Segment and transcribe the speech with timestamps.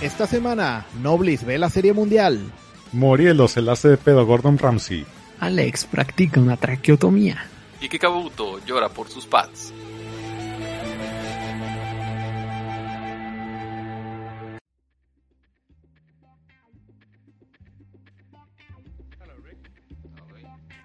[0.00, 2.40] Esta semana, Noblis ve la Serie Mundial.
[2.92, 5.04] Morielo se la hace de pedo a Gordon Ramsay.
[5.40, 7.44] Alex practica una traqueotomía.
[7.82, 9.74] Y que Kabuto llora por sus pads.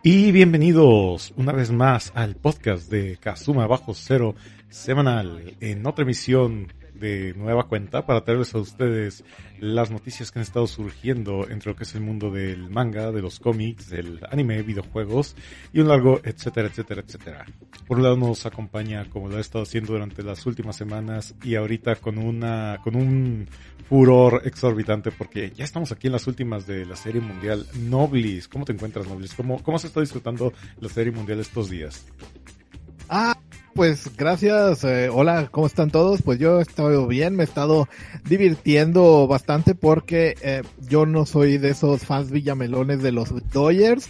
[0.04, 4.36] Y bienvenidos una vez más al podcast de Kazuma Bajo Cero
[4.70, 6.68] semanal en otra emisión
[7.00, 9.24] de nueva cuenta para traerles a ustedes
[9.60, 13.22] las noticias que han estado surgiendo entre lo que es el mundo del manga, de
[13.22, 15.36] los cómics, del anime, videojuegos
[15.74, 17.46] y un largo etcétera, etcétera, etcétera.
[17.88, 21.56] Por un lado nos acompaña como lo ha estado haciendo durante las últimas semanas y
[21.56, 23.48] ahorita con una, con un
[23.88, 28.48] furor exorbitante porque ya estamos aquí en las últimas de la serie mundial Noblis.
[28.48, 29.34] ¿Cómo te encuentras Noblis?
[29.34, 32.06] ¿Cómo, cómo se está disfrutando la serie mundial estos días?
[33.08, 33.38] Ah,
[33.76, 34.86] pues gracias.
[34.86, 36.22] Eh, hola, ¿cómo están todos?
[36.22, 37.90] Pues yo he estado bien, me he estado
[38.24, 44.10] divirtiendo bastante porque eh, yo no soy de esos fans villamelones de los Dodgers.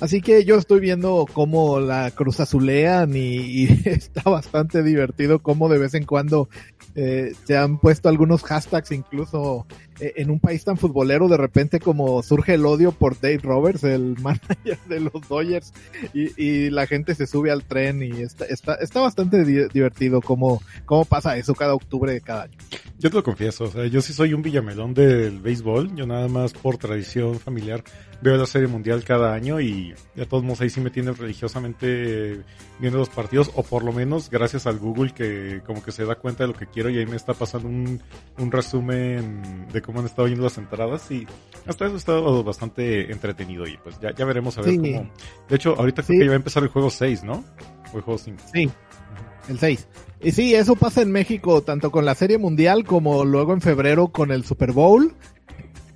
[0.00, 5.78] Así que yo estoy viendo cómo la cruz azulean y, está bastante divertido cómo de
[5.78, 6.48] vez en cuando
[6.96, 9.64] eh, se han puesto algunos hashtags incluso
[10.00, 14.16] en un país tan futbolero de repente como surge el odio por Dave Roberts, el
[14.22, 15.72] manager de los Dodgers
[16.12, 20.62] y, la gente se sube al tren y está, está, está bastante di divertido cómo,
[20.86, 22.56] cómo pasa eso cada octubre de cada año.
[22.98, 26.28] Yo te lo confieso, o sea, yo sí soy un villamelón del béisbol, yo nada
[26.28, 27.84] más por tradición familiar
[28.24, 32.40] veo la serie mundial cada año y de todos modos ahí sí me tienen religiosamente
[32.78, 36.14] viendo los partidos o por lo menos gracias al Google que como que se da
[36.14, 38.00] cuenta de lo que quiero y ahí me está pasando un,
[38.38, 41.26] un resumen de cómo han estado yendo las entradas y
[41.66, 44.76] hasta eso ha estado bastante entretenido y pues ya, ya veremos a ver Sí.
[44.78, 45.10] cómo...
[45.48, 46.18] De hecho, ahorita creo Sí.
[46.18, 47.44] que ya va a empezar el juego 6, ¿no?
[47.92, 48.42] O el juego 5.
[48.52, 48.70] Sí,
[49.48, 49.88] el 6.
[50.22, 54.08] Y sí, eso pasa en México, tanto con la Serie Mundial como luego en febrero
[54.08, 55.14] con el Super Bowl.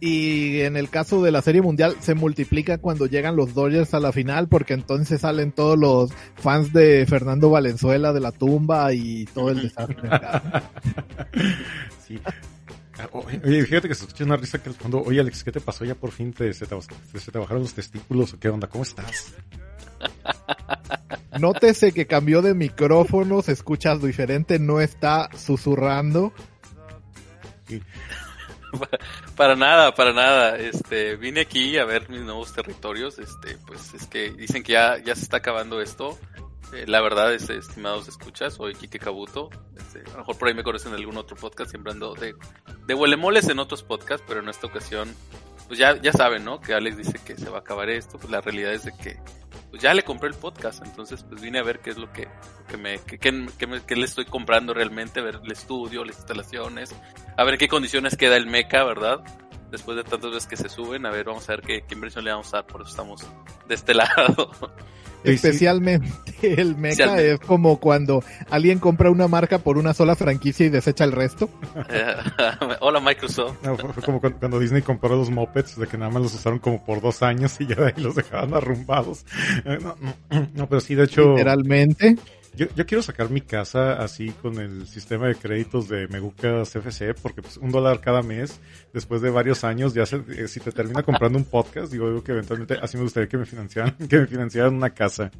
[0.01, 4.01] Y en el caso de la Serie Mundial se multiplica cuando llegan los Dodgers a
[4.01, 9.25] la final, porque entonces salen todos los fans de Fernando Valenzuela de la tumba y
[9.35, 10.09] todo el desastre.
[12.07, 12.21] sí.
[12.99, 15.61] Ah, Oye, fíjate que se escucha una risa que al fondo, oye Alex, ¿qué te
[15.61, 15.85] pasó?
[15.85, 16.77] Ya por fin te, se, te,
[17.21, 19.35] se te bajaron los testículos o qué onda, ¿cómo estás?
[21.39, 26.33] Nótese que cambió de micrófono, se escucha diferente, no está susurrando.
[27.69, 27.83] Sí.
[29.37, 30.57] Para nada, para nada.
[30.59, 33.19] Este, vine aquí a ver mis nuevos territorios.
[33.19, 36.19] Este, pues es que dicen que ya, ya se está acabando esto.
[36.73, 39.49] Eh, la verdad, es, estimados escuchas, soy Kike Kabuto.
[39.77, 42.35] Este, a lo mejor por ahí me conocen en algún otro podcast, siempre ando de,
[42.87, 45.15] de huelemoles en otros podcasts, pero en esta ocasión,
[45.67, 46.61] pues ya, ya saben, ¿no?
[46.61, 48.19] Que Alex dice que se va a acabar esto.
[48.19, 49.19] Pues la realidad es de que
[49.71, 52.27] pues ya le compré el podcast, entonces pues vine a ver qué es lo que,
[52.69, 56.95] que me, que, que, me- que le estoy comprando realmente, ver el estudio, las instalaciones,
[57.37, 59.21] a ver qué condiciones queda el meca, ¿verdad?
[59.71, 62.25] Después de tantas veces que se suben, a ver, vamos a ver qué, qué inversión
[62.25, 63.27] le vamos a dar, por eso estamos
[63.67, 64.51] de este lado.
[65.25, 65.33] Sí.
[65.33, 66.09] Especialmente
[66.43, 71.05] el mecha es como cuando alguien compra una marca por una sola franquicia y desecha
[71.05, 71.49] el resto.
[72.81, 73.57] Hola Microsoft.
[73.63, 76.59] No, fue, como cuando, cuando Disney compró los mopeds, de que nada más los usaron
[76.59, 79.25] como por dos años y ya de ahí los dejaban arrumbados.
[79.65, 82.17] Eh, No, no, no, pero sí, de hecho, Literalmente.
[82.59, 87.15] Yo, yo quiero sacar mi casa así con el sistema de créditos de Megucas FC,
[87.15, 88.61] porque pues un dólar cada mes,
[88.93, 92.25] después de varios años, ya se, eh, si te termina comprando un podcast, digo, digo
[92.25, 95.31] que eventualmente así me gustaría que me financiaran, que me financiaran una casa.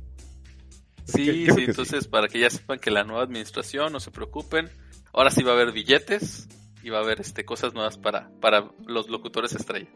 [1.05, 4.69] Sí, sí, entonces para que ya sepan que la nueva administración, no se preocupen,
[5.13, 6.49] ahora sí va a haber billetes
[6.83, 9.89] y va a haber este cosas nuevas para, para los locutores estrella.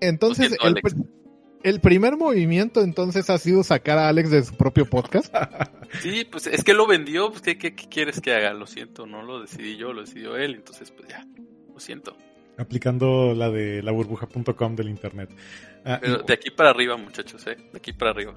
[0.00, 0.94] Entonces, Lo siento, el, Alex.
[0.96, 1.08] pr-
[1.62, 5.34] el primer movimiento entonces ha sido sacar a Alex de su propio podcast.
[6.02, 8.52] Sí, pues es que lo vendió, pues ¿qué, qué, qué quieres que haga?
[8.52, 11.26] Lo siento, no lo decidí yo, lo decidió él, entonces pues ya,
[11.72, 12.14] lo siento.
[12.58, 15.30] Aplicando la de la burbuja.com del internet.
[15.84, 18.34] Ah, Pero y- de aquí para arriba, muchachos, eh, de aquí para arriba.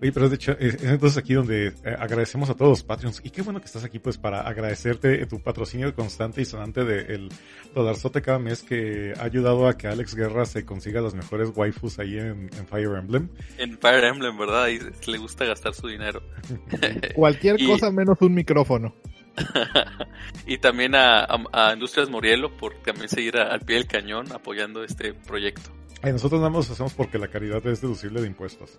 [0.00, 3.20] Oye, pero de hecho, es es entonces aquí donde eh, agradecemos a todos los Patreons.
[3.24, 7.28] Y qué bueno que estás aquí, pues, para agradecerte tu patrocinio constante y sonante del
[7.74, 11.98] dolarzote cada mes que ha ayudado a que Alex Guerra se consiga las mejores waifus
[11.98, 13.28] ahí en, en Fire Emblem.
[13.58, 14.64] En Fire Emblem, ¿verdad?
[14.64, 16.22] Ahí le gusta gastar su dinero.
[17.14, 18.94] Cualquier Y- cosa menos un micrófono.
[20.46, 24.30] y también a, a- a Industrias Morielo por también seguir a- al pie del cañón
[24.32, 25.70] apoyando este proyecto.
[26.02, 28.76] Nosotros nada más hacemos porque la caridad es deducible de impuestos.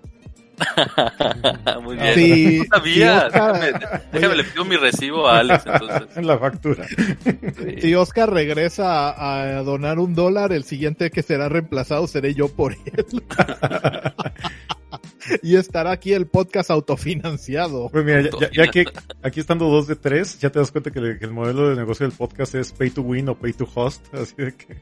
[1.81, 2.13] Muy bien.
[2.13, 3.21] Sí, no sabía.
[3.21, 3.53] sí, Oscar.
[3.59, 3.79] déjame,
[4.11, 6.03] déjame le pido mi recibo a Alex entonces.
[6.17, 6.85] En la factura.
[7.81, 12.73] Si Oscar regresa a donar un dólar, el siguiente que será reemplazado seré yo por
[12.73, 13.23] él.
[15.41, 17.89] Y estará aquí el podcast autofinanciado.
[17.89, 18.85] Pues mira, ya, ya- ya que
[19.23, 21.75] aquí estando dos de tres, ya te das cuenta que, le- que el modelo de
[21.75, 24.13] negocio del podcast es pay to win o pay to host.
[24.13, 24.77] Así de que.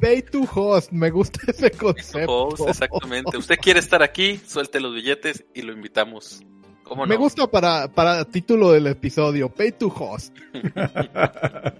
[0.00, 2.48] Pay to host, me gusta ese concepto.
[2.48, 3.36] Host, exactamente.
[3.36, 6.42] Usted quiere estar aquí, suelte los billetes y lo invitamos.
[6.84, 7.08] ¿Cómo no?
[7.08, 10.34] Me gusta para, para título del episodio, Pay to host.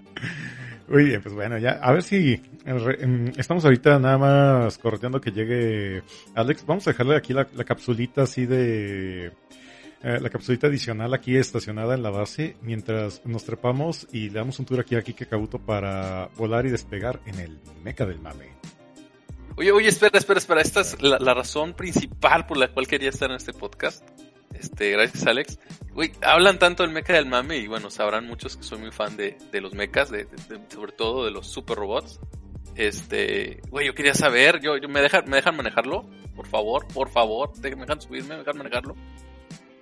[0.87, 2.41] Muy bien, pues bueno, ya, a ver si
[3.37, 6.03] estamos ahorita nada más correteando que llegue
[6.35, 6.65] Alex.
[6.65, 9.27] Vamos a dejarle aquí la, capsulita así de...
[10.03, 14.59] eh, la capsulita adicional aquí estacionada en la base mientras nos trepamos y le damos
[14.59, 18.49] un tour aquí a Kike Kabuto para volar y despegar en el meca del mame.
[19.55, 20.61] Oye, oye, espera, espera, espera.
[20.61, 24.07] Esta es la, razón principal por la cual quería estar en este podcast.
[24.53, 25.59] Este, gracias Alex.
[25.93, 29.15] Uy, hablan tanto del mecha del mame y bueno, sabrán muchos que soy muy fan
[29.17, 30.27] de, de los mechas, de-
[30.69, 32.19] sobre todo de los super robots.
[32.79, 37.09] Este, güey, yo quería saber, yo, yo me dejan, me dejan manejarlo, por favor, por
[37.09, 38.95] favor, ¿me dejan subirme, me dejan manejarlo.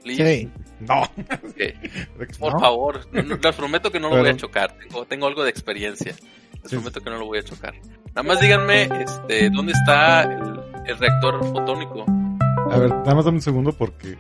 [0.01, 0.39] Please.
[0.41, 0.51] Sí.
[0.79, 1.03] No.
[1.03, 2.59] Ok, por ¿No?
[2.59, 4.75] favor, les prometo que no lo Pero- voy a chocar.
[4.79, 6.13] Tengo, tengo algo de experiencia.
[6.63, 6.75] Les Sí.
[6.75, 7.75] prometo que no lo voy a chocar.
[8.15, 12.03] Nada más díganme, este, ¿dónde está el, el reactor fotónico?
[12.71, 14.17] A ver, nada más dame un segundo porque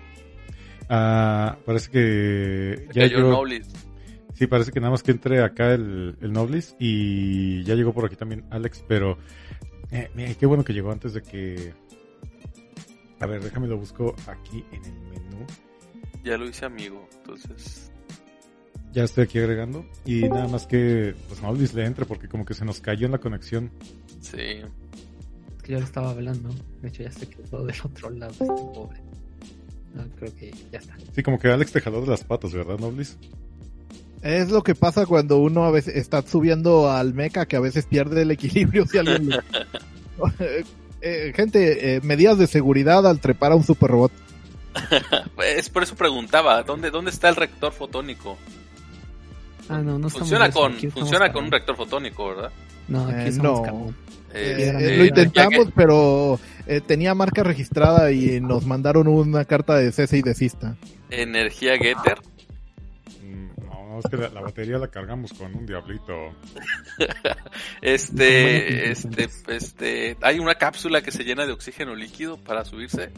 [0.87, 3.29] ah, parece que ya Cayó yo...
[3.31, 3.67] Noblis.
[4.37, 8.05] Sí, parece que nada más que entre acá el, el Noblis y ya llegó por
[8.05, 9.17] aquí también Alex, pero
[9.89, 11.73] eh, mira, qué bueno que llegó antes de que...
[13.19, 15.47] A ver, déjame lo busco aquí en el menú.
[16.23, 17.91] Ya lo hice amigo, entonces.
[18.93, 22.53] Ya estoy aquí agregando y nada más que pues Noblis le entre porque como que
[22.53, 23.71] se nos cayó en la conexión.
[24.21, 24.37] Sí.
[24.37, 26.49] Es que yo lo estaba hablando.
[26.83, 29.01] De hecho, ya se quedó del otro lado, este pobre.
[29.95, 30.95] No, creo que ya está.
[31.15, 33.17] Sí, como que Alex te jaló de las patas, ¿verdad, Noblis?
[34.21, 37.85] Es lo que pasa cuando uno a veces está subiendo al mecha que a veces
[37.85, 39.37] pierde el equilibrio si alguien lo-
[40.99, 44.11] Eh, gente, eh, medidas de seguridad al trepar a un super robot.
[45.45, 48.35] Es por eso preguntaba, ¿dónde, dónde está el reactor fotónico?
[49.69, 52.51] Ah, no, no Funciona con, funciona con un reactor fotónico, ¿verdad?
[52.87, 53.93] No, aquí Eh, no.
[54.33, 60.17] Eh, lo intentamos, pero eh, tenía marca registrada y nos mandaron una carta de cese
[60.17, 60.75] y desista.
[61.09, 62.19] Energía Getter.
[63.97, 66.13] No, es que la, la batería la cargamos con un diablito.
[67.81, 73.09] Este, este, este, hay una cápsula que se llena de oxígeno líquido para subirse.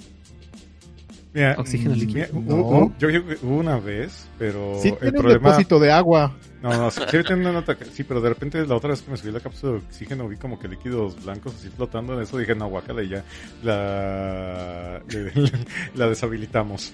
[1.34, 2.14] Mira, Oxígeno mm, líquido.
[2.14, 2.56] mira, No.
[2.56, 3.08] hubo- hubo- yo
[3.44, 5.50] hubo una vez, pero Sí el tiene un problema...
[5.50, 6.36] depósito de agua.
[6.62, 7.02] No, no, sí,
[7.34, 9.74] una nota que- sí, pero de repente la otra vez que me subí la cápsula
[9.74, 13.10] de oxígeno vi como que líquidos blancos así flotando en eso, dije, no, guácala y
[13.10, 13.24] ya
[13.64, 15.02] la,
[15.96, 16.94] la deshabilitamos.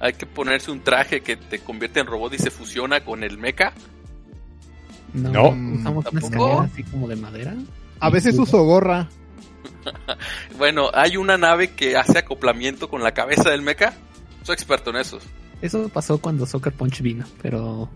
[0.00, 3.38] Hay que ponerse un traje que te convierte en robot y se fusiona con el
[3.38, 3.72] mecha.
[5.12, 5.48] No, No.
[5.76, 6.26] usamos una ¿Tampoco?
[6.26, 7.54] escalera así como de madera.
[8.00, 9.08] A veces uso gorra.
[10.58, 13.94] Bueno, hay una nave que hace acoplamiento con la cabeza del mecha.
[14.42, 15.22] Soy experto en esos.
[15.62, 17.88] Eso pasó cuando Soccer Punch vino, pero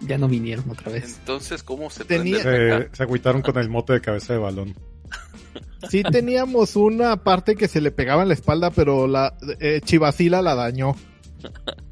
[0.00, 1.16] ya no vinieron otra vez.
[1.18, 2.88] Entonces, ¿cómo se Tenía- Se, mecha?
[2.94, 4.74] se agüitaron con el mote de cabeza de balón.
[5.90, 10.42] Sí teníamos una parte que se le pegaba en la espalda, pero la eh, Chivasila
[10.42, 10.96] la dañó.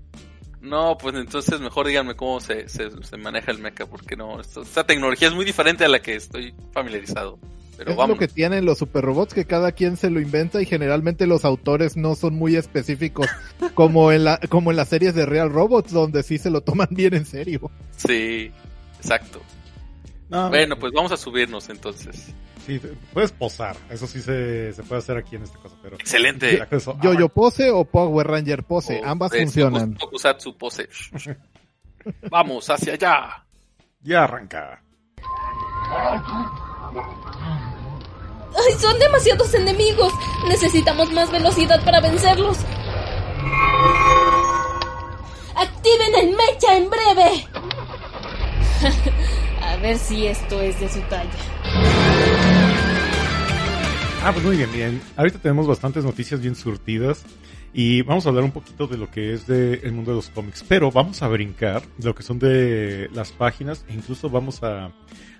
[0.61, 4.63] No, pues entonces mejor díganme cómo se, se, se maneja el mecha, porque no, esto-
[4.63, 7.39] esta tecnología es muy diferente a la que estoy familiarizado.
[7.77, 8.17] Pero es vamos.
[8.17, 11.99] lo que tienen los superrobots, que cada quien se lo inventa y generalmente los autores
[11.99, 13.27] no son muy específicos,
[13.75, 16.89] como en, la, como en las series de Real Robots, donde sí se lo toman
[16.93, 17.71] bien en serio.
[17.97, 18.51] Sí,
[18.97, 19.43] exacto.
[20.31, 22.33] No, Bueno, pues vamos a subirnos entonces.
[22.67, 22.81] Sí,
[23.13, 25.97] puedes posar, eso sí se, se puede hacer aquí en esta cosa, pero...
[25.97, 26.67] Excelente.
[26.71, 29.95] Eso- Yo yo pose o Power Ranger pose, O, ambas eh, funcionan.
[29.95, 30.89] Tokus- Tokusatsu pose.
[32.31, 33.45] Vamos hacia allá.
[34.03, 34.83] Ya arranca.
[38.57, 40.13] ¡Ay, son demasiados enemigos!
[40.49, 42.59] Necesitamos más velocidad para vencerlos.
[45.57, 47.49] ¡Activen el mecha en breve!
[49.65, 51.31] A ver si esto es de su talla.
[54.23, 55.03] Ah, pues muy bien, bien.
[55.17, 57.25] Ahorita tenemos bastantes noticias bien surtidas.
[57.73, 60.29] Y vamos a hablar un poquito de lo que es de el mundo de los
[60.29, 60.65] cómics.
[60.69, 63.85] Pero vamos a brincar lo que son de las páginas.
[63.89, 64.93] E incluso vamos a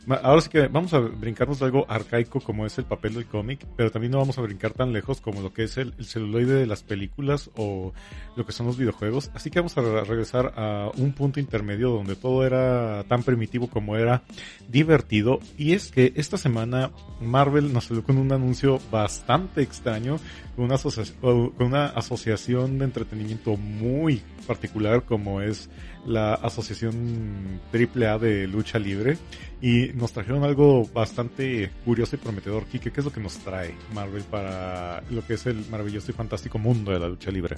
[0.07, 3.67] Ahora sí que vamos a brincarnos de algo arcaico como es el papel del cómic,
[3.77, 6.67] pero también no vamos a brincar tan lejos como lo que es el, celuloide de
[6.67, 7.93] las películas o
[8.37, 9.31] lo que son los videojuegos.
[9.35, 13.97] Así que vamos a regresar a un punto intermedio donde todo era tan primitivo como
[13.97, 14.23] era
[14.69, 15.41] divertido.
[15.57, 20.19] Y es que esta semana Marvel nos salió con un anuncio bastante extraño,
[20.55, 20.77] con una,
[21.21, 25.71] con una asociación de entretenimiento muy particular como es
[26.07, 29.17] la Asociación AAA de Lucha Libre
[29.61, 32.65] y nos trajeron algo bastante curioso y prometedor.
[32.67, 36.15] Kike, ¿qué es lo que nos trae Marvel para lo que es el maravilloso y
[36.15, 37.57] fantástico mundo de la lucha libre?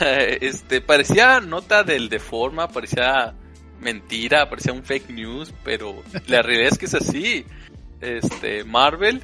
[0.40, 3.34] este, parecía nota del de forma, parecía
[3.80, 7.44] mentira, parecía un fake news, pero la realidad es que es así.
[8.04, 9.22] Este, Marvel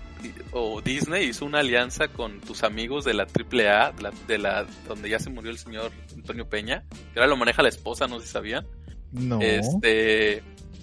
[0.52, 4.66] o Disney hizo una alianza con tus amigos de la AAA, de la, de la
[4.88, 8.18] donde ya se murió el señor Antonio Peña, que ahora lo maneja la esposa, no
[8.20, 8.66] sé si sabían.
[9.12, 9.40] No.
[9.40, 10.42] Este,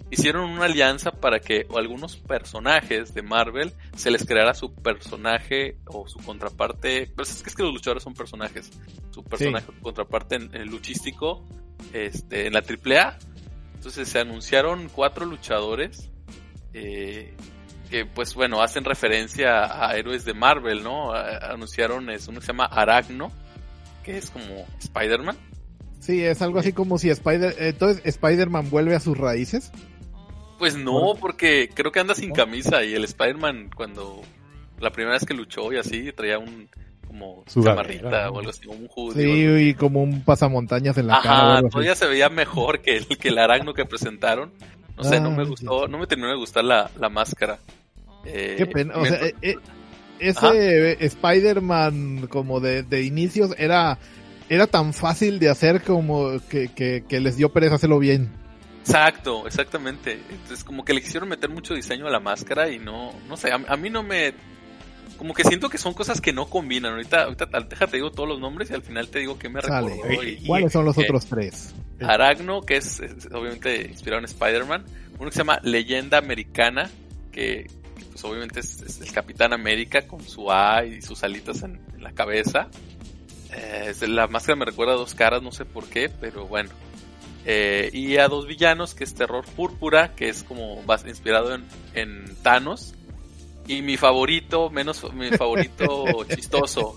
[0.09, 6.07] hicieron una alianza para que algunos personajes de Marvel se les creara su personaje o
[6.07, 7.11] su contraparte.
[7.15, 8.71] Pues es que, es que los luchadores son personajes.
[9.11, 11.45] Su personaje, su contraparte en, luchístico
[11.93, 13.17] este, en la AAA.
[13.75, 16.09] Entonces se anunciaron cuatro luchadores.
[16.73, 17.35] Eh,
[17.89, 21.11] que pues bueno, hacen referencia a héroes de Marvel, ¿no?
[21.13, 23.31] anunciaron es uno que se llama Aragno,
[24.03, 25.37] que es como Spider-Man.
[25.99, 29.71] Sí, es algo así como si Spider entonces Spider-Man vuelve a sus raíces.
[30.57, 34.21] Pues no, porque creo que anda sin camisa y el Spider-Man cuando
[34.79, 36.69] la primera vez que luchó y así traía un
[37.17, 39.23] como chamarrita o algo así, como un hoodie.
[39.23, 41.61] Sí, y como un pasamontañas en la cara.
[41.69, 44.51] todavía se veía mejor que el, que el aragno que presentaron.
[44.95, 47.59] No sé, no me ah, gustó, no me terminó de gustar la, la máscara.
[48.25, 49.55] Eh, Qué pena, o sea, eh,
[50.19, 53.99] ese Spider-Man como de, de inicios era,
[54.49, 58.31] era tan fácil de hacer como que, que, que les dio pereza hacerlo bien.
[58.87, 60.19] Exacto, exactamente.
[60.29, 63.51] Entonces como que le quisieron meter mucho diseño a la máscara y no, no sé,
[63.51, 64.33] a, mí no me...
[65.17, 66.93] Como que siento que son cosas que no combinan.
[66.93, 69.95] Ahorita, ahorita déjate digo todos los nombres y al final te digo que me recordó.
[70.45, 71.73] ¿Cuáles son los otros tres?
[72.01, 74.85] Aragno, que es, obviamente inspirado en Spider-Man.
[75.19, 76.89] Uno que se llama Leyenda Americana,
[77.31, 77.67] que,
[78.11, 82.69] pues obviamente es, el Capitán América con su A y sus alitas en, la cabeza.
[83.51, 86.69] Eh, la máscara me recuerda a dos caras, no sé por qué, pero bueno.
[87.49, 91.57] Eh, y a dos villanos, que es Terror Púrpura, que es como inspirado
[91.93, 92.93] en, Thanos.
[93.67, 96.05] Y mi favorito, menos mi favorito
[96.35, 96.95] chistoso,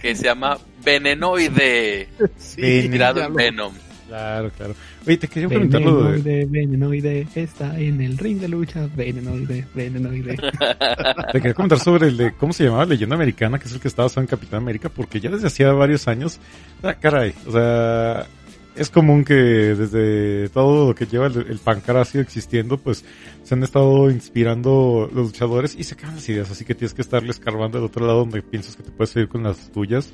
[0.00, 2.08] que se llama Venenoide,
[2.56, 3.72] inspirado en Venom.
[4.06, 4.74] Claro, claro.
[5.04, 6.46] Oye, te quería preguntar lo de...
[6.46, 8.88] Venenoide está en el ring de lucha.
[8.94, 10.36] Venenoide, Venenoide.
[11.32, 12.84] te quería comentar sobre el de, ¿cómo se llamaba?
[12.84, 16.06] Leyenda Americana, que es el que estaba en Capitán América, porque ya desde hacía varios
[16.06, 16.38] años,
[16.84, 18.26] ah, caray, o sea,
[18.76, 23.04] es común que desde todo lo que lleva el, el sido existiendo, pues
[23.42, 27.02] se han estado inspirando los luchadores y se acaban las ideas, así que tienes que
[27.02, 30.12] estarle escarbando del otro lado donde piensas que te puedes ir con las tuyas.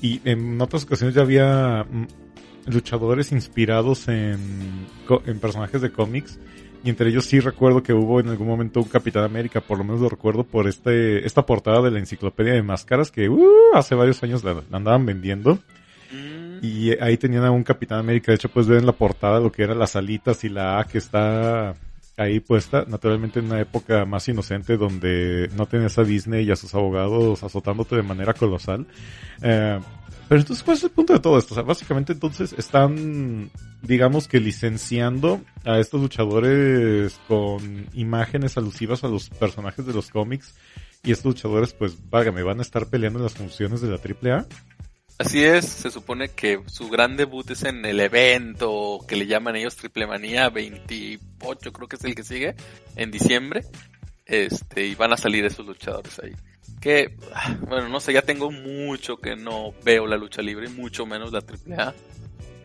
[0.00, 2.06] Y en otras ocasiones ya había mm,
[2.72, 4.86] luchadores inspirados en,
[5.26, 6.38] en personajes de cómics.
[6.84, 9.84] Y entre ellos sí recuerdo que hubo en algún momento un Capitán América, por lo
[9.84, 13.96] menos lo recuerdo por este, esta portada de la enciclopedia de máscaras que uh, hace
[13.96, 15.58] varios años la andaban vendiendo.
[16.62, 18.32] Y ahí tenían a un Capitán América.
[18.32, 20.98] De hecho, pues ven la portada lo que eran las alitas y la A que
[20.98, 21.74] está
[22.16, 22.84] ahí puesta.
[22.86, 27.42] Naturalmente en una época más inocente donde no tenías a Disney y a sus abogados
[27.42, 28.86] azotándote de manera colosal.
[29.42, 29.78] Eh,
[30.28, 31.54] pero entonces, ¿cuál es el punto de todo esto?
[31.54, 33.48] O sea, básicamente entonces están,
[33.82, 40.54] digamos que licenciando a estos luchadores con imágenes alusivas a los personajes de los cómics.
[41.04, 44.46] Y estos luchadores, pues, vágame, van a estar peleando en las funciones de la AAA.
[45.18, 49.56] Así es, se supone que su gran debut es en el evento que le llaman
[49.56, 52.54] ellos Triple Manía 28, creo que es el que sigue,
[52.96, 53.64] en diciembre.
[54.26, 56.32] Este, y van a salir esos luchadores ahí.
[56.80, 57.16] Que,
[57.66, 61.38] bueno, no sé, ya tengo mucho que no veo la lucha libre, mucho menos la
[61.38, 61.94] AAA.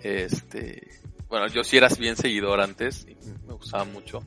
[0.04, 0.90] Este,
[1.30, 3.16] bueno, yo sí era bien seguidor antes, y
[3.48, 4.26] me gustaba mucho.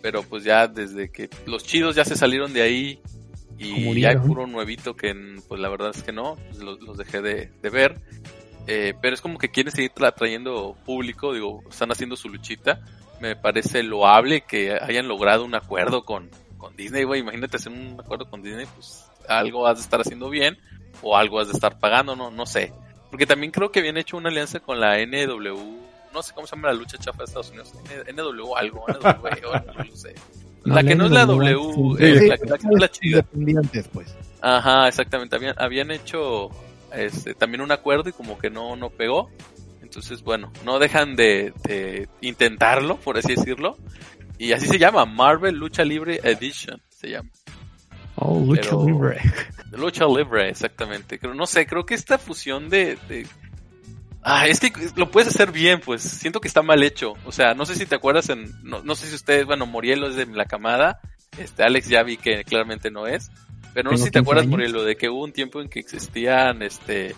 [0.00, 3.00] Pero pues ya desde que los chidos ya se salieron de ahí,
[3.58, 5.14] y ya hay puro nuevito que
[5.48, 8.00] pues la verdad es que no, pues, los, dejé de, ver.
[8.66, 12.80] Eh, pero es como que quieren seguir trayendo público, digo, están haciendo su luchita.
[13.20, 17.20] Me parece loable que hayan logrado un acuerdo con, con Disney, güey.
[17.20, 20.58] Imagínate hacer un acuerdo con Disney, pues algo has de estar haciendo bien
[21.02, 22.72] o algo has de estar pagando, no, no sé.
[23.10, 25.54] Porque también creo que habían hecho una alianza con la NW,
[26.12, 27.72] no sé cómo se llama la lucha chafa de Estados Unidos,
[28.12, 30.14] NW algo, NW, no sé.
[30.64, 31.56] La, que no es la W,
[32.26, 33.18] la, que no es la chida.
[33.18, 34.14] Independientes, pues.
[34.40, 35.36] Ajá, exactamente.
[35.36, 36.48] Habían, habían hecho
[36.92, 39.30] este, también un acuerdo y como que no, no pegó.
[39.82, 43.76] Entonces, bueno, no dejan de, de intentarlo, por así decirlo.
[44.38, 47.30] Y así se llama, Marvel Lucha Libre Edition, se llama.
[48.16, 49.20] Oh, lucha Pero- libre.
[49.72, 51.18] Lucha Libre, exactamente.
[51.18, 53.26] Creo, no sé, creo que esta fusión de, de-
[54.26, 56.00] Ah, es que lo puedes hacer bien, pues.
[56.02, 57.12] Siento que está mal hecho.
[57.26, 58.50] O sea, no sé si te acuerdas en...
[58.62, 59.44] No, no sé si ustedes...
[59.44, 60.98] Bueno, Morielo es de la camada.
[61.38, 63.30] Este, Alex ya vi que claramente no es.
[63.74, 64.50] Pero no sé si te 15 acuerdas, años.
[64.50, 67.14] Morielo, de que hubo un tiempo en que existían, este...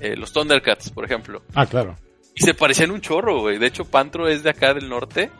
[0.00, 1.42] eh, los Thundercats, por ejemplo.
[1.54, 1.96] Ah, claro.
[2.34, 3.58] Y se parecían un chorro, güey.
[3.58, 5.30] De hecho, Pantro es de acá del norte.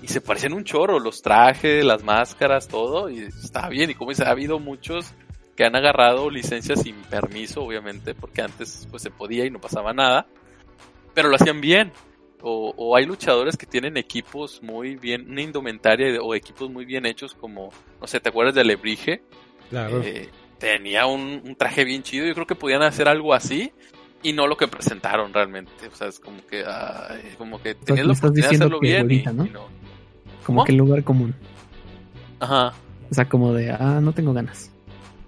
[0.00, 1.00] Y se parecían un chorro.
[1.00, 3.10] Los trajes, las máscaras, todo.
[3.10, 3.90] Y está bien.
[3.90, 5.12] Y como dice, ha habido muchos
[5.56, 8.14] que han agarrado licencias sin permiso, obviamente.
[8.14, 10.26] Porque antes pues se podía y no pasaba nada.
[11.14, 11.92] Pero lo hacían bien.
[12.44, 17.06] O, o hay luchadores que tienen equipos muy bien, una indumentaria o equipos muy bien
[17.06, 19.22] hechos como, no sé, ¿te acuerdas de Alebrije?
[19.70, 20.02] Claro.
[20.02, 20.28] Eh,
[20.58, 22.26] tenía un, un traje bien chido.
[22.26, 23.72] Yo creo que podían hacer algo así
[24.24, 25.70] y no lo que presentaron realmente.
[25.86, 29.08] O sea, es como que, ay, como que tenías me la oportunidad de hacerlo bien
[29.10, 29.46] y- ¿no?
[29.46, 29.60] y no.
[30.44, 30.64] Como ¿Cómo?
[30.64, 31.34] que el lugar común.
[32.40, 32.72] Ajá.
[33.08, 34.71] O sea, como de, ah, no tengo ganas.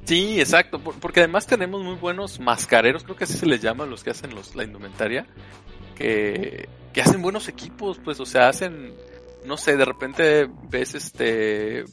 [0.05, 3.87] Sí, exacto, por- porque además tenemos muy buenos mascareros, creo que así se les llama
[3.87, 5.27] los que hacen los, la indumentaria,
[5.97, 8.93] que, que hacen buenos equipos, pues, o sea, hacen,
[9.45, 11.85] no sé, de repente ves este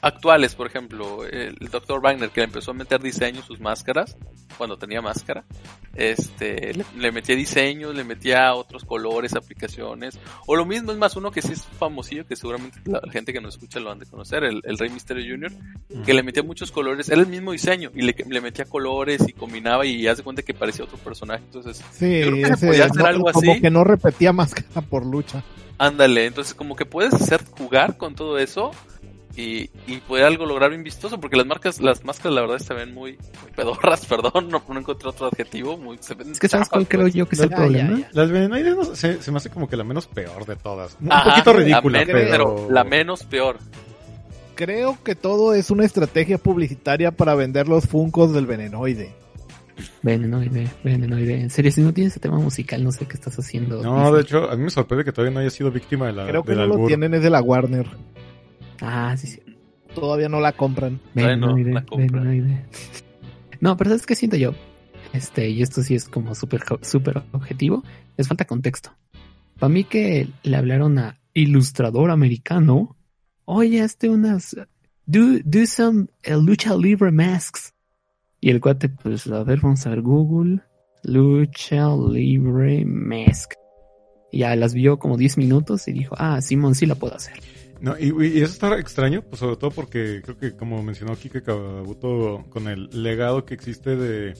[0.00, 2.00] actuales, por ejemplo, el, Dr.
[2.02, 4.16] Wagner que le empezó a meter diseño sus máscaras
[4.58, 5.44] cuando tenía máscara,
[5.94, 11.16] este, le, le metía diseños, le metía otros colores, aplicaciones, o lo mismo es más
[11.16, 14.06] uno que sí es famosillo, que seguramente la gente que nos escucha lo han de
[14.06, 17.90] conocer, el, el Rey Misterio Jr., que le metía muchos colores, era el mismo diseño,
[17.94, 21.82] y le, le metía colores y combinaba y hace cuenta que parecía otro personaje, entonces
[21.92, 23.60] Sí, Yo creo que se ese, podía hacer no- algo como así.
[23.62, 25.42] que no repetía máscara por lucha.
[25.82, 28.70] Ándale, entonces como que puedes hacer jugar con todo eso
[29.34, 32.74] y, y poder algo lograr bien vistoso, porque las marcas, las máscaras la verdad se
[32.74, 36.48] ven muy, muy pedorras, perdón, no, no encontré otro adjetivo, muy, se ven Es que
[36.48, 37.14] sabes cuál creo pues.
[37.14, 37.90] yo que es el Ya, problema.
[37.92, 38.08] ya, ya.
[38.12, 40.98] Las venenoides no- se, se me hace como que la menos peor de todas.
[41.00, 42.68] Un Ajá, poquito la ridícula, men- pero...
[42.70, 43.58] la menos peor.
[44.54, 49.14] Creo que todo es una estrategia publicitaria para vender los funcos del venenoide.
[50.02, 51.40] Venenoide, venenoide.
[51.40, 53.82] En serio, si no tienes ese tema musical, no sé qué estás haciendo.
[53.82, 54.12] No, Disney.
[54.14, 56.42] de hecho, a mí me sorprende que todavía no haya sido víctima de la, Creo
[56.42, 57.86] que no lo tienen, es de la Warner.
[58.80, 59.40] Ah, sí, sí.
[59.94, 61.00] Todavía no la compran.
[61.14, 62.20] Venenoide, compra.
[62.20, 62.64] venenoide.
[63.60, 64.54] No, pero ¿sabes qué siento yo?
[65.12, 67.82] Este, y esto sí es como súper súper objetivo.
[68.16, 68.90] Les falta contexto.
[69.58, 72.96] Para mí que le hablaron a ilustrador americano.
[73.44, 74.56] Oye, hazte unas...
[75.06, 77.74] Do, do some eh, lucha libre masks.
[78.40, 80.60] Y el cuate, pues, a ver, vamos a ver Google.
[81.02, 83.54] Lucha libre mask.
[84.32, 87.34] Y ya las vio como 10 minutos y dijo, ah, Simón sí la puedo hacer.
[87.80, 91.42] No, y, y eso está extraño, pues sobre todo porque creo que como mencionó Kike
[91.42, 94.34] Kabuto, con el legado que existe de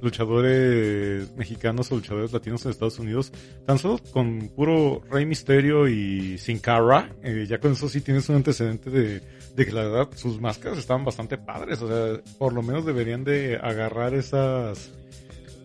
[0.00, 3.32] luchadores mexicanos o luchadores latinos en Estados Unidos,
[3.66, 8.28] tan solo con puro Rey Misterio y Sin Cara, eh, ya con eso sí tienes
[8.28, 9.22] un antecedente de,
[9.56, 13.24] de que la verdad sus máscaras estaban bastante padres, o sea, por lo menos deberían
[13.24, 14.92] de agarrar esas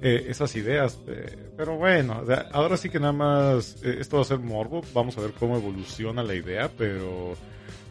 [0.01, 0.97] eh, esas ideas.
[1.08, 4.39] eh, pero bueno, o sea, ahora sí que nada más eh, esto va a ser
[4.39, 4.82] morbo.
[4.93, 7.36] Vamos a ver cómo evoluciona la idea, pero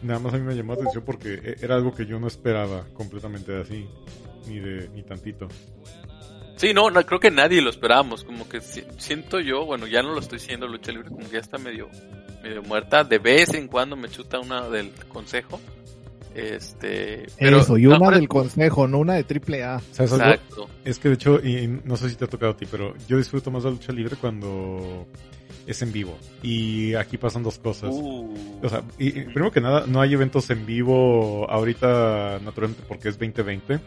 [0.01, 2.83] nada más a mí me llamó la atención porque era algo que yo no esperaba
[2.95, 3.87] completamente así,
[4.47, 5.47] ni de ni tantito.
[6.57, 10.11] Sí, no, creo que nadie lo esperábamos, como que si- siento yo, bueno, ya no
[10.13, 11.89] lo estoy siendo lucha libre, como que ya está medio,
[12.43, 15.59] medio muerta, de vez en cuando me chuta una del consejo,
[16.35, 17.59] este, pero...
[17.59, 19.79] Eso, y una del consejo, no una de triple A.
[19.91, 20.25] ¿Sabes algo?
[20.25, 20.69] Exacto.
[20.85, 23.17] Es que de hecho, y no sé si te ha tocado a ti, pero yo
[23.17, 25.07] disfruto más la lucha libre cuando
[25.67, 26.17] es en vivo.
[26.41, 27.89] Y aquí pasan dos cosas.
[27.93, 32.83] Uh, O sea, y, y primero que nada, no hay eventos en vivo ahorita, naturalmente,
[32.87, 33.79] porque es 2020.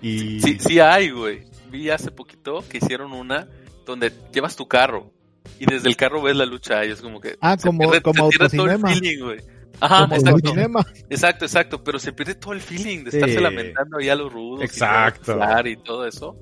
[0.00, 1.40] Y sí, sí hay, güey.
[1.70, 3.48] Vi hace poquito que hicieron una
[3.84, 5.10] donde llevas tu carro
[5.58, 7.36] y desde el carro ves la lucha y es como que...
[7.40, 9.38] Ah, se como- pierde- como se pierde todo el feeling, güey.
[9.80, 10.50] Ajá, Como exacto.
[10.50, 10.86] cinema.
[11.08, 13.40] Exacto, exacto, pero se pierde todo el feeling de estarse Sí.
[13.42, 14.62] lamentando ahí a los rudos.
[14.64, 15.38] Exacto.
[15.64, 16.36] Y, todo eso.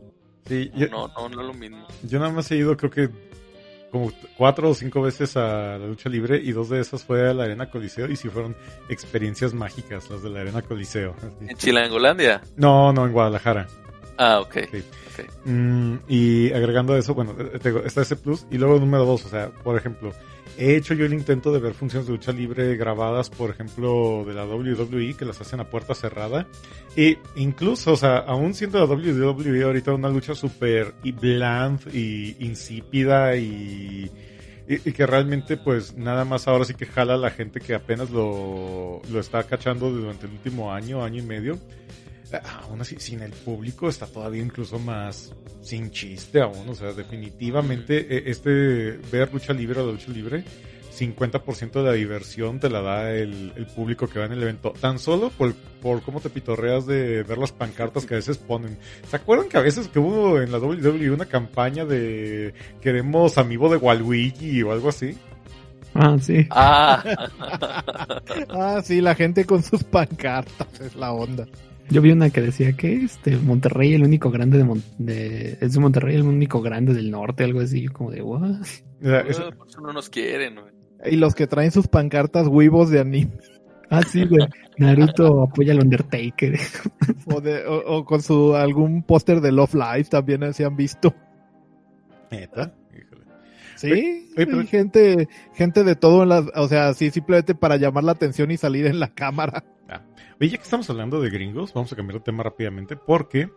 [0.46, 1.86] sí, yo, No, no, no es lo mismo.
[2.02, 3.08] yo nada más he ido, creo que
[3.90, 7.32] como cuatro o cinco veces a la lucha libre y dos de esas fue a
[7.34, 8.54] la Arena Coliseo y sí fueron
[8.88, 11.14] experiencias mágicas las de la Arena Coliseo.
[11.40, 12.42] ¿En Chilangolandia?
[12.56, 13.66] No, no, en Guadalajara.
[14.18, 14.54] Ah, ok.
[14.72, 14.82] Sí.
[15.22, 15.30] ok.
[15.44, 18.46] Mm, y agregando a eso, bueno, eh, te digo, está ese plus.
[18.50, 20.10] Y luego número dos, o sea, por ejemplo,
[20.58, 24.34] he hecho yo el intento de ver funciones de lucha libre grabadas, por ejemplo, de
[24.34, 26.46] la WWE, que las hacen a puerta cerrada.
[26.96, 33.36] Y incluso, o sea, aún siendo la WWE ahorita una lucha súper bland y insípida
[33.36, 34.10] y,
[34.68, 37.74] y, y que realmente pues nada más ahora sí que jala a la gente que
[37.74, 41.58] apenas lo, lo está cachando durante el último año, año y medio
[42.44, 46.68] aún así, sin el público está todavía incluso más sin chiste aún.
[46.68, 50.44] O sea, definitivamente eh, este ver lucha libre o de lucha libre
[50.96, 54.72] 50% de la diversión te la da el, el, público que va en el evento.
[54.80, 58.78] Tan solo por, por cómo te pitorreas de ver las pancartas que a veces ponen.
[59.08, 63.68] ¿Se acuerdan que a veces que hubo en la WWE una campaña de queremos amigo
[63.68, 65.16] de Waluigi o algo así?
[65.94, 66.46] Ah, sí.
[66.50, 67.02] Ah.
[68.50, 71.46] ah, sí, la gente con sus pancartas es la onda.
[71.88, 75.78] Yo vi una que decía que este Monterrey el único grande de, Mon de es
[75.78, 78.62] Monterrey el único grande del norte, algo así, como de what?
[79.00, 79.50] eso...
[79.52, 81.12] Por eso no nos quieren, güey.
[81.12, 83.32] Y los que traen sus pancartas huevos de anime.
[83.90, 84.46] Ah, sí, güey.
[84.78, 86.58] Naruto apoya al Undertaker.
[87.26, 91.14] O, de, o, o con su algún póster de Love Live también se han visto.
[92.30, 92.74] ¿Neta?
[93.76, 94.64] Sí, oye, pero...
[94.64, 98.56] gente, gente de todo en las, o sea, sí, simplemente para llamar la atención y
[98.56, 99.64] salir en la cámara.
[100.36, 100.38] Ah.
[100.40, 103.50] Oye, ya que estamos hablando de gringos, vamos a cambiar de tema rápidamente porque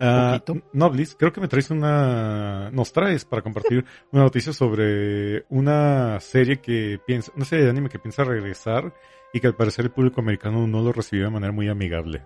[0.00, 6.20] Uh, Noblis, creo que me traes una, nos traes para compartir una noticia sobre una
[6.20, 8.94] serie que piensa, una serie de anime que piensa regresar
[9.32, 12.24] y que al parecer el público americano no lo recibió de manera muy amigable.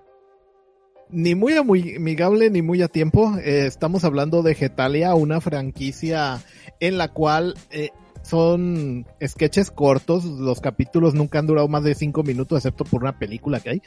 [1.08, 3.36] Ni muy amigable ni muy a tiempo.
[3.38, 6.42] Eh, estamos hablando de Getalia, una franquicia
[6.78, 7.90] en la cual eh,
[8.22, 13.18] son sketches cortos, los capítulos nunca han durado más de cinco minutos, excepto por una
[13.18, 13.82] película que hay,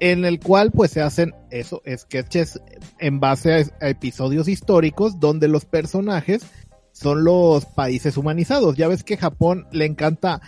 [0.00, 2.60] en el cual pues se hacen eso, sketches
[2.98, 6.46] en base a, a episodios históricos donde los personajes
[6.92, 8.76] son los países humanizados.
[8.76, 10.40] Ya ves que Japón le encanta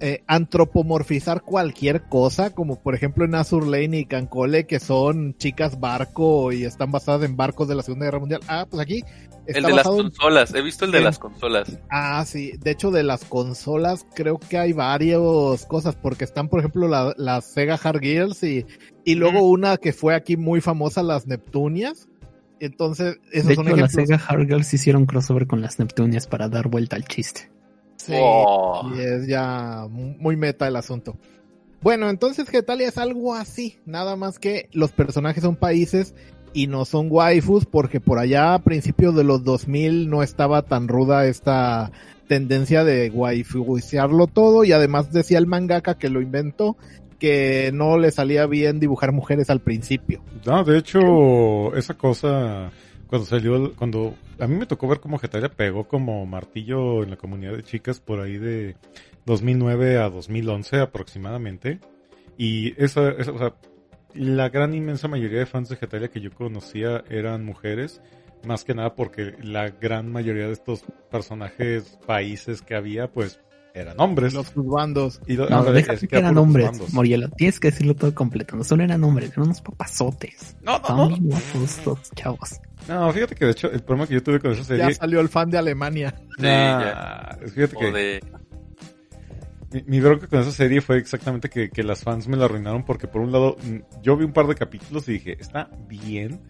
[0.00, 5.80] eh, antropomorfizar cualquier cosa, como por ejemplo en Azur Lane y Cancole, que son chicas
[5.80, 8.40] barco y están basadas en barcos de la Segunda Guerra Mundial.
[8.46, 9.02] Ah, pues aquí.
[9.46, 11.78] el de las consolas, he visto el de las consolas.
[11.90, 16.60] Ah, sí, de hecho de las consolas creo que hay varias cosas, porque están por
[16.60, 18.66] ejemplo las la Sega Hard Girls y,
[19.04, 19.50] y luego mm.
[19.50, 22.08] una que fue aquí muy famosa, las Neptunias.
[22.60, 23.94] Entonces, esos de son hecho, ejemplos.
[23.94, 27.50] las Sega Hard Girls hicieron crossover con las Neptunias para dar vuelta al chiste.
[28.08, 28.90] Sí, oh.
[28.96, 31.16] y es ya muy meta el asunto.
[31.82, 36.14] Bueno, entonces Getalia es algo así, nada más que los personajes son países
[36.54, 40.88] y no son waifus porque por allá a principios de los 2000 no estaba tan
[40.88, 41.92] ruda esta
[42.26, 46.76] tendencia de waifuisearlo todo y además decía el mangaka que lo inventó
[47.18, 50.22] que no le salía bien dibujar mujeres al principio.
[50.46, 52.70] No, de hecho, esa cosa
[53.08, 57.16] cuando salió, cuando a mí me tocó ver cómo Getalia pegó como martillo en la
[57.16, 58.76] comunidad de chicas por ahí de
[59.26, 61.80] 2009 a 2011 aproximadamente.
[62.36, 63.54] Y esa, esa o sea,
[64.14, 68.00] la gran inmensa mayoría de fans de Getalia que yo conocía eran mujeres,
[68.46, 73.40] más que nada porque la gran mayoría de estos personajes, países que había, pues
[73.74, 74.34] eran hombres.
[74.34, 75.20] Los bandos.
[75.26, 76.92] Y lo, No, no, deja es que que eran hombres.
[76.92, 77.28] Morielo.
[77.30, 78.56] Tienes que decirlo todo completo.
[78.56, 80.56] No solo eran hombres, eran unos papazotes.
[80.62, 81.16] No, no, Estaban no.
[81.16, 81.30] bien
[81.84, 82.60] los chavos.
[82.88, 84.88] No, fíjate que de hecho el problema que yo tuve con esa serie.
[84.88, 86.14] Ya salió el fan de Alemania.
[86.36, 88.20] Sí, Nah, fíjate O que de...
[89.72, 92.84] mi, mi bronca con esa serie fue exactamente que, que las fans me la arruinaron
[92.84, 93.56] porque por un lado
[94.02, 96.40] yo vi un par de capítulos y dije, está bien,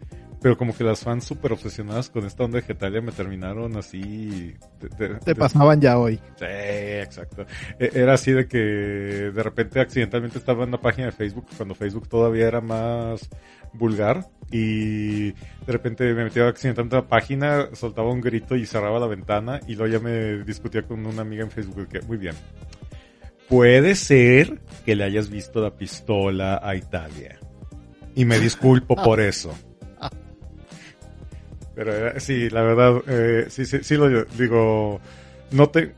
[0.40, 4.55] pero como que las fans súper obsesionadas con esta onda de Getalia me terminaron así...
[4.81, 6.20] de- de- Te de- pasaban ya hoy.
[6.37, 7.44] Sí, exacto.
[7.81, 11.74] E- Era así de que de repente accidentalmente estaba en una página de Facebook cuando
[11.74, 13.29] Facebook todavía era más
[13.73, 18.99] vulgar y de repente me metía accidentalmente a la página, soltaba un grito y cerraba
[18.99, 22.35] la ventana y luego ya me discutía con una amiga en Facebook que muy bien.
[23.49, 27.39] Puede ser que le hayas visto la pistola a Italia.
[28.15, 29.55] Y me disculpo por eso.
[31.75, 35.01] Pero eh, sí, la verdad, eh, sí, sí, sí lo digo.
[35.53, 35.95] No te,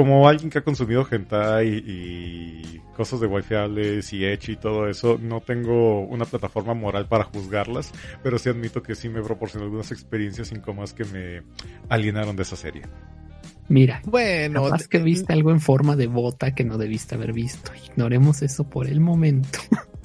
[0.00, 4.88] como alguien que ha consumido hentai y, y cosas de wifiables y Edge y todo
[4.88, 9.66] eso, no tengo una plataforma moral para juzgarlas, pero sí admito que sí me proporcionó
[9.66, 11.42] algunas experiencias incómodas que me
[11.90, 12.84] alienaron de esa serie.
[13.68, 17.70] Mira, Bueno, capaz que viste algo en forma de bota que no debiste haber visto.
[17.90, 19.58] Ignoremos eso por el momento.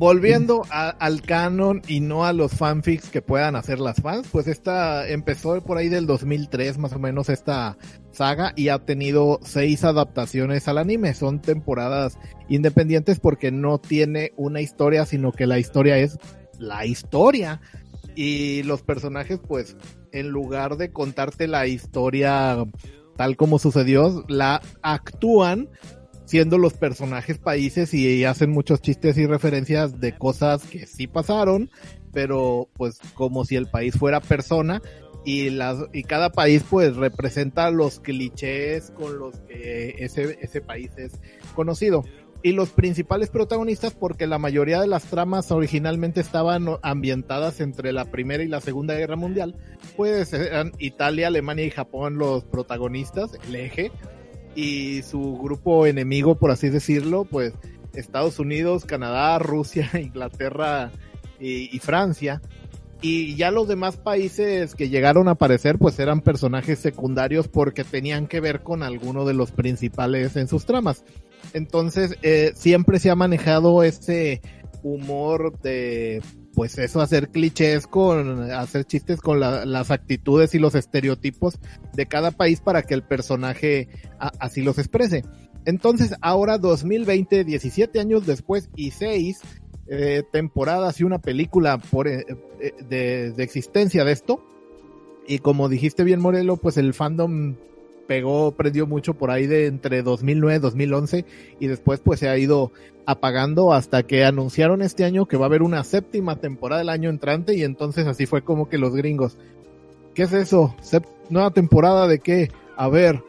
[0.00, 5.06] volviendo al canon y no a los fanfics que puedan hacer las fans, pues esta
[5.06, 7.76] empezó por ahí del 2003 más o menos esta
[8.10, 11.12] saga y ha tenido seis adaptaciones al anime.
[11.12, 16.18] Son temporadas independientes porque no tiene una historia, sino que la historia es
[16.58, 17.60] la historia.
[18.16, 19.76] Y los personajes, pues,
[20.12, 22.56] en lugar de contarte la historia
[23.18, 25.68] tal como sucedió, la actúan
[26.30, 31.70] siendo los personajes países y hacen muchos chistes y referencias de cosas que sí pasaron,
[32.12, 34.80] pero pues como si el país fuera persona
[35.24, 40.92] y las y cada país pues representa los clichés con los que ese ese país
[40.98, 41.20] es
[41.56, 42.04] conocido.
[42.42, 48.04] y los principales protagonistas porque la mayoría de las tramas originalmente estaban ambientadas entre la
[48.04, 49.56] Primera y la Segunda Guerra Mundial,
[49.96, 53.90] pues eran Italia, Alemania y Japón los protagonistas, el eje,
[54.54, 57.52] y su grupo enemigo, por así decirlo, pues
[57.94, 60.90] Estados Unidos, Canadá, Rusia, Inglaterra
[61.38, 62.40] y, Francia.
[63.02, 68.26] Y ya los demás países que llegaron a aparecer, pues eran personajes secundarios porque tenían
[68.26, 71.02] que ver con alguno de los principales en sus tramas.
[71.54, 74.42] Entonces, eh, siempre se ha manejado ese
[74.82, 76.20] humor de,
[76.54, 81.58] pues eso, hacer clichés con, hacer chistes con las actitudes y los estereotipos
[81.94, 85.24] de cada país para que el personaje así los exprese.
[85.64, 89.40] Entonces, ahora 2020, 17 años después y 6
[89.88, 92.24] eh, temporadas y una película por, eh,
[92.60, 94.44] eh, de, de, existencia de esto.
[95.26, 97.56] Y como dijiste bien, Morelo, pues el fandom
[98.10, 101.24] pegó, prendió mucho por ahí de entre 2009 y 2011
[101.60, 102.72] y después pues se ha ido
[103.06, 107.08] apagando hasta que anunciaron este año que va a haber una séptima temporada el año
[107.08, 109.38] entrante y entonces así fue como que los gringos.
[110.12, 110.74] ¿Qué es eso?
[111.28, 112.50] ¿Nueva temporada de qué?
[112.76, 113.22] A ver,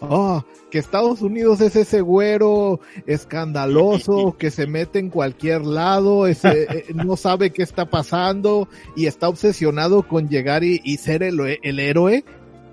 [0.00, 6.64] Oh, que Estados Unidos es ese güero escandaloso que se mete en cualquier lado, ese,
[6.64, 11.80] eh, no sabe qué está pasando y está obsesionado con llegar y, ser el, el,
[11.80, 12.24] héroe.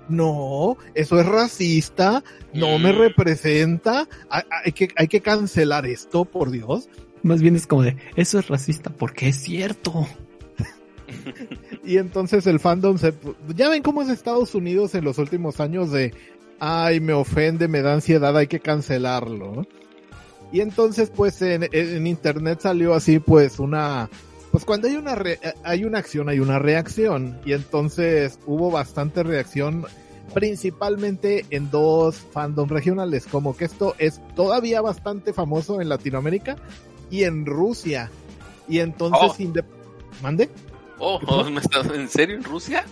[0.08, 2.98] No, eso es racista, no me mm.
[2.98, 6.88] representa, hay, que, hay que cancelar esto, por Dios.
[7.22, 10.06] Más bien es como de, eso es racista porque es cierto.
[11.84, 13.14] y entonces el fandom se,
[13.54, 16.12] ya ven cómo es Estados Unidos en los últimos años de,
[16.58, 19.66] ay, me ofende, me da ansiedad, hay que cancelarlo.
[20.52, 24.08] Y entonces, pues, en, internet salió así, pues, una,
[24.54, 25.16] pues cuando hay una,
[25.64, 27.40] hay una acción, hay una reacción.
[27.44, 29.84] Y entonces hubo bastante reacción,
[30.32, 36.54] principalmente en dos fandoms regionales, como que esto es todavía bastante famoso en Latinoamérica
[37.10, 38.12] y en Rusia.
[38.68, 40.22] Y entonces, oh.
[40.22, 40.48] ¿mande?
[41.00, 42.84] Oh, oh ¿me estás en serio en Rusia?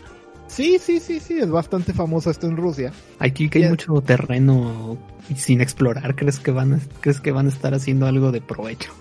[0.48, 2.92] Sí, sí, sí, sí, es bastante famoso esto en Rusia.
[3.20, 4.98] Aquí que hay mucho terreno
[5.36, 8.92] sin explorar, ¿crees que van a, crees que van a estar haciendo algo de provecho?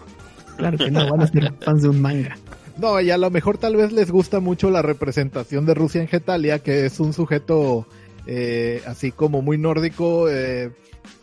[0.58, 2.38] Claro que no, van a ser fans de un manga.
[2.78, 6.08] No, y a lo mejor tal vez les gusta mucho la representación de Rusia en
[6.08, 7.88] Getalia, que es un sujeto
[8.26, 10.72] eh, así como muy nórdico, eh,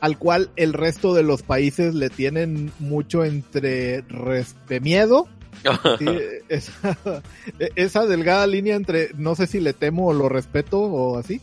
[0.00, 5.28] al cual el resto de los países le tienen mucho entre de miedo
[7.76, 11.40] esa, delgada línea entre no sé si le temo o lo respeto o así.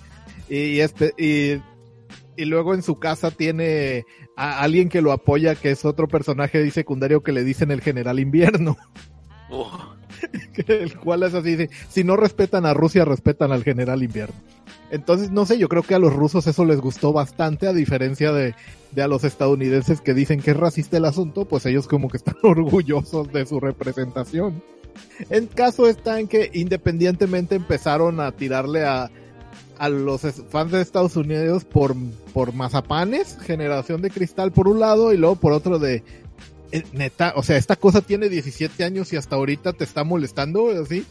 [0.49, 1.61] Y, este, y,
[2.43, 7.23] luego en su casa tiene a alguien que lo apoya, que es otro personaje secundario
[7.23, 8.77] que le dicen el general invierno.
[9.47, 9.93] Oh.
[10.67, 14.33] el cual es así, si no respetan a Rusia, respetan al general invierno.
[14.89, 18.31] Entonces, no sé, yo creo que a los rusos eso les gustó bastante, a diferencia
[18.31, 18.55] de,
[18.91, 22.17] de a los estadounidenses que dicen que es racista el asunto, pues ellos como que
[22.17, 24.63] están orgullosos de su representación.
[25.29, 29.11] En caso está en que independientemente empezaron a tirarle a,
[29.77, 31.95] a los fans de Estados Unidos por,
[32.33, 36.03] por mazapanes, generación de cristal por un lado y luego por otro de
[36.71, 40.69] eh, neta, o sea, esta cosa tiene 17 años y hasta ahorita te está molestando,
[40.81, 41.05] así.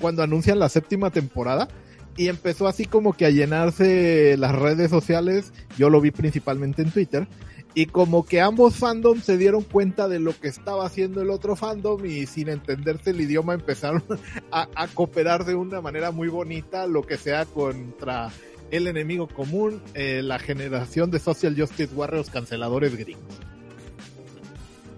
[0.00, 1.68] Cuando anuncian la séptima temporada
[2.16, 6.90] y empezó así como que a llenarse las redes sociales, yo lo vi principalmente en
[6.90, 7.28] Twitter,
[7.74, 11.56] y como que ambos fandoms se dieron cuenta de lo que estaba haciendo el otro
[11.56, 14.02] fandom y sin entenderse el idioma empezaron
[14.52, 18.30] a, cooperar de una manera muy bonita, lo que sea contra
[18.70, 23.24] el enemigo común, eh, la generación de Social Justice Warriors canceladores gringos.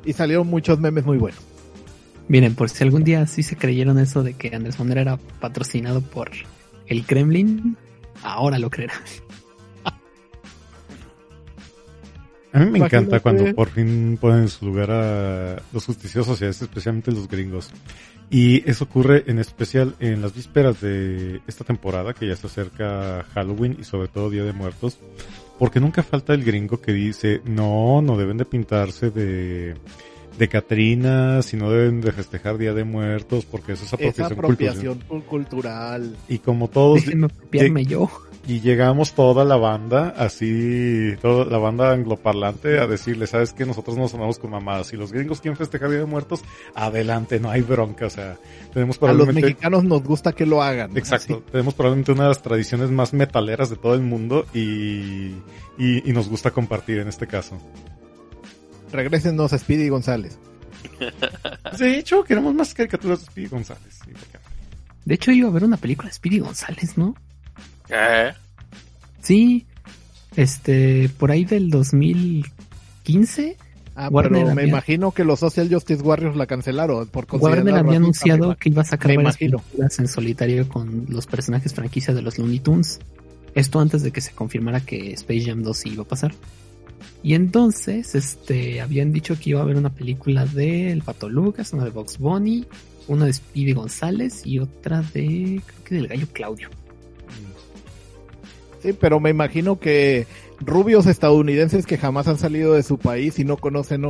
[0.05, 1.41] Y salieron muchos memes muy buenos.
[2.29, 6.01] Miren, por si algún día sí se creyeron eso de que Andrés Manuel era patrocinado
[6.01, 6.31] por
[6.87, 7.77] el Kremlin,
[8.23, 9.01] ahora lo creerán.
[12.57, 16.47] A mí me encanta cuando por fin ponen en su lugar a los justiciosos y
[16.47, 17.71] especialmente los gringos.
[18.31, 23.27] Y eso ocurre en especial en las vísperas de esta temporada, que ya se acerca
[23.35, 24.99] Halloween y sobre todo Día de Muertos,
[25.59, 29.75] porque nunca falta el gringo que dice, no, no deben de pintarse de
[30.39, 34.99] de Catrina, si no deben de festejar Día de Muertos, porque eso es apropiación, apropiación
[35.23, 36.17] cultural.
[36.29, 37.05] Y como todos...
[37.87, 38.11] yo.
[38.49, 43.97] Y llegamos toda la banda, así, toda la banda angloparlante a decirle, sabes que nosotros
[43.97, 44.87] nos sonamos con mamadas.
[44.87, 46.43] Si los gringos quieren festejar Día de Muertos,
[46.77, 48.37] adelante, no hay bronca, o sea,
[48.73, 49.41] tenemos probablemente...
[49.41, 50.97] A los mexicanos nos gusta que lo hagan.
[50.97, 55.33] Exacto, tenemos probablemente una de las tradiciones más metaleras de todo el mundo y,
[55.77, 57.59] y, y nos gusta compartir en este caso.
[58.93, 60.39] Regrésenos a Speedy González.
[61.79, 63.99] De hecho, queremos más caricaturas de Speedy González.
[65.05, 67.15] De hecho, iba a ver una película de Speedy González, ¿no?
[67.89, 68.33] ¿Eh?
[69.21, 69.67] Sí,
[70.37, 73.57] este, por ahí del 2015
[73.99, 77.77] Ah, Warner pero me había- imagino que los Social Justice Warriors la cancelaron por Warner
[77.77, 79.59] había anunciado me que iba a sacar me varias imagino.
[79.61, 82.99] películas en solitario con los personajes franquicia de los Looney Tunes.
[83.55, 86.35] Esto antes de que se confirmara que Space Jam 2 sí iba a pasar.
[87.23, 91.73] Y entonces, este, habían dicho que iba a haber una película de El Pato Lucas,
[91.73, 92.67] una de Box Bunny,
[93.09, 96.69] una de Speedy González y otra de, creo que del Gallo Claudio.
[98.83, 100.27] Sí, pero me imagino que
[100.61, 104.05] rubios estadounidenses que jamás han salido de su país y no conocen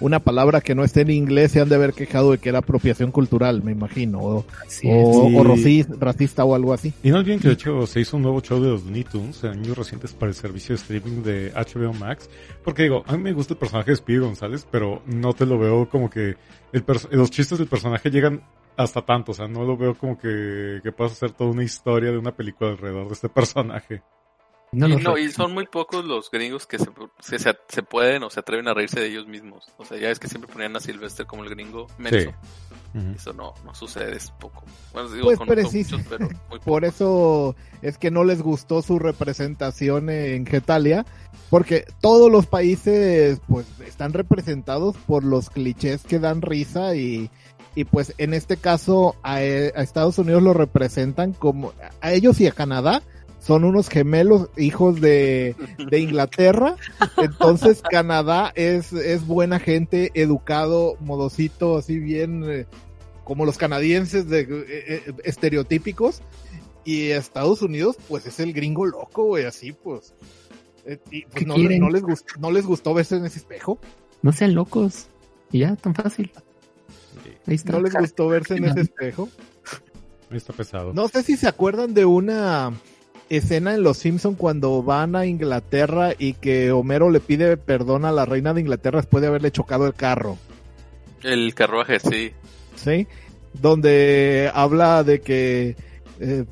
[0.00, 2.58] una palabra que no esté en inglés se han de haber quejado de que era
[2.58, 4.88] apropiación cultural, me imagino, o, o, Sí.
[4.90, 6.92] o raci- racista o algo así.
[7.02, 9.42] Y no olviden que de hecho se hizo un nuevo show de los Looney Tunes
[9.44, 12.28] en años recientes para el servicio de streaming de HBO Max.
[12.64, 15.58] Porque digo, a mí me gusta el personaje de Speedy González, pero no te lo
[15.58, 16.36] veo como que
[16.72, 18.42] el los chistes del personaje llegan
[18.76, 19.32] hasta tanto.
[19.32, 22.32] O sea, no lo veo como que, que puedas hacer toda una historia de una
[22.36, 24.02] película alrededor de este personaje.
[24.72, 26.86] No y, los no, y son muy pocos los gringos que se,
[27.20, 29.64] se, se- se pueden o se atreven a reírse de ellos mismos.
[29.78, 32.32] O sea, ya es que siempre ponían a Sylvester como el gringo menso.
[33.14, 34.64] Eso no, no sucede, es poco.
[34.94, 38.98] Bueno, digo, Pues, precis- muchos, pero muy Por eso es que no les gustó su
[38.98, 41.04] representación en Getalia,
[41.50, 47.30] porque todos los países pues están representados por los clichés que dan risa y,
[47.74, 52.40] y pues en este caso a, eh, a Estados Unidos lo representan como a ellos
[52.40, 53.02] y a Canadá
[53.46, 55.54] son unos gemelos hijos de,
[55.88, 56.74] de Inglaterra,
[57.16, 62.66] entonces Canadá es, es buena gente, educado, modosito, así bien eh,
[63.22, 66.22] como los canadienses de, eh, eh, estereotípicos,
[66.84, 70.14] y Estados Unidos, pues es el gringo loco, güey, así pues.
[70.84, 71.80] Eh, y, pues, ¿Qué no, quieren?
[71.80, 73.78] no les gustó, no les gustó verse en ese espejo,
[74.22, 75.08] No sean locos.
[75.52, 76.32] Y ya, tan fácil.
[77.46, 77.72] Ahí está.
[77.72, 79.28] no les gustó verse en ese espejo.
[80.30, 80.92] Ahí está pesado.
[80.92, 82.72] No sé si se acuerdan de una
[83.28, 88.12] escena en Los Simpson cuando van a Inglaterra y que Homero le pide perdón a
[88.12, 90.38] la reina de Inglaterra después de haberle chocado el carro.
[91.22, 92.32] El carruaje, sí.
[92.76, 93.06] ¿sí?
[93.54, 95.76] Donde habla de que...
[96.20, 96.44] eh,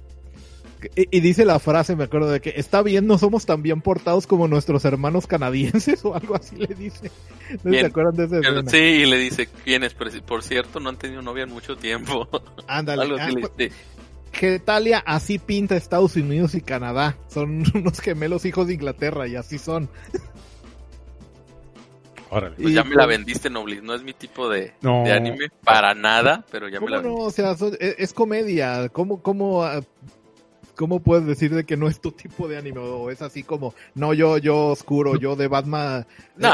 [0.97, 3.81] y, y dice la frase, me acuerdo de que está bien, no somos tan bien
[3.81, 7.11] portados como nuestros hermanos canadienses o algo así le dice.
[7.53, 7.87] ¿No se Bien.
[7.87, 8.63] acuerdan de escena?
[8.71, 9.95] sí, y le dice, ¿quiénes?
[9.95, 12.29] Por, por cierto, no han tenido novia en mucho tiempo.
[12.67, 13.03] Ándale.
[13.03, 13.73] Algo ah, le pues, dice.
[14.35, 17.17] Getalia así pinta Estados Unidos y Canadá.
[17.29, 19.89] Son unos gemelos hijos de Inglaterra y así son.
[22.31, 22.57] Órale.
[22.57, 23.83] Pues y ya me la pues- vendiste, Noblis.
[23.83, 25.05] No es mi tipo de, No.
[25.05, 27.15] de anime, para nada, pero ya me ¿Cómo la no?
[27.17, 27.27] vendiste.
[27.27, 28.89] O sea, son- es, es comedia.
[28.89, 29.81] ¿Cómo, cómo, ah,
[30.77, 32.79] cómo puedes decir de que no es tu tipo de anime?
[32.81, 36.07] O es así como, no, yo, yo oscuro, yo de Batman.
[36.37, 36.51] No,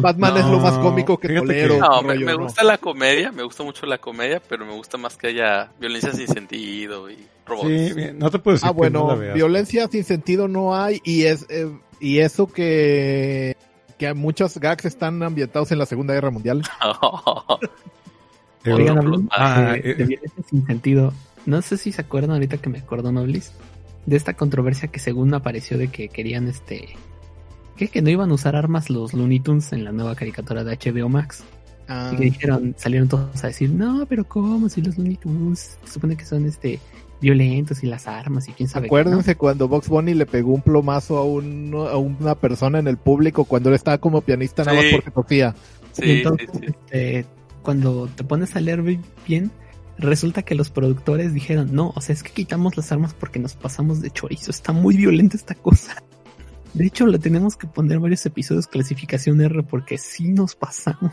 [0.00, 1.74] Batman es lo más cómico que tolero.
[1.74, 2.38] que- No, me, rollo, me no.
[2.44, 6.12] gusta la comedia, me gusta mucho la comedia, pero me gusta más que haya violencia
[6.12, 7.68] sin sentido y robots.
[7.68, 9.34] Sí, no te puedo decir Ah, que bueno, no la veas.
[9.34, 13.56] violencia sin sentido no hay y es eh, y eso que
[13.98, 16.62] que muchos gags están ambientados en la Segunda Guerra Mundial.
[18.64, 21.12] Eh, Oigan, ah, de, eh, de violencia sin sentido.
[21.46, 23.52] No sé si se acuerdan ahorita que me acuerdo, Noblis,
[24.06, 26.88] de esta controversia que según apareció de que querían este.
[27.76, 30.76] Que, que no iban a usar armas los Looney Tunes en la nueva caricatura de
[30.76, 31.42] HBO Max.
[31.88, 34.68] Ah, Y que dijeron, salieron todos a decir, no, pero ¿cómo?
[34.68, 36.78] Si los Looney Tunes se supone que son este
[37.22, 39.00] violentos y las armas y quién sabe qué, ¿no?".
[39.00, 42.96] Acuérdense cuando Box Bunny le pegó un plomazo a, un, a una persona en el
[42.96, 45.54] público cuando él estaba como pianista nada más porque tosía.
[45.92, 46.66] Sí, entonces, sí.
[46.66, 47.26] este,
[47.62, 49.50] cuando te pones a leer bi- bien,
[50.00, 53.54] resulta que los productores dijeron, no, o sea, es que quitamos las armas porque nos
[53.54, 56.02] pasamos de chorizo, está muy violenta esta cosa.
[56.74, 61.12] De hecho, le tenemos que poner varios episodios clasificación R porque sí nos pasamos.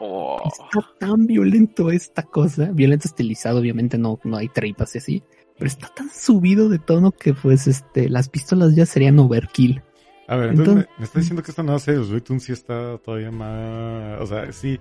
[0.00, 5.22] Oh, Está tan violento esta cosa, violento estilizado, obviamente no, no hay tripas y así,
[5.56, 9.82] pero está tan subido de tono que pues este, las pistolas ya serían overkill.
[10.26, 12.52] A ver, entonces, Entonces- me, me está diciendo que esta nueva serie de Tunes sí
[12.52, 14.20] está todavía más...
[14.20, 14.80] O sea, sí,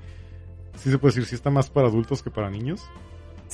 [0.75, 2.81] sí se puede decir, sí está más para adultos que para niños.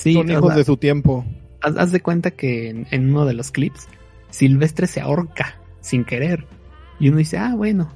[0.00, 1.24] Sí, Son hijos sea, de su tiempo.
[1.60, 3.86] haz, haz de cuenta que en, en uno de los clips,
[4.30, 6.46] Silvestre se ahorca sin querer.
[6.98, 7.92] Y uno dice, ah, bueno.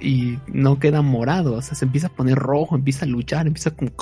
[0.00, 3.70] Y no queda morado, o sea, se empieza a poner rojo, empieza a luchar, empieza
[3.72, 3.88] con,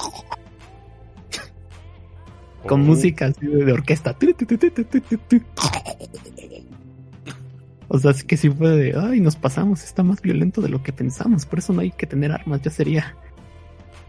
[2.67, 2.85] con Oh.
[2.85, 4.17] música así de, de orquesta.
[7.89, 10.83] O sea, es que sí fue de, ay, nos pasamos, está más violento de lo
[10.83, 13.17] que pensamos, por eso no hay que tener armas, ya sería,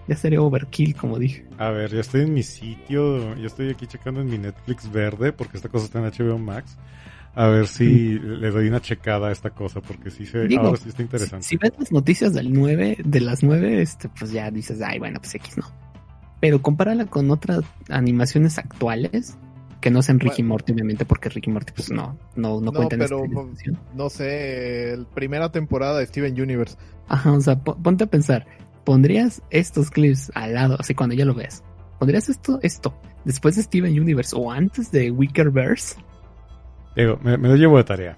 [0.09, 1.45] ya sería overkill, como dije.
[1.57, 5.31] A ver, ya estoy en mi sitio, ya estoy aquí checando en mi Netflix verde,
[5.31, 6.77] porque esta cosa está en HBO Max.
[7.35, 10.77] A ver si le doy una checada a esta cosa, porque sí se, Digo, ahora
[10.77, 11.45] sí está interesante.
[11.45, 15.19] Si ves las noticias del 9, de las 9, este, pues ya dices, ay, bueno,
[15.19, 15.65] pues X no.
[16.41, 19.37] Pero compárala con otras animaciones actuales
[19.81, 22.95] Que no sean Ricky Morty, obviamente, porque Ricky Morty, pues no, no, no, No, cuenta
[22.95, 23.49] en esta pero
[23.93, 26.75] no sé, primera temporada de Steven Universe.
[27.07, 28.45] Ajá, o sea, po- ponte a pensar,
[28.89, 31.63] ¿pondrías estos clips al lado, así cuando ya lo ves?
[31.99, 32.91] ¿Pondrías esto, esto,
[33.23, 35.95] después de Steven Universe o antes de Wickerverse?
[36.95, 38.15] Digo, me, me lo llevo de tarea.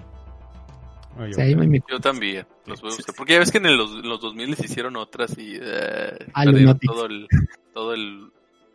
[1.17, 3.15] O sea, de Yo también, los voy a buscar.
[3.17, 7.05] Porque ya ves que en los, los 2000 les hicieron otras y eh, Ah, todo
[7.05, 7.27] el,
[7.73, 8.31] todo el...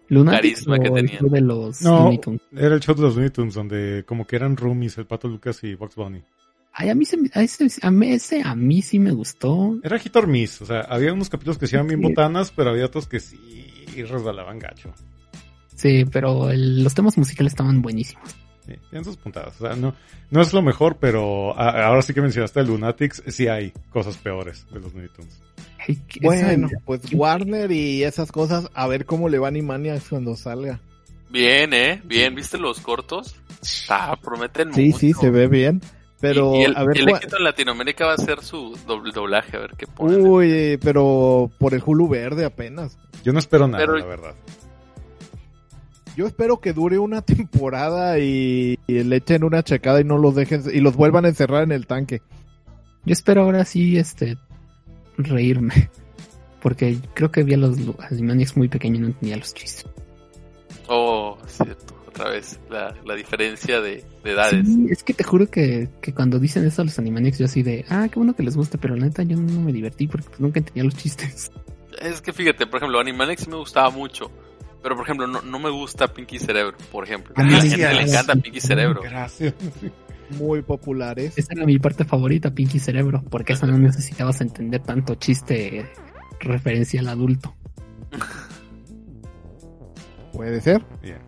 [0.08, 1.18] Lunatics carisma que tenían.
[1.18, 2.10] show de los No.
[2.54, 5.64] Era el show de los Looney Tunes donde como que eran roomies, el Pato Lucas
[5.64, 6.22] y Box Bunny.
[6.78, 9.78] Ay, a mí, se a ese, a mí, ese a mí sí me gustó.
[9.82, 12.06] Era hit or miss, o sea, había unos capítulos que se iban bien Sí.
[12.06, 13.40] botanas, pero había otros que sí
[13.96, 14.92] resbalaban gacho.
[15.74, 18.28] Sí, pero el- los temas musicales estaban buenísimos.
[18.66, 19.58] Sí, tienen sus puntadas.
[19.60, 19.94] O sea, no,
[20.30, 24.16] no es lo mejor, pero a- ahora sí que mencionaste el Lunatics, sí hay cosas
[24.18, 25.40] peores de los Looney Tunes.
[25.88, 30.08] Ay, Bueno, esa- pues Warner y esas cosas, a ver cómo le va a Animaniacs
[30.08, 30.80] cuando salga.
[31.30, 32.02] Bien, ¿eh?
[32.04, 33.36] Bien, ¿viste los cortos?
[33.88, 34.98] Ah, prometen Sí, mucho.
[34.98, 35.80] sí, se ve bien.
[36.20, 39.12] Pero, y, y el, a ver, el éxito en Latinoamérica va a ser su doble
[39.12, 40.26] doblaje, a ver qué ponen.
[40.26, 42.98] uy, pero por el Hulu verde apenas.
[43.22, 44.34] Yo no espero nada, Pero- la verdad.
[46.16, 50.34] Yo espero que dure una temporada y, y le echen una checada y no los
[50.34, 52.22] dejen y los vuelvan a encerrar en el tanque.
[53.04, 54.38] Yo espero ahora sí, este,
[55.18, 55.90] reírme.
[56.62, 57.76] Porque creo que vi a los
[58.10, 59.84] Animaniacs muy pequeños y no entendía los chistes.
[60.88, 64.66] Oh, cierto, otra vez, la, la diferencia de, de edades.
[64.66, 67.62] Sí, es que te juro que, que cuando dicen eso a los Animaniacs, yo así
[67.62, 70.26] de, ah, qué bueno que les guste, pero la neta yo no me divertí porque
[70.28, 71.52] pues, nunca entendía los chistes.
[72.00, 74.30] Es que fíjate, por ejemplo, Animaniacs me gustaba mucho.
[74.82, 77.34] Pero, por ejemplo, no, no me gusta Pinky Cerebro, por ejemplo.
[77.36, 79.00] A A mí la sí, gente le encanta Pinky Cerebro.
[79.02, 79.54] Gracias.
[80.38, 81.36] Muy populares.
[81.36, 85.90] Esa era mi parte favorita, Pinky Cerebro, porque esa no necesitabas entender tanto chiste
[86.38, 87.56] referencia al adulto.
[90.32, 90.84] Puede ser.
[91.02, 91.18] Bien.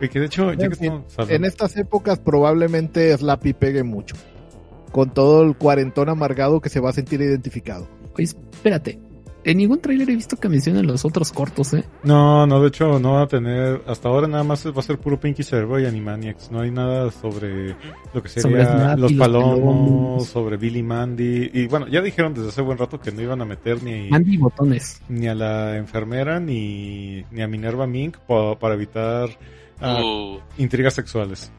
[0.00, 3.52] Y que de hecho, ya En que fin, estamos hablando- En estas épocas probablemente Slappy
[3.52, 4.16] pegue mucho.
[4.92, 7.88] Con todo el cuarentón amargado que se va a sentir identificado.
[8.16, 8.98] Oye, espérate.
[9.44, 11.84] En ningún tráiler he visto que mencionen los otros cortos, ¿eh?
[12.02, 14.98] No, no, de hecho no va a tener, hasta ahora nada más va a ser
[14.98, 17.76] puro Pinky Cerebro y Animaniacs, no hay nada sobre
[18.12, 20.26] lo que sería los los palomos, palomos.
[20.26, 23.44] sobre Billy Mandy, y bueno, ya dijeron desde hace buen rato que no iban a
[23.44, 25.00] meter ni, Andy Botones.
[25.08, 29.30] ni a la enfermera ni, ni a Minerva Mink pa- para evitar
[29.80, 31.50] ah, Uh, intrigas sexuales.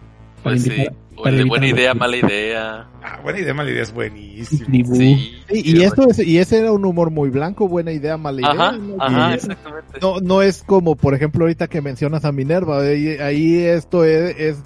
[0.43, 0.85] Pues sí.
[1.21, 2.87] para buena idea, mala idea.
[3.03, 4.65] Ah, buena idea, mala idea, es buenísimo.
[4.95, 5.35] Sí.
[5.49, 8.51] Sí, y esto es, y ese era un humor muy blanco, buena idea, mala idea.
[8.51, 8.95] Ajá, ¿no?
[8.99, 9.99] ajá, Y- exactamente.
[10.01, 14.35] no, no es como, por ejemplo, ahorita que mencionas a Minerva, ahí, ahí esto es,
[14.39, 14.57] es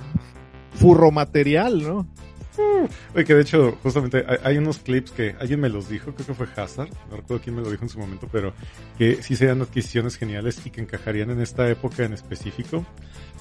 [0.75, 2.07] furro material, ¿no?
[3.15, 6.33] Oye, que de hecho, justamente hay, unos clips que alguien me los dijo, creo que
[6.33, 8.53] fue Hazard, no recuerdo quién me lo dijo en su momento, pero
[8.97, 12.85] que sí serían adquisiciones geniales y que encajarían en esta época en específico,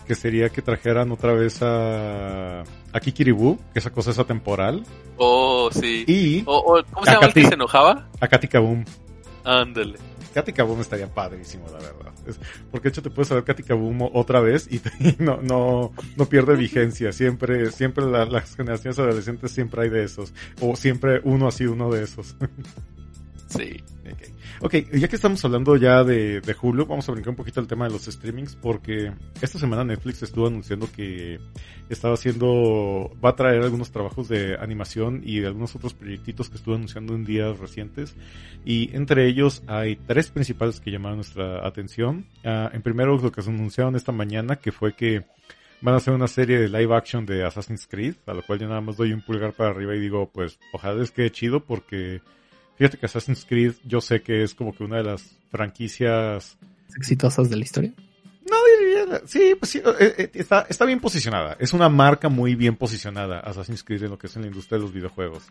[0.06, 4.84] que sería que trajeran otra vez a, a Kikiribu, que esa cosa es atemporal,
[5.18, 6.04] Oh, sí.
[6.08, 8.08] y O, o, ¿Cómo se llama el que se enojaba?
[8.20, 8.84] a Katy Kaboom.
[9.44, 9.98] Ándale.
[10.33, 12.12] Katy Kaboom estaría padrísimo, la verdad.
[12.70, 14.80] Porque de hecho te puedes saber Katy Kaboom otra vez y,
[15.22, 17.12] no, no, no pierde vigencia.
[17.12, 20.33] Siempre, siempre la- las generaciones adolescentes siempre hay de esos.
[20.61, 22.37] O siempre uno así, uno de esos.
[23.59, 23.82] Sí.
[24.61, 27.61] Ok, ok, ya que estamos hablando ya de, de Hulu, vamos a brincar un poquito
[27.61, 31.38] al tema de los streamings, porque esta semana Netflix estuvo anunciando que
[31.88, 36.57] estaba haciendo, va a traer algunos trabajos de animación y de algunos otros proyectitos que
[36.57, 38.14] estuvo anunciando en días recientes,
[38.64, 42.26] y entre ellos hay tres principales que llamaron nuestra atención.
[42.44, 45.24] Ah, en primero, lo que se anunciaron esta mañana, que fue que
[45.80, 48.68] van a hacer una serie de live action de Assassin's Creed, a lo cual yo
[48.68, 52.20] nada más doy un pulgar para arriba y digo, pues, ojalá les quede chido porque
[52.76, 56.56] Fíjate que Assassin's Creed yo sé que es como que una de las franquicias...
[56.96, 57.92] exitosas de la historia.
[58.50, 58.56] No.
[59.26, 61.56] Sí, pues sí, eh, eh, está, está bien posicionada.
[61.58, 64.78] Es una marca muy bien posicionada Assassin's Creed en lo que es en la industria
[64.78, 65.44] de los videojuegos.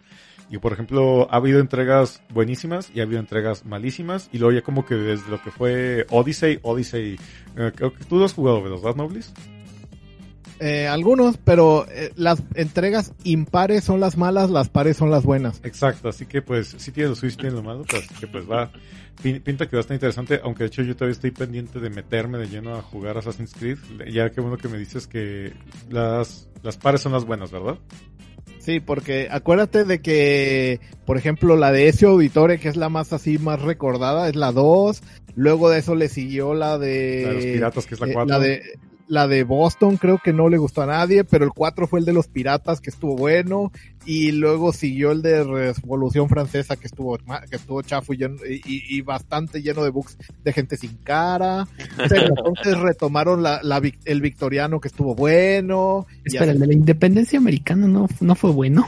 [0.49, 4.29] Y por ejemplo, ha habido entregas buenísimas y ha habido entregas malísimas.
[4.31, 7.19] Y luego ya como que desde lo que fue Odyssey, Odyssey...
[7.55, 9.33] eh, creo que tú lo has jugado, ¿verdad, Noblis?
[10.63, 15.59] Eh, algunos, pero eh, las entregas impares son las malas, las pares son las buenas.
[15.63, 18.27] Exacto, así que pues sí tiene lo suyo, sí tiene lo malo, pero así que
[18.27, 18.71] pues va,
[19.23, 21.89] pin- pinta que va a estar interesante, aunque de hecho yo todavía estoy pendiente de
[21.89, 23.79] meterme de lleno a jugar Assassin's Creed,
[24.13, 25.51] ya que bueno que me dices que
[25.89, 27.79] las, las pares son las buenas, ¿verdad?
[28.59, 33.11] Sí, porque acuérdate de que, por ejemplo, la de Ezio Auditore, que es la más
[33.13, 35.01] así, más recordada, es la 2.
[35.35, 37.23] Luego de eso le siguió la de...
[37.23, 38.29] La de los piratas, que es la eh, 4.
[38.37, 38.61] la de
[39.11, 42.05] la de Boston creo que no le gustó a nadie, pero el 4 fue el
[42.05, 43.69] de los piratas que estuvo bueno
[44.05, 49.01] y luego siguió el de Revolución Francesa que estuvo que estuvo chafo y, y, y
[49.01, 51.67] bastante lleno de bugs de gente sin cara.
[52.07, 56.07] Pero entonces retomaron la, la, el victoriano que estuvo bueno.
[56.23, 58.87] Espera, el de la independencia americana no, no fue bueno.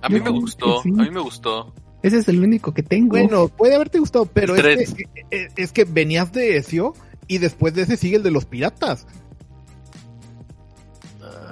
[0.00, 1.74] A mí me gustó, a mí me gustó.
[2.02, 3.18] Ese es el único que tengo.
[3.18, 6.94] Bueno, puede haberte gustado, pero es que, es que venías de Ezio
[7.26, 9.06] y después de ese sigue el de los piratas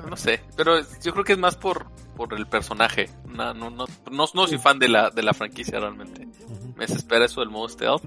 [0.09, 1.87] no sé, pero yo creo que es más por,
[2.17, 3.09] por el personaje.
[3.29, 6.27] No, no, no, no, soy fan de la, de la franquicia realmente.
[6.77, 8.05] Me desespera eso del modo stealth,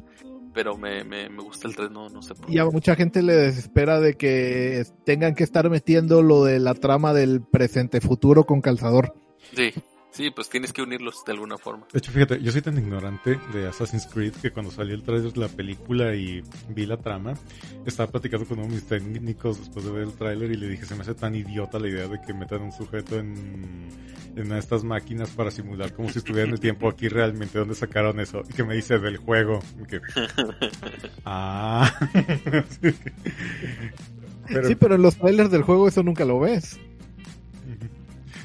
[0.53, 2.53] pero me, me, me gusta el 3, no, no sé por qué.
[2.53, 6.73] Y a mucha gente le desespera de que tengan que estar metiendo lo de la
[6.73, 9.13] trama del presente futuro con calzador.
[9.55, 9.73] Sí.
[10.11, 11.85] Sí, pues tienes que unirlos de alguna forma.
[11.93, 15.31] De hecho, fíjate, yo soy tan ignorante de Assassin's Creed que cuando salió el trailer
[15.31, 17.35] de la película y vi la trama,
[17.85, 20.85] estaba platicando con uno de mis técnicos después de ver el tráiler y le dije,
[20.85, 23.89] se me hace tan idiota la idea de que metan un sujeto en,
[24.35, 27.59] en estas máquinas para simular como si estuviera en el tiempo aquí realmente.
[27.59, 28.41] ¿Dónde sacaron eso?
[28.49, 29.59] Y que me dice del juego.
[29.87, 30.01] que,
[31.25, 31.91] ah.
[34.63, 36.79] Sí, pero en los trailers del juego eso nunca lo ves.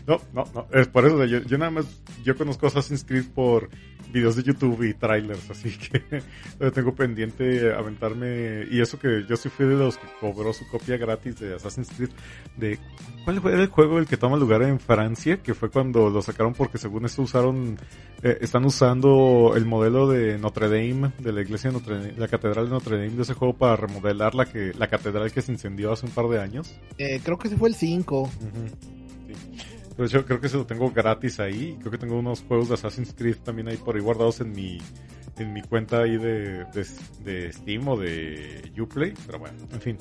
[0.06, 0.66] No, no, no.
[0.72, 1.86] Es por eso, yo, yo nada más,
[2.22, 3.70] yo conozco Assassin's Creed por
[4.14, 6.22] videos de YouTube y trailers, así que
[6.70, 8.66] tengo pendiente aventarme.
[8.70, 11.88] Y eso que yo sí fui de los que cobró su copia gratis de Assassin's
[11.96, 12.10] Creed.
[12.56, 12.78] De,
[13.24, 15.42] ¿Cuál fue el juego el que toma lugar en Francia?
[15.42, 17.78] Que fue cuando lo sacaron porque según esto usaron,
[18.22, 22.28] eh, están usando el modelo de Notre Dame, de la iglesia de Notre Dame, la
[22.28, 25.50] catedral de Notre Dame de ese juego para remodelar la que la catedral que se
[25.50, 26.78] incendió hace un par de años.
[26.98, 28.30] Eh, creo que ese fue el 5.
[29.96, 31.76] Pues yo creo que se lo tengo gratis ahí.
[31.78, 34.78] Creo que tengo unos juegos de Assassin's Creed también ahí por ahí guardados en mi,
[35.38, 36.64] en mi cuenta ahí de,
[37.24, 39.14] de, Steam o de Uplay.
[39.26, 39.98] Pero bueno, en fin.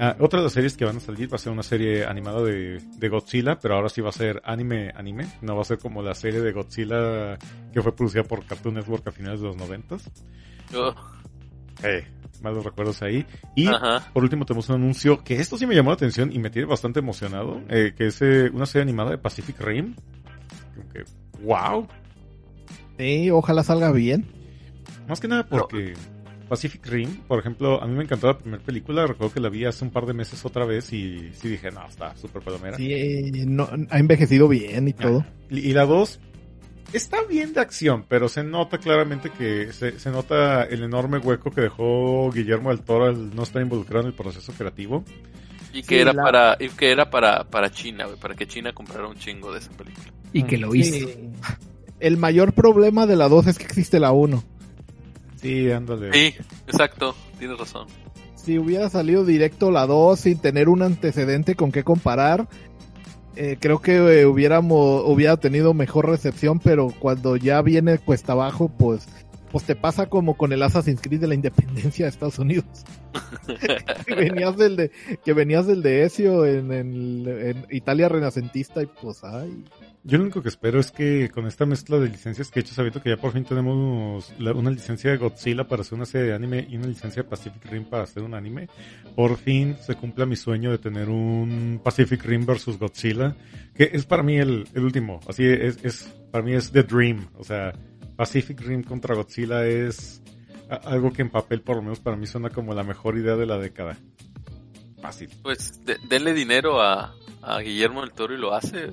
[0.00, 2.42] Ah, otra de las series que van a salir va a ser una serie animada
[2.42, 5.26] de, de Godzilla, pero ahora sí va a ser anime, anime.
[5.42, 7.38] No va a ser como la serie de Godzilla
[7.72, 10.10] que fue producida por Cartoon Network a finales de los noventas.
[10.74, 10.92] Oh.
[11.82, 12.06] Eh,
[12.42, 13.26] malos recuerdos ahí.
[13.54, 13.68] Y
[14.12, 16.66] por último tenemos un anuncio que esto sí me llamó la atención y me tiene
[16.66, 19.94] bastante emocionado, eh, que es eh, una serie animada de Pacific Rim.
[20.92, 21.04] Que,
[21.42, 21.86] wow.
[22.98, 24.26] Sí, ojalá salga bien.
[25.08, 25.94] Más que nada porque
[26.48, 29.64] Pacific Rim, por ejemplo, a mí me encantó la primera película, recuerdo que la vi
[29.64, 32.76] hace un par de meses otra vez y sí dije, no, está súper palomera.
[32.76, 35.24] Sí, no, ha envejecido bien y todo.
[35.50, 36.20] Y, la dos,
[36.92, 41.50] está bien de acción, pero se nota claramente que se, se, nota el enorme hueco
[41.50, 45.04] que dejó Guillermo del Toro al no estar involucrado en el proceso creativo.
[45.72, 49.16] Y que era para y que era para, para China, para que China comprara un
[49.16, 50.06] chingo de esa película.
[50.32, 51.08] Y que lo hizo.
[52.00, 54.42] El mayor problema de la 2 es que existe la 1.
[55.36, 56.12] Sí, ándale.
[56.12, 56.34] Sí,
[56.66, 57.86] exacto, tienes razón.
[58.34, 62.48] Si hubiera salido directo la 2 sin tener un antecedente con qué comparar,
[63.36, 68.68] eh, creo que eh, hubiéramos hubiera tenido mejor recepción, pero cuando ya viene cuesta abajo,
[68.68, 69.06] pues
[69.50, 72.66] pues te pasa como con el Assassin's Creed de la independencia de Estados Unidos.
[74.06, 74.90] que venías del de
[75.24, 79.64] que venías del de Ezio en, en, Italia renacentista y pues ay.
[80.06, 82.72] Yo lo único que espero es que con esta mezcla de licencias que he hecho,
[82.74, 86.34] sabiendo que ya por fin tenemos una licencia de Godzilla para hacer una serie de
[86.34, 88.68] anime y una licencia de Pacific Rim para hacer un anime,
[89.16, 93.34] por fin se cumpla mi sueño de tener un Pacific Rim versus Godzilla,
[93.74, 97.26] que es para mí el, el último, así es, es, para mí es The Dream,
[97.36, 97.72] o sea,
[98.14, 100.22] Pacific Rim contra Godzilla es
[100.84, 103.46] algo que en papel por lo menos para mí suena como la mejor idea de
[103.46, 103.98] la década.
[105.02, 105.30] Fácil.
[105.42, 108.92] Pues denle dinero a, a Guillermo del Toro y lo hace.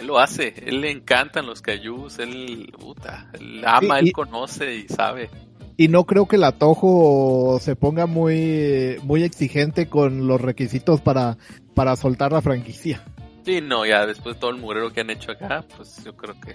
[0.00, 4.88] Él lo hace, él le encantan los cayús, él, puta, él ama, él conoce y
[4.88, 5.28] sabe.
[5.76, 11.36] Y no creo que el Tojo se ponga muy, muy exigente con los requisitos para,
[11.74, 13.04] para soltar la franquicia.
[13.44, 16.34] Sí, no, ya después de todo el murero que han hecho acá, pues yo creo
[16.40, 16.54] que...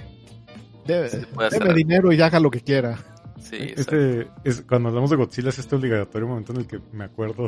[0.87, 1.11] Debe,
[1.75, 2.97] dinero y haga lo que quiera.
[3.39, 7.03] Sí, este, es, cuando hablamos de Godzilla es este obligatorio momento en el que me
[7.03, 7.47] acuerdo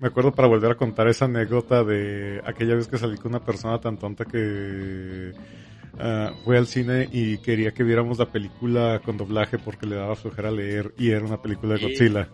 [0.00, 3.44] me acuerdo para volver a contar esa anécdota de aquella vez que salí con una
[3.44, 5.32] persona tan tonta que
[5.94, 10.16] uh, fue al cine y quería que viéramos la película con doblaje porque le daba
[10.16, 12.28] flojera leer y era una película de Godzilla.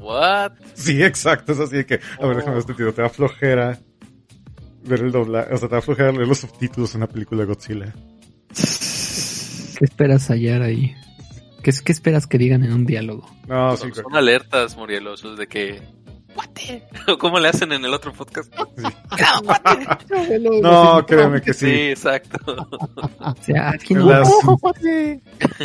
[0.00, 0.52] What?
[0.74, 3.78] Sí, exacto, es así de que, a ver, déjame este tío, te da flojera
[4.84, 7.46] ver el doblaje, o sea, te da flojera leer los subtítulos en una película de
[7.46, 7.94] Godzilla.
[9.78, 10.94] ¿Qué esperas hallar ahí?
[11.62, 13.28] ¿Qué, ¿Qué, esperas que digan en un diálogo?
[13.52, 15.82] No, sí, son, alertas, Morielosos, de que.
[16.34, 16.88] ¡Cuate!
[17.18, 18.50] ¿Cómo le hacen en el otro podcast?
[20.62, 21.66] no, créeme que sí.
[21.66, 22.38] Sí, exacto.
[23.20, 24.06] o sea, aquí no.
[24.06, 24.30] Las,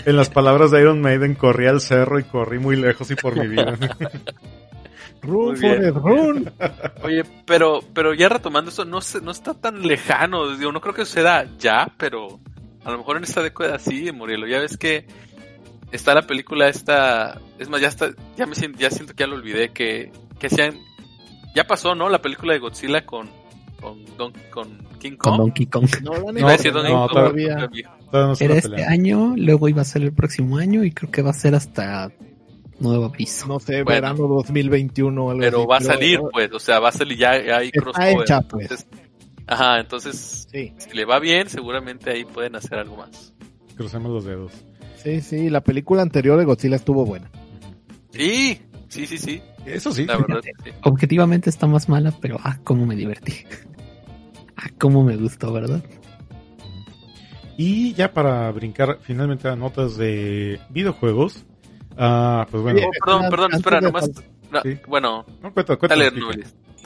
[0.05, 3.35] en las palabras de Iron Maiden, corrí al cerro y corrí muy lejos y por
[3.37, 3.77] mi vida.
[5.21, 5.57] Run.
[5.57, 6.53] Forrest, run.
[7.03, 10.55] Oye, pero, pero ya retomando eso, no, se- no está tan lejano.
[10.55, 12.39] Digo, no creo que suceda ya, pero
[12.85, 14.47] a lo mejor en esta década sí, Murielo.
[14.47, 15.07] Ya ves que
[15.91, 17.39] está la película esta.
[17.59, 19.69] Es más, ya está, ya me siento, ya siento que ya lo olvidé.
[19.69, 20.75] Que, que hacían.
[21.55, 22.09] Ya pasó, ¿no?
[22.09, 23.29] La película de Godzilla con,
[23.81, 25.37] con, Don- con King Con Kong.
[25.39, 25.87] Donkey Kong.
[26.03, 26.11] No,
[26.47, 27.55] decir Donkey no, Kong, todavía.
[27.55, 27.91] todavía.
[28.11, 31.31] No Era este año, luego iba a ser el próximo año y creo que va
[31.31, 32.09] a ser hasta
[32.79, 33.47] nuevo aviso.
[33.47, 33.85] No sé, Bueno.
[34.01, 36.51] verano 2021 o algo Pero así, va a salir, pues.
[36.53, 38.21] O sea, va a salir ya, ya hay crossover.
[38.21, 38.63] hecha, pues.
[38.71, 38.87] Entonces,
[39.47, 43.33] ajá, entonces, Sí, si le va bien, seguramente ahí pueden hacer algo más.
[43.75, 44.51] Crucemos los dedos.
[44.97, 47.29] Sí, sí, la película anterior de Godzilla estuvo buena.
[48.11, 49.41] Sí, sí, sí, sí.
[49.65, 50.05] Eso sí.
[50.05, 50.71] La verdad, sí.
[50.83, 53.33] Objetivamente está más mala, pero ah, cómo me divertí.
[54.59, 55.83] Ah, cómo me gustó, ¿verdad?
[57.57, 61.45] Y ya para brincar finalmente a notas de videojuegos.
[61.95, 62.79] Ah, pues bueno.
[62.83, 64.09] Oh, perdón, perdón, espera, nomás.
[64.51, 64.79] no, Sí.
[64.87, 65.77] Bueno, No, cuenta,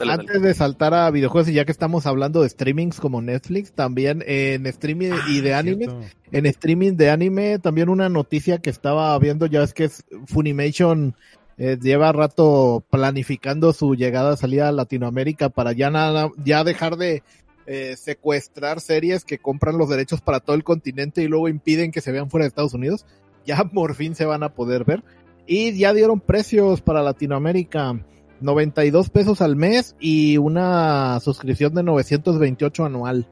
[0.06, 0.18] dale.
[0.18, 0.22] Dale.
[0.30, 4.24] Antes de saltar a videojuegos y ya que estamos hablando de streamings como Netflix, también
[4.28, 6.02] en streaming y de Ah, anime, cierto.
[6.32, 11.16] en streaming de anime, también una noticia que estaba viendo ya es que es- Funimation
[11.58, 17.22] eh, lleva rato planificando su llegada, salida a Latinoamérica para ya nada, ya dejar de
[17.68, 22.02] eh, secuestrar series que compran los derechos para todo el continente y luego impiden que
[22.02, 23.06] se vean fuera de Estados Unidos.
[23.46, 25.04] Ya por fin se van a poder ver.
[25.46, 28.00] Y ya dieron precios para Latinoamérica.
[28.42, 33.28] 92 pesos al mes y una suscripción de 928 anual.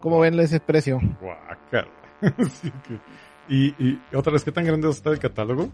[0.00, 1.00] ¿Cómo ven ese precio?
[1.20, 1.88] Guácala.
[2.62, 3.00] Sí, que-
[3.48, 5.68] y, y otra vez, ¿qué tan grande está el catálogo?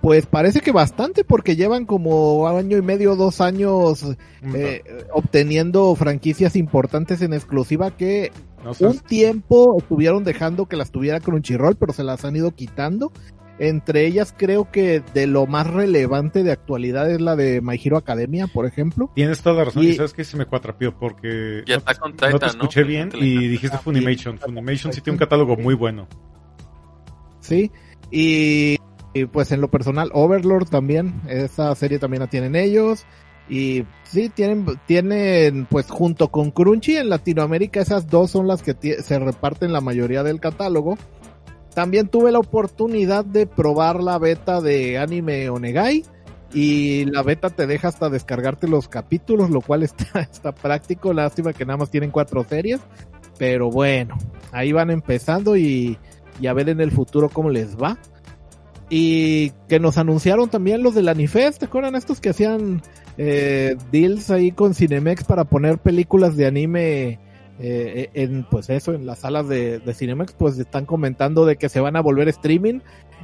[0.00, 4.06] Pues parece que bastante porque llevan como año y medio, dos años
[4.54, 8.30] eh, obteniendo franquicias importantes en exclusiva que
[8.64, 13.12] no un tiempo estuvieron dejando que las tuviera Crunchyroll, pero se las han ido quitando.
[13.58, 17.96] Entre ellas creo que de lo más relevante de actualidad es la de My Hero
[17.96, 19.10] Academia, por ejemplo.
[19.14, 21.94] Tienes toda la razón Y- y sabes que se me cuatrapió porque Ya no, está
[21.94, 22.50] con no Titan, te ¿no?
[22.52, 24.38] escuché bien y dijiste Funimation.
[24.38, 26.06] Funimation sí tiene un catálogo muy bueno.
[27.40, 27.70] Sí,
[28.10, 28.76] y,
[29.14, 33.04] y, pues en lo personal, Overlord también, esa serie también la tienen ellos.
[33.48, 38.74] Y sí, tienen, tienen, pues junto con Crunchy en Latinoamérica, esas dos son las que
[39.00, 40.98] se reparten la mayoría del catálogo.
[41.76, 46.04] También tuve la oportunidad de probar la beta de Anime Onegai.
[46.54, 51.12] Y la beta te deja hasta descargarte los capítulos, lo cual está, está práctico.
[51.12, 52.80] Lástima que nada más tienen cuatro series.
[53.36, 54.16] Pero bueno,
[54.52, 55.98] ahí van empezando y,
[56.40, 57.98] y a ver en el futuro cómo les va.
[58.88, 62.80] Y que nos anunciaron también los del Anifest, ¿te acuerdan estos que hacían
[63.18, 67.18] eh, deals ahí con Cinemex para poner películas de anime
[67.58, 70.34] eh, en, pues eso, en las salas de, de Cinemex?
[70.34, 72.80] Pues están comentando de que se van a volver streaming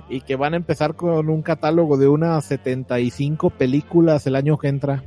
[0.09, 4.69] y que van a empezar con un catálogo de unas 75 películas el año que
[4.69, 5.03] entra.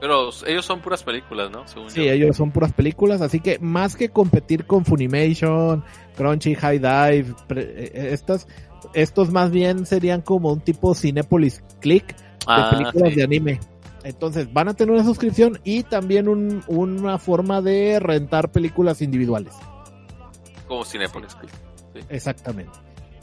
[0.00, 1.66] Pero ellos son puras películas, ¿no?
[1.66, 2.12] Según Sí, yo.
[2.12, 5.82] ellos son puras películas, así que más que competir con Funimation,
[6.16, 8.46] Crunchy, High Dive, pre- eh, estas,
[8.94, 13.16] estos más bien serían como un tipo Cinepolis Click de Ah, películas sí.
[13.16, 13.60] de anime.
[14.04, 19.54] Entonces van a tener una suscripción y también un- una forma de rentar películas individuales.
[20.66, 21.36] Como Cinepolis.
[22.08, 22.72] Exactamente.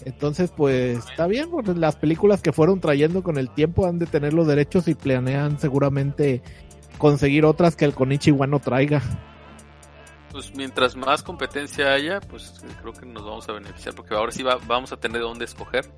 [0.03, 4.05] Entonces, pues está bien, porque las películas que fueron trayendo con el tiempo han de
[4.05, 6.43] tener los derechos y planean seguramente
[6.97, 9.01] conseguir otras que el Konichiwa no traiga.
[10.31, 13.95] Pues mientras más competencia haya, pues creo que nos vamos a beneficiar.
[13.95, 15.89] Porque ahora sí va- vamos a tener de dónde escoger.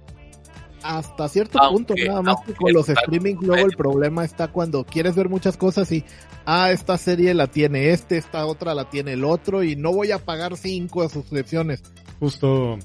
[0.87, 4.85] Hasta cierto Aunque- punto, nada más que con los streaming luego el problema está cuando
[4.85, 6.05] quieres ver muchas cosas y,
[6.45, 10.11] ah, esta serie la tiene este, esta otra la tiene el otro y no voy
[10.11, 11.83] a pagar cinco suscripciones.
[12.21, 12.79] Justo,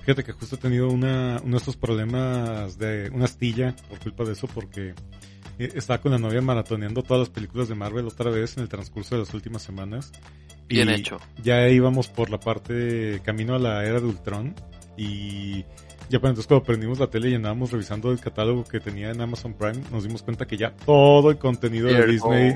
[0.00, 4.24] fíjate que justo he tenido una, uno de estos problemas de una astilla por culpa
[4.24, 4.94] de eso porque
[5.58, 8.70] eh, estaba con la novia maratoneando todas las películas de Marvel otra vez en el
[8.70, 10.10] transcurso de las últimas semanas.
[10.68, 11.18] Bien Y hecho.
[11.44, 14.54] Ya íbamos por la parte camino a la era de Ultron
[14.96, 15.64] y
[16.12, 19.20] ya para entonces cuando prendimos la tele y andábamos revisando el catálogo que tenía en
[19.20, 22.50] Amazon Prime, nos dimos cuenta que ya todo el contenido de Disney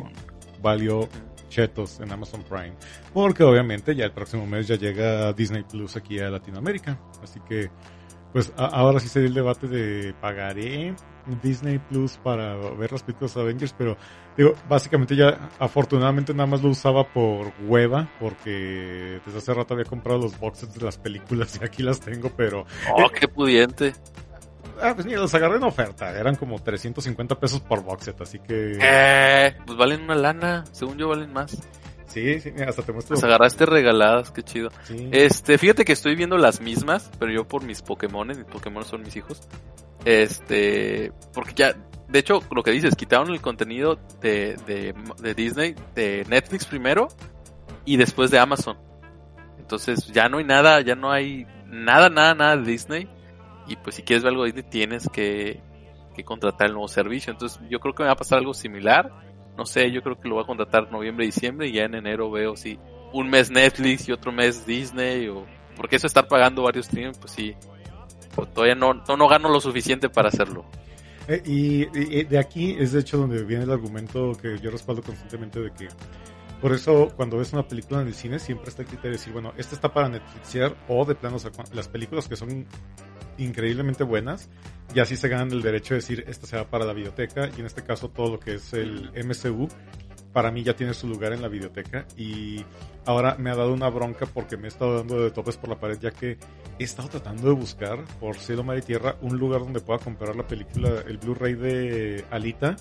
[0.63, 1.09] valió
[1.49, 2.75] chetos en Amazon Prime.
[3.15, 6.99] Porque obviamente ya el próximo mes ya llega Disney Plus aquí a Latinoamérica.
[7.23, 7.71] Así que,
[8.33, 10.95] pues a- ahora sí sería el debate de pagaré
[11.43, 13.97] Disney Plus para ver las películas Avengers, pero
[14.37, 19.87] digo, básicamente ya afortunadamente nada más lo usaba por hueva, porque desde hace rato había
[19.87, 22.67] comprado los boxes de las películas y aquí las tengo, pero
[22.97, 23.95] Oh, qué pudiente.
[24.83, 28.79] ah, pues mira, los agarré en oferta, eran como 350 pesos por boxet, así que
[28.81, 30.65] Eh, pues valen una lana.
[30.73, 31.57] Según yo valen más.
[32.07, 33.15] sí, sí, mira, hasta te muestro.
[33.15, 34.71] Las agarraste regaladas, qué chido.
[34.85, 35.09] Sí.
[35.13, 39.03] Este, fíjate que estoy viendo las mismas, pero yo por mis Pokémones, mis Pokémon son
[39.03, 39.41] mis hijos.
[40.05, 41.75] Este, porque ya,
[42.09, 47.09] de hecho, lo que dices, quitaron el contenido de, de, de Disney, de Netflix primero
[47.85, 48.79] y después de Amazon.
[49.59, 53.09] Entonces ya no hay nada, ya no hay nada, nada, nada de Disney.
[53.67, 55.61] Y pues si quieres ver algo de Disney tienes que,
[56.15, 57.33] que contratar el nuevo servicio.
[57.33, 59.11] Entonces yo creo que me va a pasar algo similar.
[59.57, 62.31] No sé, yo creo que lo voy a contratar noviembre, diciembre y ya en enero
[62.31, 62.79] veo si
[63.13, 65.47] un mes Netflix y otro mes Disney o
[65.77, 67.55] porque eso estar pagando varios streams, pues sí,
[68.35, 70.65] pues todavía no, no, no gano lo suficiente para hacerlo.
[71.29, 75.61] Eh, y, de aquí es de hecho donde viene el argumento que yo respaldo constantemente
[75.61, 75.89] de que
[76.61, 79.33] por eso cuando ves una película en el cine siempre está el criterio de decir,
[79.33, 81.37] bueno, esta está para Netflixear o de plano,
[81.73, 82.67] las películas que son
[83.39, 84.49] increíblemente buenas,
[84.95, 87.61] y así se ganan el derecho de decir, esta se va para la biblioteca, y
[87.61, 89.69] en este caso todo lo que es el MCU,
[90.37, 92.63] para mí ya tiene su lugar en la biblioteca, y
[93.07, 95.81] ahora me ha dado una bronca porque me he estado dando de topes por la
[95.81, 96.37] pared, ya que
[96.79, 100.37] he estado tratando de buscar por cielo, mar y tierra un lugar donde pueda comprar
[100.37, 102.77] la película, el Blu-ray de Alita,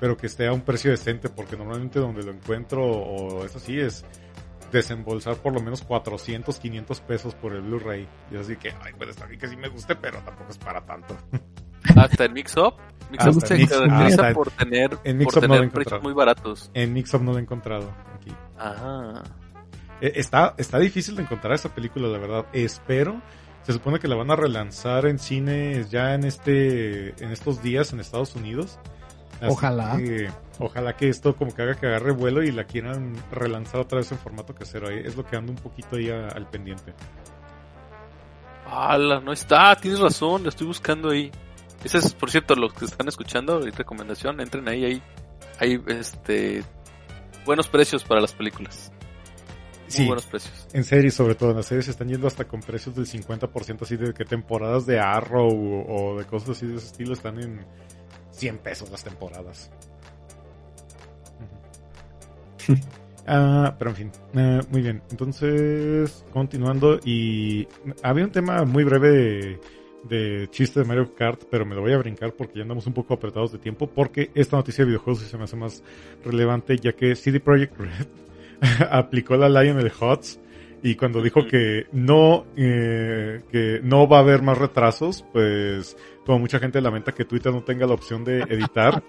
[0.00, 3.78] pero que esté a un precio decente, porque normalmente donde lo encuentro, o es así,
[3.78, 4.02] es
[4.72, 8.08] desembolsar por lo menos 400, 500 pesos por el Blu-ray.
[8.30, 10.80] Y así que, ay, pues está bien que sí me guste, pero tampoco es para
[10.86, 11.14] tanto.
[11.96, 12.74] Hasta el Mix-Up.
[13.10, 16.70] Mix-Up se caracteriza por tener, en por tener precios muy baratos.
[16.74, 18.32] En Mix-Up no lo he encontrado aquí.
[18.58, 19.22] Ajá.
[20.00, 22.46] Está, está difícil de encontrar esa película, la verdad.
[22.52, 23.20] Espero.
[23.62, 27.92] Se supone que la van a relanzar en cines ya en este, en estos días
[27.92, 28.78] en Estados Unidos.
[29.40, 29.96] Así Ojalá.
[29.96, 33.98] que- ojalá que esto como que haga que agarre vuelo y la quieran relanzar otra
[33.98, 34.88] vez en formato casero.
[34.88, 36.92] Ahí es lo que ando un poquito ahí a- al pendiente.
[38.66, 39.20] ¡Hala!
[39.20, 41.30] No está, tienes razón, la estoy buscando ahí.
[41.82, 45.02] Ese es, por cierto, los que están escuchando, y recomendación, entren ahí, ahí.
[45.58, 46.62] Hay, este,
[47.44, 48.90] buenos precios para las películas.
[49.82, 50.66] Muy Sí, buenos precios.
[50.72, 53.82] en series sobre todo, en las series se están yendo hasta con precios del 50%,
[53.82, 57.38] así de que temporadas de Arrow o, o de cosas así de ese estilo están
[57.40, 57.64] en
[58.30, 59.70] 100 pesos las temporadas.
[63.26, 65.02] Ah, pero en fin, Ah, muy bien.
[65.10, 67.66] Entonces, continuando, y
[68.02, 69.58] había un tema muy breve
[70.08, 72.92] de, chiste de Mario Kart, pero me lo voy a brincar porque ya andamos un
[72.92, 75.82] poco apretados de tiempo, porque esta noticia de videojuegos se me hace más
[76.24, 78.06] relevante, ya que CD Projekt Red
[78.90, 80.38] aplicó la Lionel Hutz
[80.82, 85.96] y cuando dijo que no eh, que no va a haber más retrasos, pues
[86.26, 89.02] como mucha gente lamenta que Twitter no tenga la opción de editar,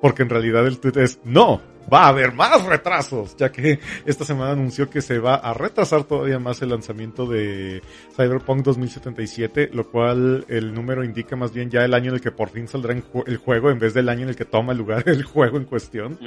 [0.00, 1.60] porque en realidad el tweet es no,
[1.92, 6.04] va a haber más retrasos, ya que esta semana anunció que se va a retrasar
[6.04, 7.82] todavía más el lanzamiento de
[8.16, 12.30] Cyberpunk 2077, lo cual el número indica más bien ya el año en el que
[12.30, 12.94] por fin saldrá
[13.26, 16.18] el juego en vez del año en el que toma lugar el juego en cuestión.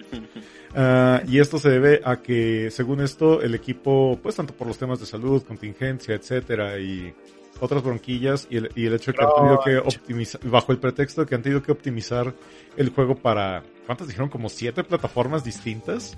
[0.76, 4.78] Ah, y esto se debe a que, según esto, el equipo, pues tanto por los
[4.78, 7.14] temas de salud, contingencia, etcétera, y
[7.60, 10.80] otras bronquillas, y el, y el hecho de que han tenido que optimizar, bajo el
[10.80, 12.34] pretexto de que han tenido que optimizar
[12.78, 14.30] el juego para, ¿cuántas dijeron?
[14.30, 16.18] Como siete plataformas distintas.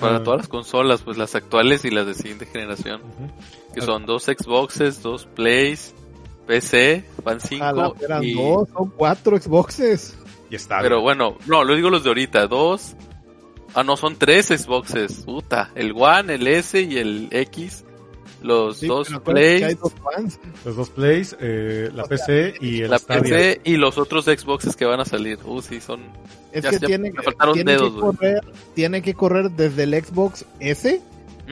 [0.00, 3.02] Para Ah, todas las consolas, pues las actuales y las de siguiente generación.
[3.74, 5.92] Que son dos Xboxes, dos Plays,
[6.46, 7.94] PC, van Ojalá cinco.
[7.96, 10.16] fueran y- dos, son cuatro Xboxes.
[10.50, 10.80] Y está.
[10.82, 12.46] Pero bueno, no, lo digo los de ahorita.
[12.46, 12.94] Dos.
[13.74, 15.24] Ah, no, son tres Xboxes.
[15.24, 15.72] Puta.
[15.74, 17.84] El One, el S y el X.
[18.42, 19.80] Los Sí, dos hay Plays.
[19.80, 20.38] dos fans.
[20.64, 23.22] los dos plays, eh, la PC y el La Stadia.
[23.22, 25.38] PC y los otros Xboxes que van a salir.
[25.44, 26.00] Uh, sí, son.
[26.52, 28.40] Es Ya- que ya tiene, me faltaron tiene dedos, que correr,
[28.74, 31.00] tiene que correr desde el Xbox S,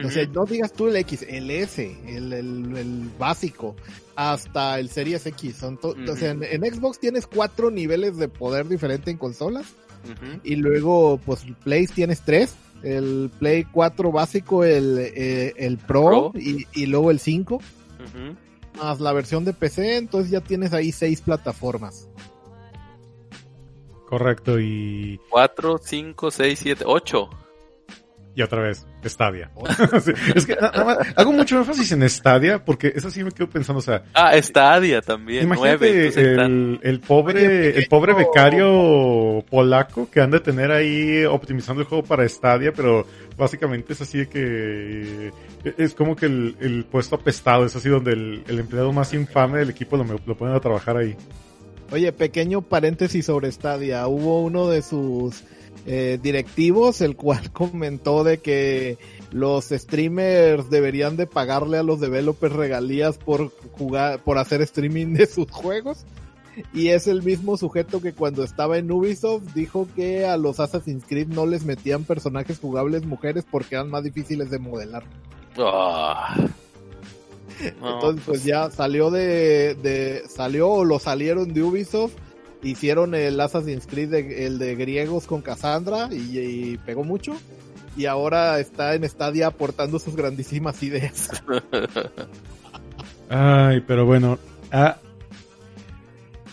[0.03, 3.75] o sea, no digas tú el X, el S, el, el, el básico,
[4.15, 5.55] hasta el Series X.
[5.57, 9.65] Son to- O sea, en, en Xbox tienes cuatro niveles de poder diferente en consolas,
[10.43, 12.55] y luego, pues, Play tienes tres.
[12.83, 16.39] El Play 4 básico, el, eh, el Pro, Pro.
[16.39, 18.35] Y, y luego el 5, Ujú.
[18.77, 22.07] más la versión de PC, entonces ya tienes ahí seis plataformas.
[24.07, 27.29] Correcto, y, Cuatro, cinco, seis, siete, ocho.
[28.37, 29.49] Y otra vez, Stadia.
[29.99, 33.49] Sí, es que nada más, hago mucho énfasis en Stadia porque eso sí me quedo
[33.49, 35.45] pensando, o sea, Ah, Stadia también.
[35.45, 41.87] Imagínate el, el pobre, el pobre becario polaco que han de tener ahí optimizando el
[41.87, 45.31] juego para Stadia, pero básicamente es así de que
[45.63, 49.15] eh, es como que el, el puesto apestado, es así donde el, el empleado más
[49.15, 51.15] infame del equipo lo, lo ponen a trabajar ahí.
[51.91, 54.05] Oye, pequeño paréntesis sobre Stadia.
[54.07, 55.43] Hubo uno de sus
[55.89, 58.97] eh, directivos, el cual comentó de que
[59.31, 65.25] los streamers deberían de pagarle a los developers regalías por jugar, por hacer streaming de
[65.25, 66.05] sus juegos.
[66.73, 71.05] Y es el mismo sujeto que cuando estaba en Ubisoft dijo que a los Assassin's
[71.07, 75.03] Creed no les metían personajes jugables mujeres porque eran más difíciles de modelar.
[75.57, 76.35] Ah.
[77.81, 82.13] No, Entonces pues ya salió de, de, salió o lo salieron de Ubisoft
[82.63, 87.35] hicieron el Assassin's Creed, de- el de griegos con Cassandra y, y pegó mucho.
[87.95, 91.29] Y ahora está en Stadia aportando sus grandísimas ideas.
[93.29, 94.37] Ay, pero bueno,
[94.71, 94.97] ah,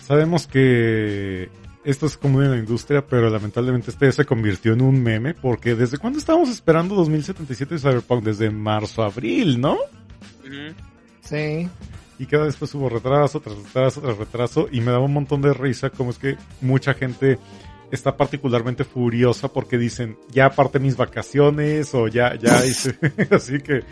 [0.06, 1.48] sabemos que
[1.84, 5.74] esto es común en la industria, pero lamentablemente este se convirtió en un meme, porque
[5.74, 8.24] ¿desde cuándo estábamos esperando 2077 de Cyberpunk?
[8.24, 9.74] Desde marzo, abril, ¿no?
[9.74, 10.74] Ujú.
[11.22, 11.68] Sí.
[12.18, 15.42] Y cada vez pues hubo retraso tras retraso tras retraso y me daba un montón
[15.42, 17.38] de risa como es que mucha gente
[17.90, 22.96] está particularmente furiosa porque dicen ya aparte mis vacaciones o ya ya hice
[23.30, 23.82] así que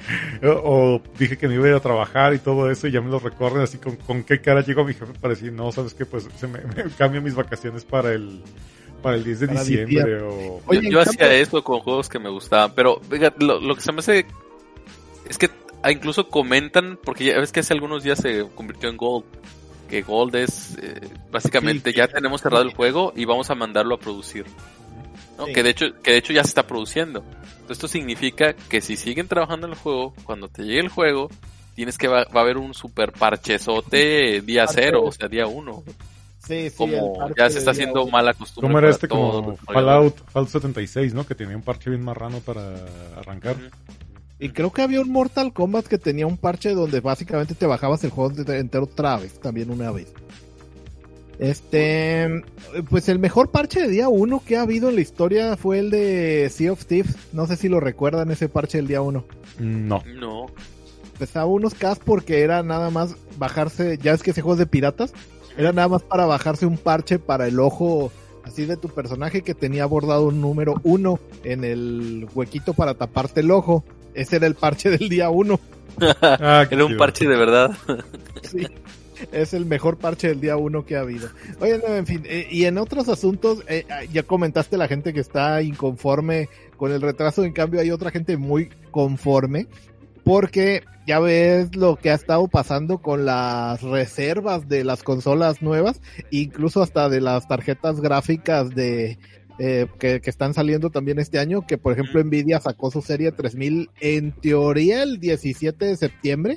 [0.47, 3.01] o, o dije que me iba a ir a trabajar y todo eso y ya
[3.01, 5.70] me lo recorren así con, con qué cara llego a mi jefe para decir no
[5.73, 8.43] sabes qué pues se me, me cambio mis vacaciones para el
[9.03, 12.31] para el 10 de Para diciembre o Oye, yo hacía eso con juegos que me
[12.31, 14.27] gustaban, pero fíjate, lo, lo que se me hace
[15.29, 15.51] es que
[15.91, 19.24] incluso comentan, porque ya ves que hace algunos días se convirtió en Gold,
[19.89, 21.97] que Gold es eh, básicamente Sí.
[21.99, 24.47] ya tenemos cerrado el juego y vamos a mandarlo a producir.
[25.37, 25.47] ¿no?
[25.47, 25.53] Sí.
[25.53, 27.20] Que de hecho que de hecho ya se está produciendo.
[27.20, 31.28] Entonces, esto significa que si siguen trabajando en el juego, cuando te llegue el juego,
[31.74, 34.83] tienes que va, va a haber un super parchezote día Parche.
[34.83, 35.83] cero, o sea, día uno.
[36.47, 36.76] Sí, sí.
[36.76, 38.11] Como ya se está haciendo uno.
[38.12, 38.68] mala costumbre.
[38.68, 39.57] ¿Cómo era para este como.
[39.59, 41.24] Fallout, Fallout 76, ¿no?
[41.24, 42.74] Que tenía un parche bien marrano para
[43.16, 43.57] arrancar.
[44.43, 48.03] Y creo que había un Mortal Kombat que tenía un parche donde básicamente te bajabas
[48.03, 50.12] el juego entero otra vez, también una vez.
[51.38, 52.43] Este,
[52.90, 55.90] pues el mejor parche de día 1 que ha habido en la historia fue el
[55.90, 57.14] de Sea of Thieves.
[57.32, 59.24] No sé si lo recuerdan ese parche del día 1.
[59.61, 60.03] No.
[60.18, 60.47] No.
[61.20, 64.66] Pesaba unos K porque era nada más bajarse, ya es que ese juego es de
[64.66, 65.14] piratas,
[65.57, 68.11] era nada más para bajarse un parche para el ojo
[68.43, 73.38] así de tu personaje que tenía bordado un número 1 en el huequito para taparte
[73.38, 73.84] el ojo.
[74.14, 75.60] Ese era el parche del día 1.
[76.00, 77.76] Ah, Era un parche de verdad.
[78.42, 78.66] Sí,
[79.30, 81.28] es el mejor parche del día uno que ha habido.
[81.60, 85.12] Oye, no, en fin, eh, y en otros asuntos, eh, ah, ya comentaste la gente
[85.12, 89.68] que está inconforme con el retraso, en cambio hay otra gente muy conforme,
[90.24, 96.00] porque ya ves lo que ha estado pasando con las reservas de las consolas nuevas,
[96.30, 99.18] incluso hasta de las tarjetas gráficas de...
[99.64, 103.30] eh, que, que están saliendo también este año, que por ejemplo Nvidia sacó su serie
[103.30, 106.56] 3000 en teoría el 17 de septiembre,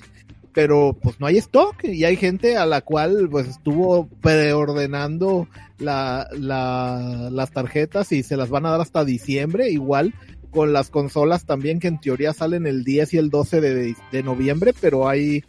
[0.54, 5.48] pero pues no hay stock y hay gente a la cual pues estuvo preordenando
[5.78, 10.16] la, la, las tarjetas y se las van a dar hasta diciembre igual
[10.50, 14.24] con las consolas también que en teoría salen el 10 y el 12 de, de
[14.24, 15.44] noviembre pero hay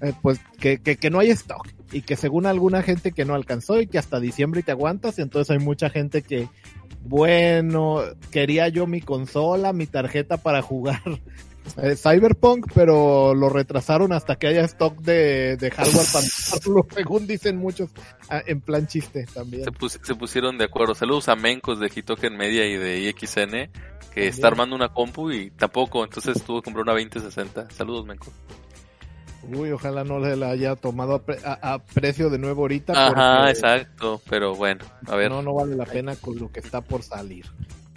[0.00, 3.34] eh, pues que, que, que no hay stock y que según alguna gente que no
[3.34, 6.48] alcanzó y que hasta diciembre te aguantas entonces hay mucha gente que
[7.04, 8.00] bueno
[8.30, 11.00] quería yo mi consola mi tarjeta para jugar
[11.78, 17.26] eh, Cyberpunk, pero lo retrasaron hasta que haya stock de, de hardware para usarlo, según
[17.26, 17.88] dicen muchos,
[18.28, 19.64] ah, en plan chiste también.
[19.64, 20.94] Se, pus- se pusieron de acuerdo.
[20.94, 23.70] Saludos a Mencos de Hitoken Media y de IXN,
[24.12, 27.70] que está armando una compu y tampoco, entonces tuvo que comprar una 2060.
[27.70, 28.28] Saludos, Mencos.
[29.52, 32.92] Uy, ojalá no le la haya tomado a, pre- a- a precio de nuevo ahorita.
[32.92, 34.20] Ajá, porque exacto.
[34.28, 35.30] Pero bueno, a ver.
[35.30, 37.46] No, no vale la pena con lo que está por salir.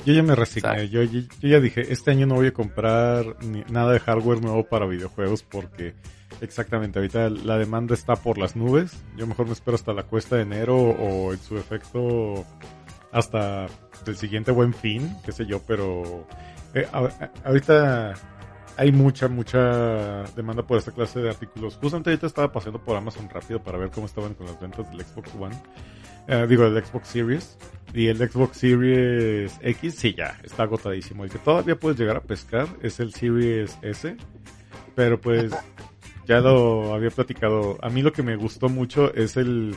[0.05, 0.89] Yo ya me resigné.
[0.89, 4.41] Yo, yo, yo ya dije, este año no voy a comprar ni- nada de hardware
[4.41, 5.95] nuevo para videojuegos porque
[6.39, 8.91] exactamente ahorita la demanda está por las nubes.
[9.17, 12.45] Yo mejor me espero hasta la cuesta de enero o en su efecto
[13.11, 13.65] hasta
[14.05, 16.25] el siguiente buen fin, qué sé yo, pero
[16.73, 18.13] eh, a- a- ahorita
[18.77, 21.77] hay mucha, mucha demanda por esta clase de artículos.
[21.81, 25.01] Justamente ahorita estaba pasando por Amazon rápido para ver cómo estaban con las ventas del
[25.01, 25.55] Xbox One.
[26.27, 27.57] Eh, digo, del Xbox Series.
[27.93, 31.23] Y el Xbox Series X, sí, ya, está agotadísimo.
[31.23, 34.15] El que todavía puedes llegar a pescar es el Series S.
[34.93, 35.51] Pero pues,
[36.27, 37.77] ya lo había platicado.
[37.81, 39.75] A mí lo que me gustó mucho es el,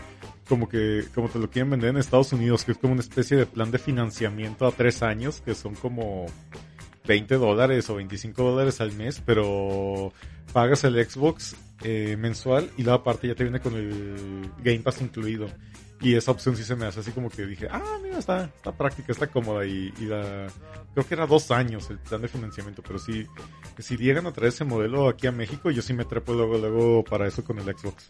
[0.49, 3.37] como que, como te lo quieren vender en Estados Unidos, que es como una especie
[3.37, 6.27] de plan de financiamiento a tres años, que son como
[7.11, 10.13] 20 dólares o 25 dólares al mes, pero
[10.53, 15.03] pagas el Xbox eh, mensual y la aparte ya te viene con el Game Pass
[15.03, 15.49] incluido.
[16.01, 18.71] Y esa opción sí se me hace así como que dije, ah, mira, está, está
[18.71, 23.01] práctica, está cómoda y, y creo que era dos años el plan de financiamiento, pero
[23.01, 23.27] sí,
[23.79, 27.03] si llegan a traer ese modelo aquí a México, yo sí me trepo luego, luego
[27.03, 28.07] para eso con el Xbox.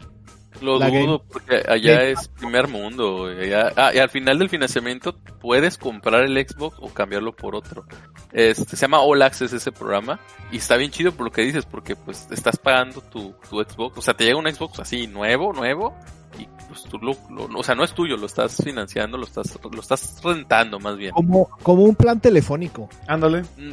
[0.61, 3.27] Lo La dudo Game- porque allá Game- es primer mundo.
[3.27, 7.85] Allá- ah, y al final del financiamiento puedes comprar el Xbox o cambiarlo por otro.
[8.33, 10.21] Este, se llama All Access ese programa
[10.53, 13.99] y está bien chido por lo que dices porque pues estás pagando tu, tu Xbox.
[13.99, 15.95] O sea, te llega un Xbox así nuevo, nuevo
[16.39, 19.59] y pues tú lo, lo- o sea, no es tuyo, lo estás financiando, lo estás,
[19.73, 21.13] lo estás rentando más bien.
[21.13, 22.89] Como, como un plan telefónico.
[23.09, 23.43] Ándale.
[23.57, 23.73] Mm,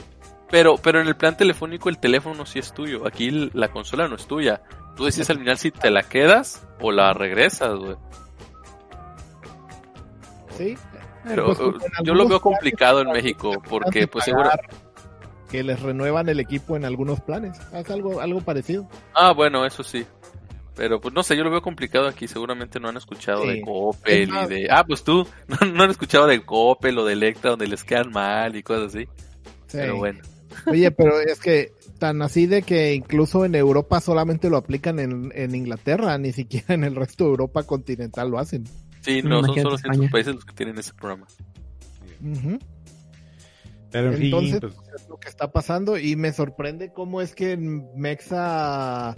[0.50, 3.06] Pero, pero en el plan telefónico el teléfono sí es tuyo.
[3.06, 4.62] Aquí la consola no es tuya.
[4.98, 7.96] Tú decides al final si te la quedas o la regresas, güey.
[10.58, 10.78] Sí.
[11.24, 11.74] Pero Pues, uh,
[12.04, 14.50] yo lo veo complicado en México porque pues seguro...
[15.50, 17.58] Que les renuevan el equipo en algunos planes.
[17.74, 18.90] Es algo, algo parecido.
[19.14, 20.06] Ah, bueno, eso sí.
[20.76, 22.28] Pero pues no sé, yo lo veo complicado aquí.
[22.28, 23.48] Seguramente no han escuchado Sí.
[23.50, 24.68] de Coppel y de...
[24.70, 28.12] Ah, pues tú, no, no han escuchado de Coppel o de Electra donde les quedan
[28.12, 29.06] mal y cosas así.
[29.68, 29.78] Sí.
[29.78, 30.20] Pero bueno.
[30.66, 35.32] Oye, pero es que tan así de que incluso en Europa solamente lo aplican en,
[35.36, 38.66] en Inglaterra, ni siquiera en el resto de Europa continental lo hacen.
[39.02, 41.28] Sí, No, no, son solo ciertos países los que tienen ese programa.
[43.92, 47.36] Pero en fin, Entonces, pues, es lo que está pasando y me sorprende cómo es
[47.36, 49.16] que Mexa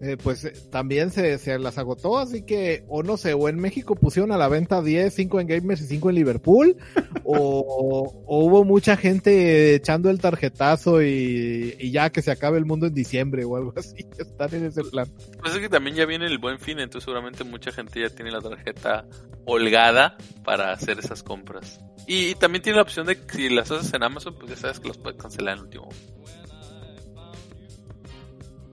[0.00, 3.58] eh, pues eh, también se, se las agotó, así que o no sé, o en
[3.58, 6.76] México pusieron a la venta 10, 5 en Gamers y 5 en Liverpool,
[7.24, 12.64] o, o hubo mucha gente echando el tarjetazo y, y ya que se acabe el
[12.64, 15.08] mundo en diciembre o algo así, están en ese plan.
[15.40, 18.30] Pues es que también ya viene el buen fin, entonces seguramente mucha gente ya tiene
[18.30, 19.04] la tarjeta
[19.46, 21.80] holgada para hacer esas compras.
[22.06, 24.56] Y, y también tiene la opción de que si las haces en Amazon, pues ya
[24.56, 25.88] sabes que las puedes cancelar en el último.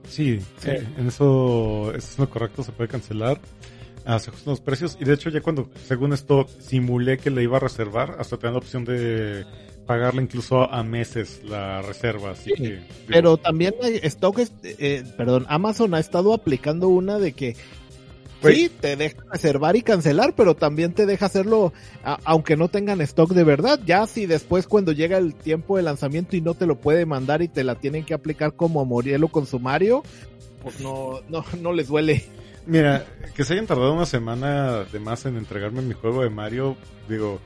[0.08, 3.38] sí, sí, en eso, eso es lo correcto, se puede cancelar.
[4.04, 4.96] Ah, se ajustan los precios.
[5.00, 8.46] Y de hecho, ya cuando, según esto, simulé que le iba a reservar, hasta te
[8.46, 9.44] dan la opción de
[9.84, 12.30] pagarle incluso a meses la reserva.
[12.30, 12.62] Así Sí, que.
[12.62, 17.56] digo, Pero también hay stock, eh, perdón, Amazon ha estado aplicando una de que
[18.42, 21.72] sí, te deja reservar y cancelar, pero también te deja hacerlo
[22.04, 23.80] a- aunque no tengan stock de verdad.
[23.86, 27.42] Ya si después cuando llega el tiempo de lanzamiento y no te lo puede mandar
[27.42, 30.02] y te la tienen que aplicar como Morielo con sumario,
[30.62, 32.24] pues no, no, no les duele.
[32.66, 36.76] Mira, que se hayan tardado una semana de más en entregarme mi juego de Mario,
[37.08, 37.38] digo,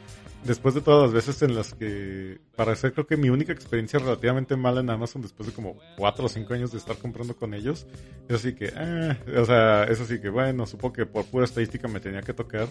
[0.44, 3.98] después de todas las veces en las que, para ser creo que mi única experiencia
[3.98, 7.54] relativamente mala en Amazon después de como cuatro o cinco años de estar comprando con
[7.54, 7.86] ellos,
[8.28, 11.88] es así que, ah, o sea, es así que bueno, supongo que por pura estadística
[11.88, 12.68] me tenía que tocar,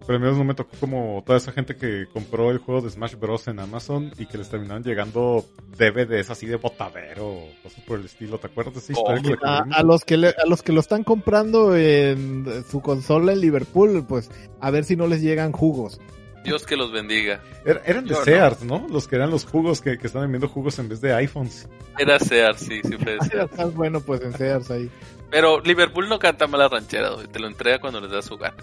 [0.00, 2.90] pero al menos no me tocó como toda esa gente que compró el juego de
[2.90, 3.46] Smash Bros.
[3.48, 5.44] en Amazon y que les terminaron llegando
[5.78, 9.36] DVDs así de botadero, cosas por el estilo, ¿te acuerdas de esa historia?
[9.36, 13.32] que A, a los que le- a los que lo están comprando en su consola
[13.32, 16.00] en Liverpool, pues a ver si no les llegan jugos.
[16.44, 17.40] Dios que los bendiga.
[17.64, 18.24] Er- eran de Yo.
[18.24, 18.86] Sears, ¿no?
[18.90, 21.68] Los que eran los jugos que, que están vendiendo jugos en vez de iPhones.
[21.98, 23.50] Era Sears, sí, sí fue de Sears.
[23.50, 24.90] Estás bueno pues en Sears ahí.
[25.30, 28.56] Pero Liverpool no canta malas rancheras, güey, te lo entrega cuando les das su gana.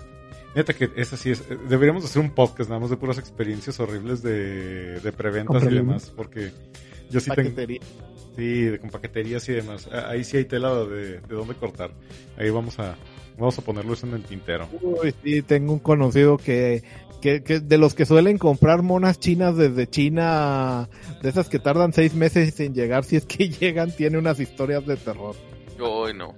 [0.54, 1.44] Fíjate que esa sí es.
[1.70, 6.12] Deberíamos hacer un podcast nada más de puras experiencias horribles de, de preventas y demás.
[6.16, 6.52] Porque
[7.10, 7.50] yo sí tengo.
[7.50, 7.80] Paquetería.
[8.36, 9.88] Sí, de con paqueterías y demás.
[9.92, 11.92] Ah, Ahí sí hay tela de, de dónde cortar.
[12.38, 12.96] Ahí vamos a.
[13.38, 14.68] Vamos a ponerlo eso en el tintero.
[14.82, 16.84] Uy, sí, tengo un conocido que,
[17.22, 20.90] que, que de los que suelen comprar monas chinas desde China,
[21.22, 24.86] de esas que tardan seis meses sin llegar, si es que llegan, tiene unas historias
[24.86, 25.36] de terror.
[25.78, 26.34] Yo hoy no.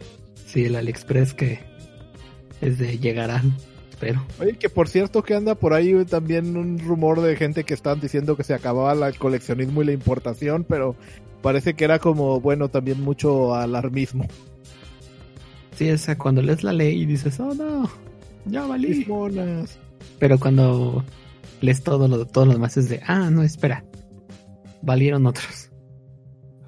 [0.45, 1.59] Sí, el AliExpress que
[2.61, 3.55] es de llegarán,
[3.89, 4.25] espero.
[4.39, 7.99] Oye, que por cierto que anda por ahí también un rumor de gente que están
[7.99, 10.95] diciendo que se acababa el coleccionismo y la importación, pero
[11.41, 14.25] parece que era como, bueno, también mucho alarmismo.
[15.75, 17.89] Sí, esa cuando lees la ley y dices, oh no,
[18.45, 18.89] ya valí.
[18.89, 19.79] Mis monas.
[20.21, 21.03] Pero cuando
[21.61, 23.83] lees todo lo, todo lo demás es de, ah, no, espera,
[24.83, 25.71] valieron otros.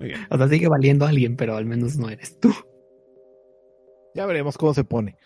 [0.00, 0.26] Muy bien.
[0.28, 2.52] O sea, sigue valiendo alguien, pero al menos no eres tú.
[4.12, 5.16] Ya veremos cómo se pone.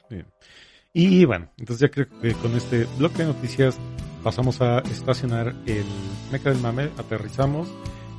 [0.93, 3.79] Y bueno, entonces ya creo que con este bloque de noticias
[4.23, 5.87] pasamos a estacionar el
[6.31, 7.67] Meca del Mame, aterrizamos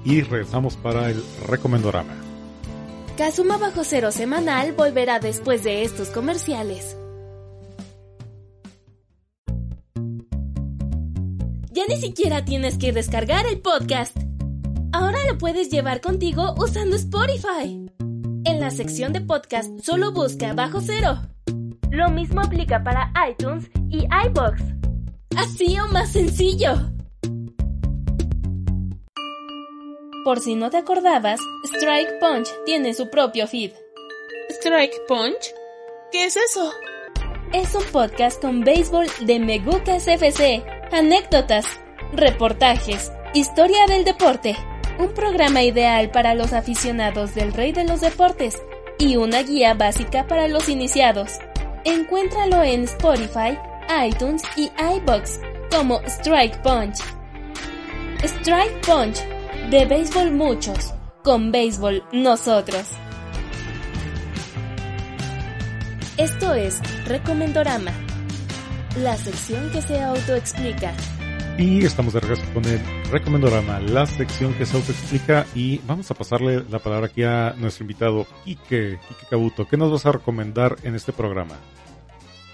[0.03, 2.15] y regresamos para el Recomendorama.
[3.15, 6.97] Kazuma Bajo Cero semanal volverá después de estos comerciales.
[11.79, 14.13] Ya ni siquiera tienes que descargar el podcast.
[14.91, 17.89] Ahora lo puedes llevar contigo usando Spotify.
[18.43, 21.21] En la sección de podcast solo busca Bajo Cero.
[21.89, 24.61] Lo mismo aplica para iTunes y iBox.
[25.37, 26.73] Así o más sencillo.
[30.25, 33.71] Por si no te acordabas, Strike Punch tiene su propio feed.
[34.49, 35.53] ¿Strike Punch?
[36.11, 36.73] ¿Qué es eso?
[37.53, 40.61] Es un podcast con béisbol de Megucas FC,
[40.91, 41.65] anécdotas,
[42.13, 44.55] reportajes, historia del deporte,
[44.97, 48.61] un programa ideal para los aficionados del rey de los deportes
[48.97, 51.39] y una guía básica para los iniciados.
[51.85, 53.57] Encuéntralo en Spotify,
[54.05, 55.39] iTunes y iBox
[55.71, 56.97] como Strike Punch.
[58.23, 59.19] Strike Punch,
[59.69, 62.91] de béisbol muchos, con béisbol nosotros.
[66.17, 67.93] Esto es Recomendorama,
[68.97, 70.93] la sección que se autoexplica.
[71.57, 72.79] Y estamos de regreso con el
[73.11, 77.83] Recomendorama, la sección que se autoexplica y vamos a pasarle la palabra aquí a nuestro
[77.83, 79.67] invitado Ike, Ike Kabuto.
[79.67, 81.57] ¿Qué nos vas a recomendar en este programa?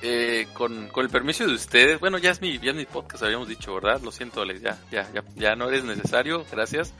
[0.06, 3.24] eh, con, con el permiso de ustedes, bueno, ya es mi, ya es mi podcast,
[3.24, 4.02] habíamos dicho, ¿verdad?
[4.04, 6.94] Lo siento, Alex, ya, ya, ya, ya no eres necesario, gracias.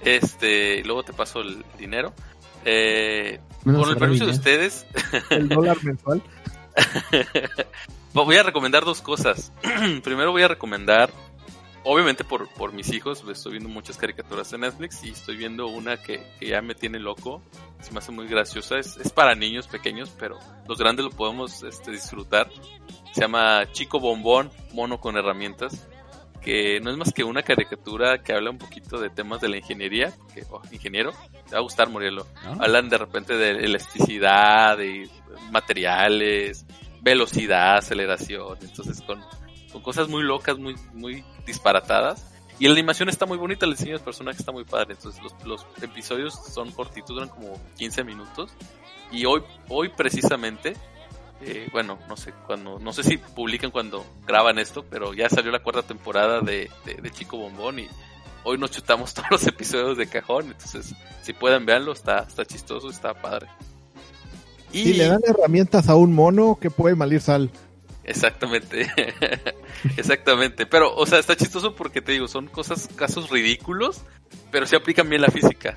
[0.00, 2.14] Este, luego te paso el dinero.
[2.64, 4.86] Eh, con el permiso de ustedes,
[5.30, 6.22] El dólar mensual.
[8.24, 9.52] voy a recomendar dos cosas.
[10.02, 11.10] Primero voy a recomendar,
[11.84, 15.66] obviamente por, por mis hijos, pues, estoy viendo muchas caricaturas en Netflix y estoy viendo
[15.68, 17.42] una que, que ya me tiene loco.
[17.80, 18.78] Se me hace muy graciosa.
[18.78, 22.48] Es, es para niños pequeños, pero los grandes lo podemos este, disfrutar.
[23.12, 25.86] Se llama Chico Bombón, mono con herramientas.
[26.42, 29.56] Que no es más que una caricatura que habla un poquito de temas de la
[29.56, 30.12] ingeniería.
[30.32, 31.12] Que, oh, ingeniero,
[31.48, 32.62] te va a gustar, Murielo ¿no?
[32.62, 35.08] hablan de repente de elasticidad, de
[35.50, 36.64] materiales,
[37.06, 39.24] velocidad, aceleración, entonces con,
[39.70, 42.32] con cosas muy locas, muy, muy disparatadas.
[42.58, 45.32] Y la animación está muy bonita, el diseño del personaje está muy padre, entonces los,
[45.44, 48.50] los episodios son cortitos, duran como 15 minutos.
[49.12, 50.74] Y hoy, hoy precisamente,
[51.42, 55.52] eh, bueno, no sé cuando, no sé si publican cuando graban esto, pero ya salió
[55.52, 57.88] la cuarta temporada de, de, de Chico Bombón y
[58.42, 60.92] hoy nos chutamos todos los episodios de cajón, entonces
[61.22, 63.46] si pueden verlo, está, está chistoso, está padre.
[64.72, 67.50] Y Si le dan herramientas a un mono, que puede malir sal.
[68.04, 68.86] exactamente,
[69.96, 74.02] exactamente, pero o sea, está chistoso porque te digo, son cosas, casos ridículos,
[74.50, 75.74] pero se aplican bien la física.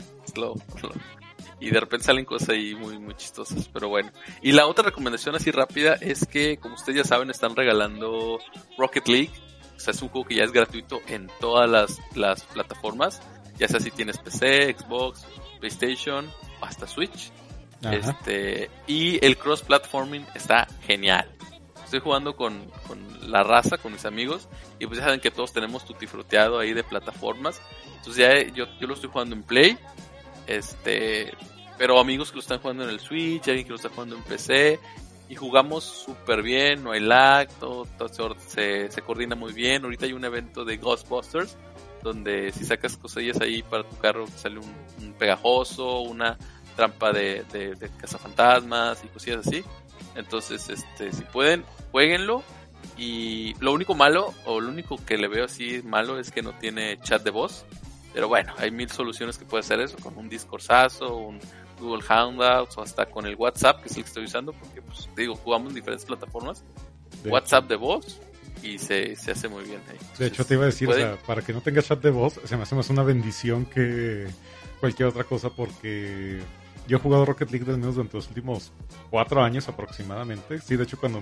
[1.62, 4.12] Y de repente salen cosas ahí muy, muy chistosas, pero bueno.
[4.42, 8.40] Y la otra recomendación así rápida es que, como ustedes ya saben, están regalando
[8.78, 9.32] Rocket League.
[9.76, 13.22] O sea, es un juego que ya es gratuito en todas las, las plataformas.
[13.58, 15.26] Ya sea si tienes PC, Xbox,
[15.60, 16.30] PlayStation,
[16.62, 17.32] hasta Switch.
[17.82, 21.30] Este, y el cross-platforming está genial.
[21.84, 24.47] Estoy jugando con, con la raza, con mis amigos,
[24.80, 27.61] y pues ya saben que todos tenemos tutifruteado ahí de plataformas.
[27.95, 29.77] Entonces ya yo, yo lo estoy jugando en Play,
[30.45, 31.34] este,
[31.77, 34.23] pero amigos que lo están jugando en el Switch, alguien que lo está jugando en
[34.23, 34.80] PC,
[35.30, 39.84] y jugamos súper bien, no hay lag, todo, todo se, se coordina muy bien.
[39.84, 41.55] Ahorita hay un evento de Ghostbusters,
[42.03, 46.38] donde si sacas cosillas ahí para tu carro, sale un, un pegajoso, una
[46.80, 49.65] trampa de, de, de cazafantasmas y cosillas así.
[50.15, 52.41] Entonces, este, si pueden, jueguenlo.
[52.97, 56.53] Y lo único malo, o lo único que le veo así malo, es que no
[56.53, 57.65] tiene chat de voz.
[58.13, 61.39] Pero bueno, hay mil soluciones que puede hacer eso, con un Discordazo, un
[61.82, 65.09] Google Hangouts, o hasta con el WhatsApp, que es el que estoy usando, porque, pues,
[65.17, 66.63] digo, jugamos en diferentes plataformas.
[67.23, 68.21] De- WhatsApp de voz,
[68.63, 69.97] y se, se hace muy bien ahí.
[70.17, 72.09] De hecho, Entonces, te iba a decir, o sea, para que no tenga chat de
[72.09, 74.27] voz, se me hace más una bendición que
[74.80, 76.39] cualquier otra cosa porque
[76.90, 78.74] yo he jugado Rocket League al menos durante los últimos
[79.12, 80.60] cuatro años aproximadamente.
[80.60, 81.22] Sí, de hecho, cuando,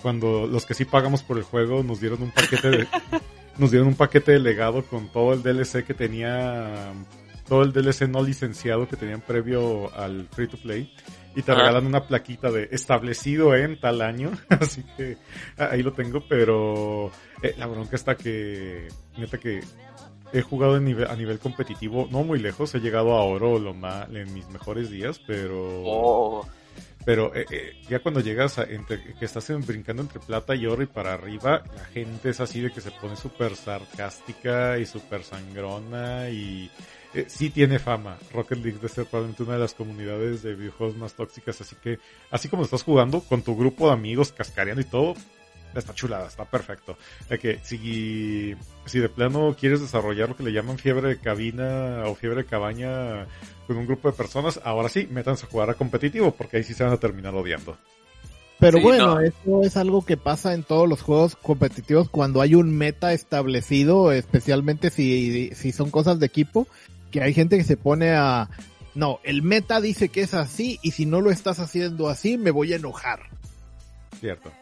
[0.00, 2.88] cuando los que sí pagamos por el juego nos dieron un paquete de,
[3.58, 6.92] nos dieron un paquete de legado con todo el DLC que tenía,
[7.48, 10.94] todo el DLC no licenciado que tenían previo al free to play.
[11.34, 11.60] Y te Ajá.
[11.60, 14.30] regalan una plaquita de establecido en tal año.
[14.48, 15.16] Así que
[15.58, 17.10] ah, ahí lo tengo, pero
[17.42, 19.60] eh, la bronca está que, neta que
[20.32, 23.74] he jugado en nivel, a nivel competitivo, no muy lejos, he llegado a oro lo
[23.74, 26.46] ma- en mis mejores días, pero Oh,
[27.04, 30.66] pero eh, eh, ya cuando llegas a entre, que estás en- brincando entre plata y
[30.66, 34.86] oro y para arriba, la gente es así de que se pone súper sarcástica y
[34.86, 36.70] súper sangrona y
[37.14, 38.18] eh, sí tiene fama.
[38.32, 41.98] Rocket League de ser probablemente una de las comunidades de videojuegos más tóxicas, así que
[42.30, 45.14] así como estás jugando con tu grupo de amigos cascareando y todo,
[45.78, 46.96] está chulada, está perfecto.
[47.28, 48.54] De que si,
[48.86, 52.48] si de plano quieres desarrollar lo que le llaman fiebre de cabina o fiebre de
[52.48, 53.26] cabaña
[53.66, 56.74] con un grupo de personas, ahora sí, métanse a jugar a competitivo, porque ahí sí
[56.74, 57.76] se van a terminar odiando.
[58.58, 59.20] Pero Sí, bueno, no.
[59.20, 64.12] eso es algo que pasa en todos los juegos competitivos cuando hay un meta establecido,
[64.12, 66.68] especialmente si, si son cosas de equipo,
[67.10, 68.50] que hay gente que se pone a...
[68.94, 72.50] No, el meta dice que es así y si no lo estás haciendo así me
[72.50, 73.20] voy a enojar.
[74.18, 74.52] Cierto.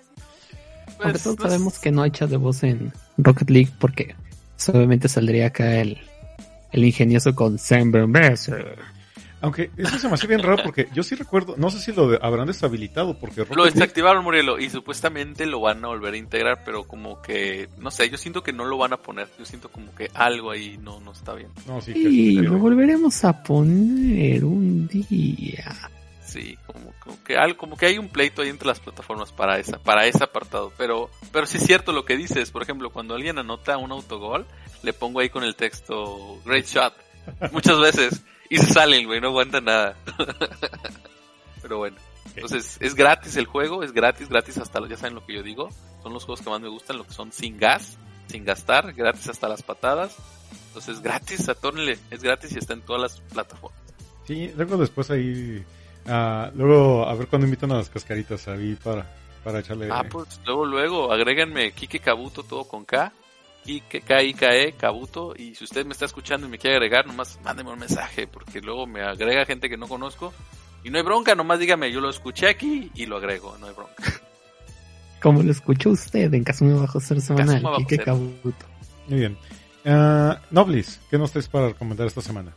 [1.01, 3.71] Aunque pues, todos no es- sabemos que no hay chat de voz en Rocket League
[3.79, 4.15] porque
[4.57, 5.99] pues, obviamente saldría acá el,
[6.73, 7.93] el ingenioso con Sam.
[9.41, 12.11] Aunque eso se me hace bien raro porque yo sí recuerdo, no sé si lo
[12.11, 16.15] de- habrán deshabilitado porque Rocket Lo League- desactivaron, Murielo, y supuestamente lo van a volver
[16.15, 19.29] a integrar, pero como que, no sé, yo siento que no lo van a poner.
[19.39, 21.51] Yo siento como que algo ahí no, no está bien.
[21.69, 25.73] No, sí, que- Y lo volveremos a poner un día.
[26.29, 26.93] Sí, como,
[27.25, 30.23] que algo, como que hay un pleito ahí entre las plataformas para esa, para ese
[30.23, 30.71] apartado.
[30.77, 32.51] Pero, pero sí es cierto lo que dices.
[32.51, 34.47] Por ejemplo, cuando alguien anota un autogol,
[34.83, 36.93] le pongo ahí con el texto Great Shot.
[37.53, 38.23] Muchas veces.
[38.51, 39.97] Y se sale el güey, no aguanta nada.
[41.63, 41.97] pero bueno.
[42.35, 45.71] Entonces, es gratis el juego, es gratis, gratis hasta, ya saben lo que yo digo.
[46.03, 47.97] Son los juegos que más me gustan, lo que son sin gas,
[48.27, 50.15] sin gastar, gratis hasta las patadas.
[50.69, 53.81] Entonces, gratis, atórnele, es gratis y está en todas las plataformas.
[54.27, 55.65] Sí, luego después ahí,
[56.09, 59.07] ah, luego a ver cuando invitan a las cascaritas ahí para,
[59.45, 59.89] para echarle...
[59.91, 63.13] Ah, pues luego, luego, agréganme Kike Kabuto todo con K.
[63.65, 65.35] Kike, K-I-K-E, Kabuto.
[65.37, 68.61] Y si usted me está escuchando y me quiere agregar, nomás mándeme un mensaje, porque
[68.61, 70.33] luego me agrega gente que no conozco.
[70.85, 73.75] Y no hay bronca, nomás dígame, yo lo escuché aquí y lo agrego, no hay
[73.75, 74.05] bronca.
[75.21, 78.05] Como lo escuchó usted en Kazuma Bajo Cero Semanal, Kike Cero.
[78.05, 78.67] Kabuto.
[79.09, 79.37] Muy bien.
[79.85, 82.53] Ah, Noblis, ¿qué nos traes para recomendar esta semana?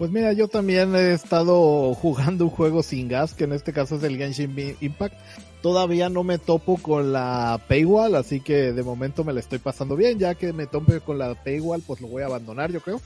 [0.00, 3.96] Pues mira, yo también he estado jugando un juego sin gas, que en este caso
[3.96, 5.14] es el Genshin Impact.
[5.60, 9.96] Todavía no me topo con la Paywall, así que de momento me la estoy pasando
[9.96, 10.18] bien.
[10.18, 12.98] Ya que me tope con la Paywall, pues lo voy a abandonar, yo creo.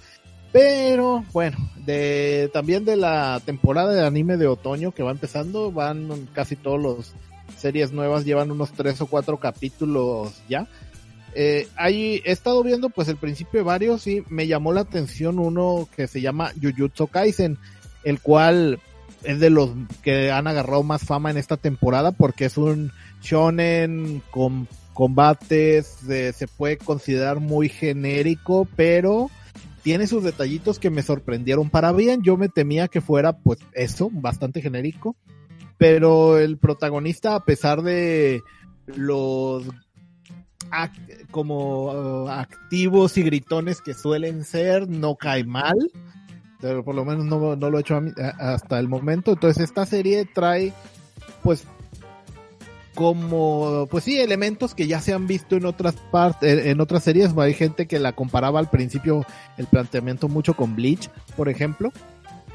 [0.52, 6.28] Pero bueno, de también de la temporada de anime de otoño que va empezando, van
[6.32, 7.14] casi todos los
[7.56, 10.68] series nuevas, llevan unos tres o cuatro capítulos ya.
[11.34, 15.38] Eh, ahí he estado viendo pues el principio de varios y me llamó la atención
[15.38, 17.58] uno que se llama Jujutsu Kaisen,
[18.04, 18.78] el cual
[19.24, 19.70] es de los
[20.02, 22.92] que han agarrado más fama en esta temporada porque es un
[23.22, 29.28] shonen con combates, de- se puede considerar muy genérico, pero
[29.82, 32.22] tiene sus detallitos que me sorprendieron para bien.
[32.22, 35.16] Yo me temía que fuera pues eso, bastante genérico,
[35.78, 38.42] pero el protagonista a pesar de
[38.86, 39.64] los
[41.30, 45.76] como uh, activos y gritones que suelen ser, no cae mal.
[46.60, 48.00] Pero por lo menos no, no lo he hecho
[48.38, 49.32] hasta el momento.
[49.32, 50.72] Entonces esta serie trae,
[51.42, 51.64] pues,
[52.94, 57.36] como, pues sí, elementos que ya se han visto en otras partes, en otras series.
[57.36, 59.26] Hay gente que la comparaba al principio
[59.58, 61.92] el planteamiento mucho con Bleach, por ejemplo.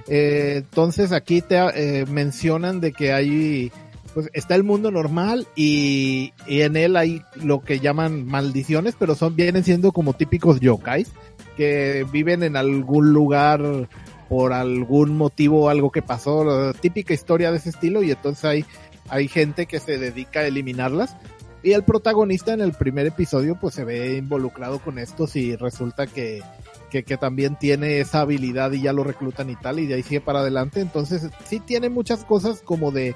[0.08, 3.72] Eh, entonces aquí te eh, mencionan de que hay
[4.14, 9.16] pues está el mundo normal y, y en él hay lo que llaman maldiciones, pero
[9.16, 11.12] son vienen siendo como típicos yokais
[11.58, 13.90] que viven en algún lugar
[14.28, 18.66] por algún motivo, algo que pasó, típica historia de ese estilo y entonces hay
[19.10, 21.16] hay gente que se dedica a eliminarlas.
[21.62, 26.08] Y el protagonista en el primer episodio pues se ve involucrado con estos y resulta
[26.08, 26.42] que
[26.90, 30.04] que, que también tiene esa habilidad y ya lo reclutan y tal y de ahí
[30.04, 30.82] sigue para adelante.
[30.82, 33.16] Entonces sí tiene muchas cosas como de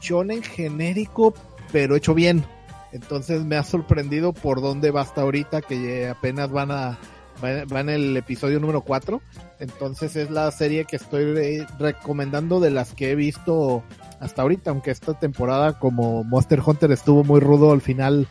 [0.00, 1.34] shonen genérico,
[1.72, 2.44] pero hecho bien.
[2.92, 6.98] Entonces me ha sorprendido por dónde va hasta ahorita, que apenas van a,
[7.42, 9.20] va, en el episodio número 4.
[9.60, 13.82] Entonces es la serie que estoy re- recomendando de las que he visto
[14.20, 18.26] hasta ahorita, aunque esta temporada como Monster Hunter estuvo muy rudo al final,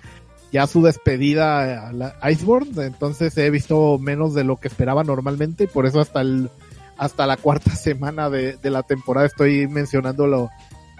[0.51, 5.65] ya su despedida a la Iceborne, entonces he visto menos de lo que esperaba normalmente
[5.65, 6.49] y por eso hasta el
[6.97, 10.49] hasta la cuarta semana de, la temporada estoy mencionando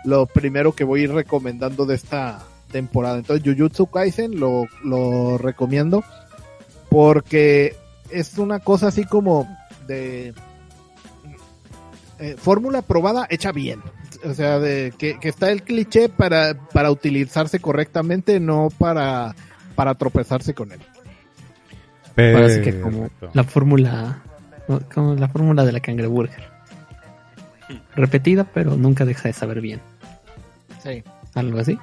[0.08, 2.40] lo, primero que voy a ir recomendando de esta
[2.72, 3.18] temporada.
[3.18, 6.04] Entonces, Jujutsu Kaisen lo, lo recomiendo
[6.90, 7.76] porque
[8.10, 9.48] es una cosa así como
[9.86, 10.34] de
[12.20, 13.82] eh, fórmula probada hecha bien.
[14.24, 19.36] O sea, de que, que está el cliché para, para utilizarse correctamente, no para,
[19.76, 20.80] para tropezarse con él.
[22.18, 24.24] Sí que como la fórmula,
[24.92, 26.50] como la fórmula de la cangreburger.
[27.96, 29.82] Repetida, pero nunca deja de saber bien.
[30.84, 31.04] Sí.
[31.34, 31.78] Algo así.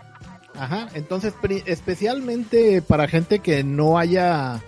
[0.58, 1.34] Ajá, entonces
[1.66, 4.62] especialmente para gente que no haya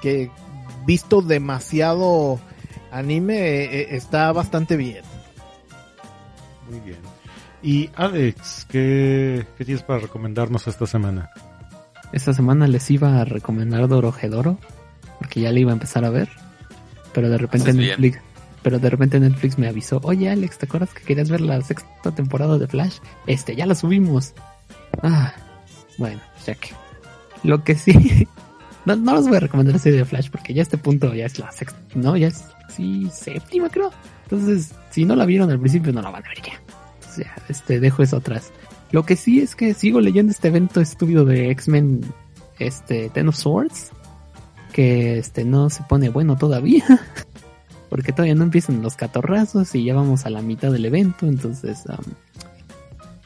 [0.00, 0.30] que
[0.86, 2.40] visto demasiado
[2.90, 5.04] anime eh, eh, está bastante bien.
[6.70, 6.98] Muy bien.
[7.62, 11.30] Y Alex, ¿qué, qué tienes para recomendarnos esta semana?
[12.12, 14.58] Esta semana les iba a recomendar Dorohedoro,
[15.18, 16.28] porque ya le iba a empezar a ver.
[17.12, 17.72] Pero de repente.
[17.72, 18.20] Netflix,
[18.66, 22.12] pero de repente Netflix me avisó, oye Alex, ¿te acuerdas que querías ver la sexta
[22.12, 22.96] temporada de Flash?
[23.28, 24.34] Este, ya la subimos.
[25.04, 25.32] Ah,
[25.98, 26.70] bueno, ya que.
[27.44, 28.26] Lo que sí,
[28.84, 31.26] no, no les voy a recomendar la serie de Flash porque ya este punto ya
[31.26, 33.92] es la sexta, no, ya es, sí, séptima creo.
[34.24, 36.60] Entonces, si no la vieron al principio, no la van a ver ya.
[36.96, 38.50] Entonces, ya, este, dejo eso atrás.
[38.90, 42.00] Lo que sí es que sigo leyendo este evento estúpido de X-Men,
[42.58, 43.92] este, Ten of Swords,
[44.72, 46.84] que este no se pone bueno todavía,
[47.96, 51.82] porque todavía no empiezan los catorrazos y ya vamos a la mitad del evento, entonces,
[51.88, 52.04] am,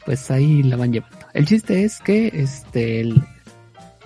[0.05, 1.17] pues ahí la van llevando.
[1.33, 3.13] El chiste es que, este,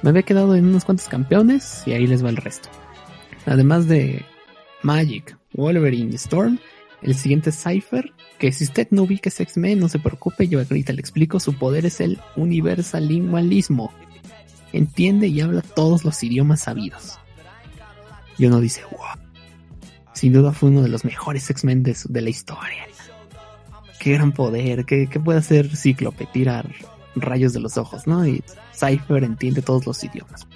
[0.02, 2.70] me había quedado en unos cuantos campeones y ahí les va el resto.
[3.46, 4.26] Además de
[4.82, 6.58] Magic, Wolverine y Storm,
[7.04, 10.58] el siguiente es Cypher, que si usted no ubica ese X-Men, no se preocupe, yo
[10.58, 13.94] ahorita le explico, su poder es el universalingualismo.
[14.74, 17.20] Entiende y habla todos los idiomas sabidos.
[18.40, 19.25] Y uno dice, wow,
[20.16, 22.88] sin duda fue uno de los mejores X-Men de, de la historia.
[24.00, 26.74] Qué gran poder, qué, qué puede hacer Cíclope, tirar
[27.16, 28.26] rayos de los ojos, ¿no?
[28.26, 28.44] Y
[28.74, 30.48] Cypher entiende todos los idiomas.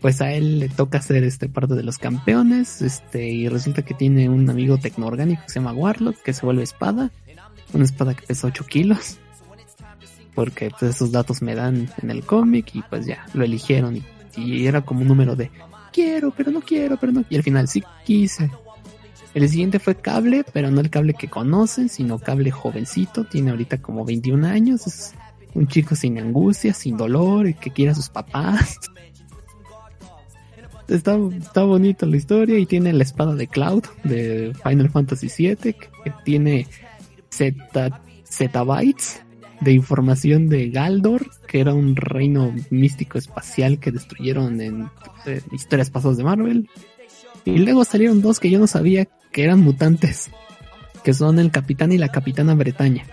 [0.00, 3.94] Pues a él le toca ser este parte de los campeones, este, y resulta que
[3.94, 7.10] tiene un amigo tecnoorgánico que se llama Warlock, que se vuelve espada,
[7.72, 9.18] una espada que pesa 8 kilos.
[10.34, 14.02] porque pues, esos datos me dan en el cómic y pues ya, lo eligieron
[14.36, 15.50] y era como un número de
[15.92, 17.24] quiero, pero no quiero, pero no.
[17.28, 18.50] Y al final sí quise.
[19.34, 23.24] El siguiente fue cable, pero no el cable que conocen, sino cable jovencito.
[23.24, 24.86] Tiene ahorita como 21 años.
[24.86, 25.14] Es
[25.54, 28.78] un chico sin angustia, sin dolor que quiere a sus papás.
[30.88, 35.74] Está, está bonita la historia y tiene la espada de Cloud de Final Fantasy VII
[35.74, 36.66] que tiene
[38.24, 39.20] zettabytes
[39.60, 44.90] de información de Galdor, que era un reino místico espacial que destruyeron en
[45.26, 46.68] eh, historias pasadas de Marvel.
[47.44, 50.30] Y luego salieron dos que yo no sabía que eran mutantes,
[51.02, 53.04] que son el capitán y la capitana Bretaña.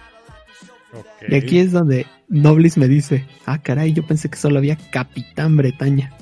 [1.28, 5.58] Y aquí es donde Noblis me dice, ah caray, yo pensé que solo había capitán
[5.58, 6.14] Bretaña.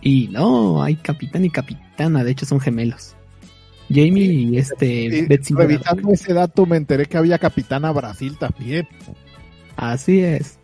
[0.00, 3.16] Y no, hay capitán y capitana, de hecho son gemelos.
[3.92, 8.86] Jamie y este Y Betsy revisando ese dato me enteré que había Capitana Brasil también.
[9.80, 10.58] Así es.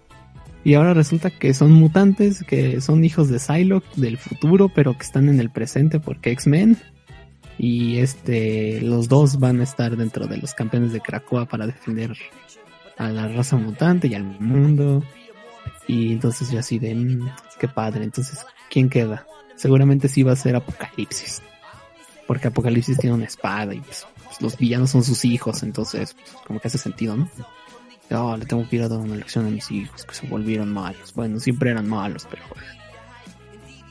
[0.63, 5.05] Y ahora resulta que son mutantes, que son hijos de Psylocke del futuro, pero que
[5.05, 6.77] están en el presente porque X-Men.
[7.57, 12.15] Y este, los dos van a estar dentro de los campeones de Krakoa para defender
[12.99, 15.03] a la raza mutante y al mundo.
[15.87, 18.05] Y entonces yo así de, "Mm, qué padre.
[18.05, 19.27] Entonces, ¿quién queda?
[19.55, 21.41] Seguramente sí va a ser Apocalipsis.
[22.27, 24.07] Porque Apocalipsis tiene una espada y pues,
[24.41, 27.31] los villanos son sus hijos, entonces pues, como que hace sentido, ¿no?
[28.11, 30.73] No, le tengo que ir a dar una lección a mis hijos que se volvieron
[30.73, 31.13] malos.
[31.15, 32.43] Bueno, siempre eran malos, pero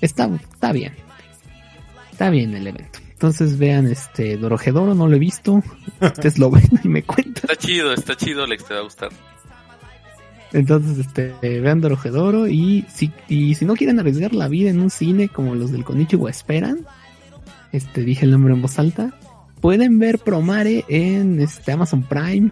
[0.02, 0.94] está, está bien.
[2.12, 3.00] Está bien el evento.
[3.12, 5.62] Entonces vean este Dorojedoro, no lo he visto.
[6.02, 7.50] Ustedes lo ven y me cuentan.
[7.50, 9.10] Está chido, está chido, Alex, te va a gustar.
[10.54, 14.90] Entonces, este, vean Dorojedoro y si, y si no quieren arriesgar la vida en un
[14.90, 16.86] cine como los del Konichiwa esperan,
[17.74, 19.20] este, dije el nombre en voz alta,
[19.60, 22.52] pueden ver Promare en este Amazon Prime.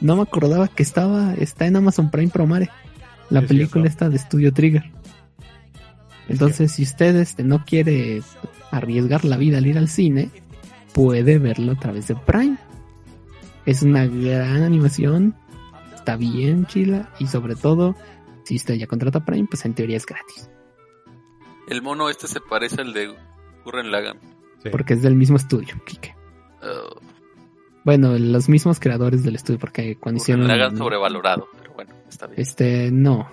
[0.00, 2.70] No me acordaba que estaba, está en Amazon Prime Promare,
[3.30, 3.88] la Es película cierto.
[3.88, 4.84] esta de Studio Trigger.
[6.28, 8.22] Entonces, si usted este, no quiere
[8.70, 10.30] arriesgar la vida al ir al cine,
[10.92, 12.56] puede verlo a través de Prime.
[13.64, 15.34] Es una gran animación,
[15.94, 17.96] está bien chila y sobre todo,
[18.44, 20.48] si usted ya contrata Prime, pues en teoría es gratis,
[21.68, 23.14] El mono este se parece al de
[23.64, 24.18] Gurren Lagann.
[24.62, 24.70] Sí.
[24.70, 26.14] porque es del mismo estudio, Kike.
[26.62, 27.00] Uh,
[27.86, 30.48] Bueno, los mismos creadores del estudio, porque cuando Gurren hicieron...
[30.48, 32.40] Lagann sobrevalorado, pero bueno, está bien.
[32.40, 33.28] Este, no,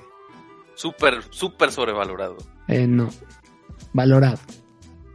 [0.76, 2.38] Súper, súper sobrevalorado.
[2.68, 3.10] eh, no,
[3.94, 4.38] valorado.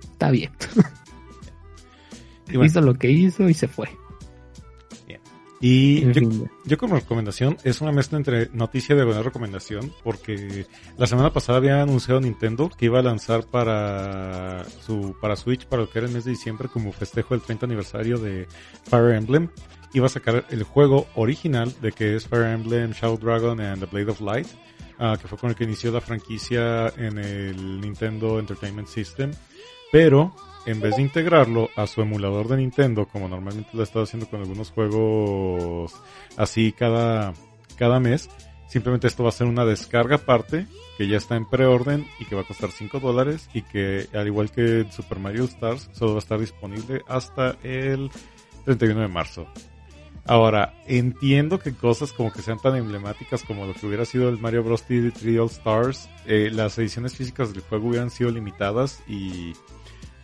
[0.02, 0.50] Está bien.
[2.48, 3.88] Y bueno, Hizo lo que hizo y se fue.
[5.60, 6.04] Y
[6.64, 10.66] yo, como recomendación es una mezcla entre noticia de buena recomendación porque
[10.96, 15.82] la semana pasada había anunciado Nintendo que iba a lanzar para su para Switch para
[15.82, 18.46] lo que era el mes de diciembre como festejo del 30 aniversario de
[18.84, 19.48] Fire Emblem.
[19.94, 23.86] Iba a sacar el juego original de que es Fire Emblem Shadow Dragon and the
[23.86, 24.46] Blade of Light
[25.00, 29.32] ah, que fue con el que inició la franquicia en el Nintendo Entertainment System.
[29.90, 30.34] Pero
[30.68, 34.28] en vez de integrarlo a su emulador de Nintendo, como normalmente lo he estado haciendo
[34.28, 35.94] con algunos juegos
[36.36, 37.32] así cada,
[37.76, 38.28] cada mes,
[38.68, 40.66] simplemente esto va a ser una descarga aparte
[40.98, 44.26] que ya está en preorden y que va a costar 5 dólares y que al
[44.26, 48.10] igual que Super Mario Stars solo va a estar disponible hasta el
[48.66, 49.46] 31 de marzo.
[50.26, 54.36] Ahora, entiendo que cosas como que sean tan emblemáticas como lo que hubiera sido el
[54.36, 54.86] Mario Bros.
[54.86, 59.54] 3D All Stars, eh, las ediciones físicas del juego hubieran sido limitadas y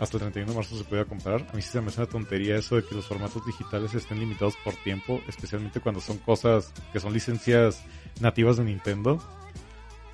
[0.05, 1.47] hasta el 31 de marzo se pueda comprar.
[1.53, 4.21] A mí sí se me hace una tontería eso de que los formatos digitales estén
[4.21, 7.83] limitados por tiempo, especialmente cuando son cosas que son licencias
[8.21, 9.19] nativas de Nintendo.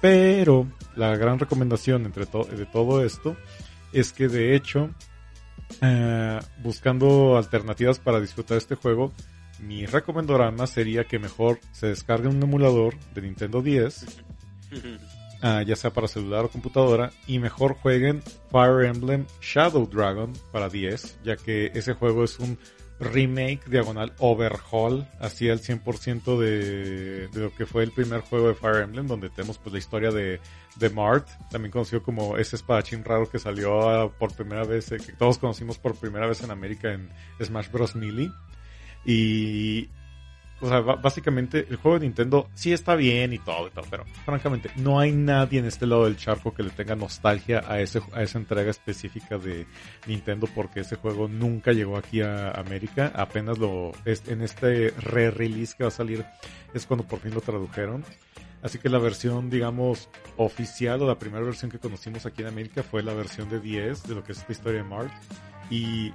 [0.01, 3.37] Pero la gran recomendación entre to- de todo esto
[3.93, 4.91] es que de hecho,
[5.83, 9.13] eh, buscando alternativas para disfrutar este juego,
[9.59, 14.07] mi recomendorama sería que mejor se descargue un emulador de Nintendo 10
[15.43, 20.69] ah, ya sea para celular o computadora, y mejor jueguen Fire Emblem Shadow Dragon para
[20.69, 22.59] 10, ya que ese juego es un
[23.01, 28.55] remake diagonal overhaul, así al 100% de, de lo que fue el primer juego de
[28.55, 30.39] Fire Emblem, donde tenemos pues la historia de,
[30.77, 34.99] de Mart, también conocido como ese espadachín raro que salió ah, por primera vez, eh,
[34.99, 37.11] que todos conocimos por primera vez en América en
[37.43, 37.97] Smash Bros.
[37.97, 38.31] Melee.
[39.05, 39.89] Y
[40.61, 44.05] o sea, básicamente el juego de Nintendo sí está bien y todo, y todo, pero
[44.25, 48.01] francamente no hay nadie en este lado del charco que le tenga nostalgia a, ese,
[48.13, 49.67] a esa entrega específica de
[50.07, 55.85] Nintendo porque ese juego nunca llegó aquí a América, apenas lo en este re-release que
[55.85, 56.25] va a salir
[56.75, 58.05] es cuando por fin lo tradujeron.
[58.63, 62.83] Así que la versión, digamos, oficial o la primera versión que conocimos aquí en América
[62.83, 65.11] fue la versión de 10 de lo que es esta historia de Mark.
[65.71, 66.13] Y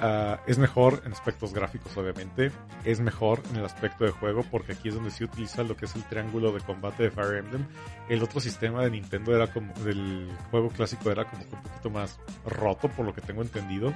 [0.00, 2.50] ah, es mejor en aspectos gráficos, obviamente.
[2.84, 5.86] Es mejor en el aspecto de juego, porque aquí es donde se utiliza lo que
[5.86, 7.66] es el triángulo de combate de Fire Emblem.
[8.08, 11.90] El otro sistema de Nintendo era como, del juego clásico era como que un poquito
[11.90, 13.92] más roto, por lo que tengo entendido.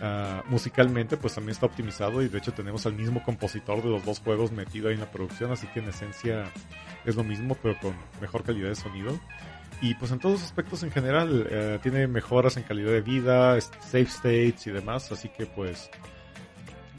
[0.00, 4.04] Ah, musicalmente, pues también está optimizado y de hecho tenemos al mismo compositor de los
[4.04, 6.44] dos juegos metido ahí en la producción, así que en esencia
[7.04, 9.18] es lo mismo, pero con mejor calidad de sonido.
[9.82, 14.02] Y pues en todos aspectos en general, eh, tiene mejoras en calidad de vida, safe
[14.02, 15.90] states y demás, así que pues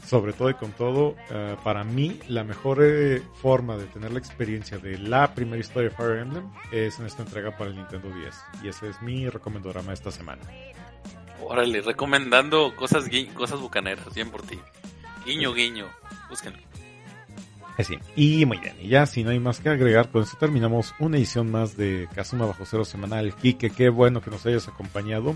[0.06, 4.18] sobre todo y con todo, eh, para mí la mejor eh, forma de tener la
[4.18, 8.10] experiencia de la primera historia de Fire Emblem es en esta entrega para el Nintendo
[8.10, 8.34] 10.
[8.62, 10.42] Y ese es mi recomendorama esta semana.
[11.40, 14.58] Órale, recomendando cosas, cosas bucaneras, bien por ti.
[15.24, 15.86] Guiño, guiño,
[16.28, 16.73] búsquenlo.
[17.78, 17.98] Así.
[18.16, 21.16] Y muy bien, y ya si no hay más que agregar, con esto terminamos una
[21.16, 23.34] edición más de Kazuma Bajo Cero Semanal.
[23.34, 25.34] Kike, qué bueno que nos hayas acompañado.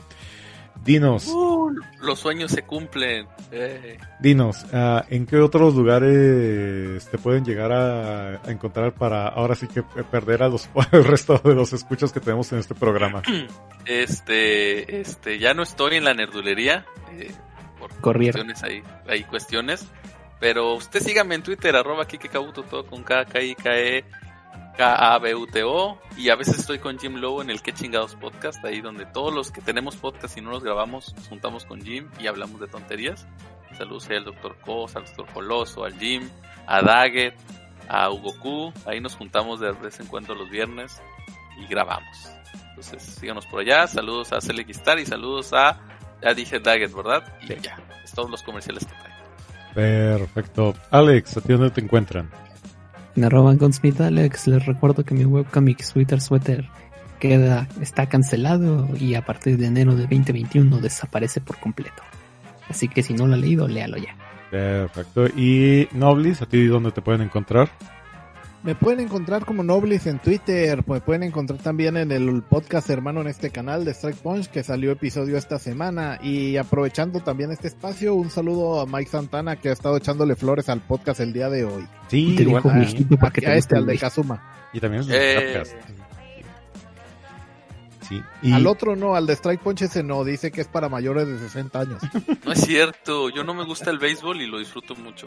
[0.85, 1.70] Dinos, Uh,
[2.02, 3.27] los sueños se cumplen.
[3.51, 9.56] Eh, dinos, ah, ¿en qué otros lugares te pueden llegar a, a encontrar para ahora
[9.56, 13.23] sí que perder a los al resto de los escuchas que tenemos en este programa?
[13.85, 16.85] Este, este, ya no estoy en la nerdulería.
[17.19, 17.32] eh,
[17.78, 19.86] por cuestiones ahí, hay cuestiones.
[20.40, 24.05] Pero usted sígame en Twitter, arroba Kike Kabuto, todo con K, K, I, K, E,
[24.77, 25.98] K, A, B, U, T, O.
[26.16, 29.35] Y a veces estoy con Jim Lowe en el Que Chingados Podcast, ahí donde todos
[29.35, 32.69] los que tenemos podcast y no los grabamos, nos juntamos con Jim y hablamos de
[32.69, 33.27] tonterías.
[33.77, 34.56] Saludos ahí al Dr.
[34.60, 35.27] Cos, al Dr.
[35.32, 36.28] Coloso, al Jim,
[36.66, 37.35] a Daggett,
[37.89, 38.73] a Hugo Q.
[38.86, 41.02] Ahí nos juntamos de vez en cuando los viernes
[41.60, 42.31] y grabamos.
[42.70, 43.86] Entonces síganos por allá.
[43.89, 45.81] Saludos a Select Star y saludos a.
[46.23, 47.24] Ya dije Daggett, ¿verdad?
[47.43, 47.56] Y Sí.
[47.60, 47.77] ya.
[48.05, 49.18] Es todos los comerciales que traigo.
[49.78, 50.74] Perfecto.
[50.90, 52.28] Alex, ¿a ti dónde te encuentran?
[53.14, 54.48] Me arroban con Smith Alex.
[54.48, 56.68] Les recuerdo que mi webcomic Sweater Sweater
[57.20, 62.02] queda, está cancelado y a partir de enero de 2021 desaparece por completo.
[62.68, 64.16] Así que si no lo ha leído, léalo ya.
[64.50, 65.28] Perfecto.
[65.28, 67.70] Y Noblis, ¿a ti dónde te pueden encontrar?
[68.64, 73.20] Me pueden encontrar como Noblis en Twitter, me pueden encontrar también en el podcast hermano
[73.20, 77.68] en este canal de Strike Punch que salió episodio esta semana y aprovechando también este
[77.68, 81.48] espacio, un saludo a Mike Santana que ha estado echándole flores al podcast el día
[81.48, 81.86] de hoy.
[82.09, 83.97] Sí, Y te dijo bueno, viejito para que a te este, al de.
[83.97, 84.43] Kazuma.
[84.72, 85.36] y también es Eh.
[85.39, 85.72] un podcast.
[88.09, 88.22] Sí.
[88.43, 91.28] Y, Al otro no, al de Strike Punch ese no, dice que es para mayores
[91.28, 92.02] de 60 años.
[92.44, 95.26] No es cierto, yo no me gusta el béisbol y lo disfruto mucho.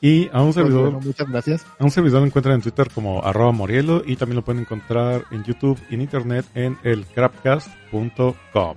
[0.00, 1.66] Y a un servidor, bueno, muchas gracias.
[1.78, 5.24] a un servidor lo encuentran en Twitter como arroba morielo y también lo pueden encontrar
[5.30, 8.76] en YouTube y en internet en el crapcast.com.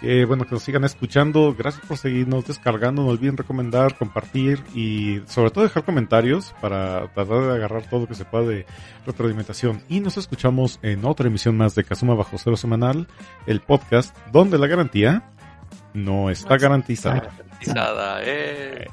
[0.00, 1.56] Que bueno, que nos sigan escuchando.
[1.58, 3.02] Gracias por seguirnos descargando.
[3.02, 8.06] No olviden recomendar, compartir y sobre todo dejar comentarios para tratar de agarrar todo lo
[8.06, 8.64] que se pueda de
[9.06, 9.82] retroalimentación.
[9.88, 13.08] Y nos escuchamos en otra emisión más de Kazuma Bajo Cero Semanal,
[13.46, 15.24] el podcast donde la garantía
[15.94, 17.30] no está garantizada.
[17.58, 18.86] Pisada, eh.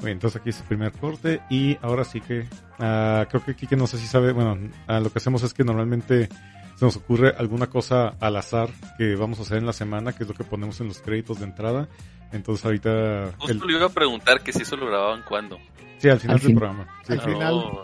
[0.00, 2.46] Bien, entonces aquí es el primer corte y ahora sí que
[2.78, 4.56] ah, creo que Kike no sé si sabe, bueno,
[4.86, 6.28] ah, lo que hacemos es que normalmente
[6.76, 10.22] se nos ocurre alguna cosa al azar que vamos a hacer en la semana, que
[10.22, 11.88] es lo que ponemos en los créditos de entrada.
[12.32, 15.58] Entonces ahorita, Justo el- le iba a preguntar que si eso lo grababan cuando.
[15.98, 16.56] sí, al final Al del fin.
[16.58, 16.86] programa.
[17.06, 17.54] Sí, Al final.
[17.54, 17.82] No,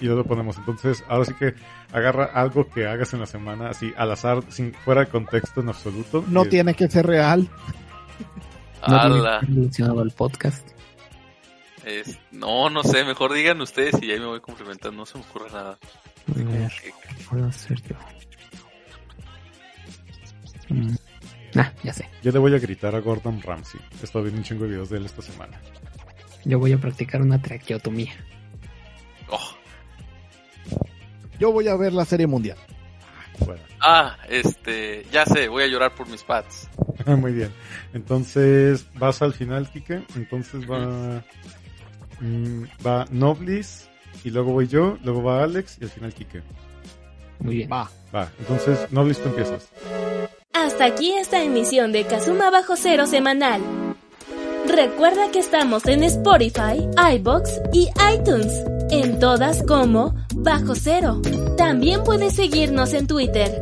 [0.00, 0.56] y lo ponemos.
[0.58, 1.54] Entonces, ahora sí que
[1.92, 5.68] agarra algo que hagas en la semana, así al azar, sin fuera de contexto en
[5.68, 6.24] absoluto.
[6.28, 7.48] No Y- tiene que ser real.
[8.86, 10.68] No tiene ala, que estar relacionado al podcast.
[11.88, 15.24] Es- no, no sé, mejor digan ustedes y ahí me voy complementando, no se me
[15.24, 15.78] ocurre nada.
[16.28, 16.92] A ver, ¿qué
[17.28, 17.96] puedo hacer yo?
[20.68, 20.94] Mm.
[21.56, 22.08] Ah, ya sé.
[22.22, 23.80] Yo le voy a gritar a Gordon Ramsay.
[24.00, 25.58] He estado viendo un chingo de videos de él esta semana.
[26.44, 28.12] Yo voy a practicar una traqueotomía.
[29.30, 29.54] oh.
[31.38, 32.58] Yo voy a ver la serie mundial.
[33.46, 33.62] Bueno.
[33.80, 36.68] Ah, este, ya sé, voy a llorar por mis pads.
[37.06, 37.52] Muy bien.
[37.94, 40.02] Entonces, vas al final, Kike.
[40.16, 41.22] Entonces va.
[42.20, 43.88] mm, va Noblis.
[44.24, 44.98] Y luego voy yo.
[45.04, 45.78] Luego va Alex.
[45.80, 46.42] Y al final Kike.
[47.40, 47.70] Muy bien.
[47.70, 47.90] Va.
[48.14, 48.30] Va.
[48.38, 49.68] Entonces, Noblis, tú empiezas.
[50.52, 53.60] Hasta aquí esta emisión de Kazuma Bajo Cero semanal.
[54.66, 58.64] Recuerda que estamos en Spotify, iBox y iTunes.
[58.90, 61.20] En todas como Bajo Cero.
[61.56, 63.60] También puedes seguirnos en Twitter,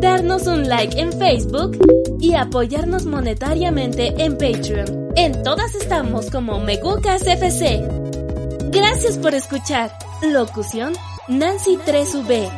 [0.00, 1.76] darnos un like en Facebook
[2.20, 5.05] y apoyarnos monetariamente en Patreon.
[5.18, 7.82] En todas estamos como Megucas FC.
[8.70, 9.90] Gracias por escuchar.
[10.22, 10.92] Locución
[11.26, 12.50] Nancy 3V.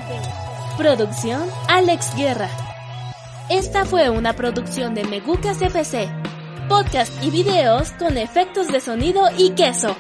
[0.76, 2.50] Producción Alex Guerra.
[3.48, 6.08] Esta fue una producción de Megucas FC.
[6.68, 9.94] Podcast y videos con efectos de sonido y queso.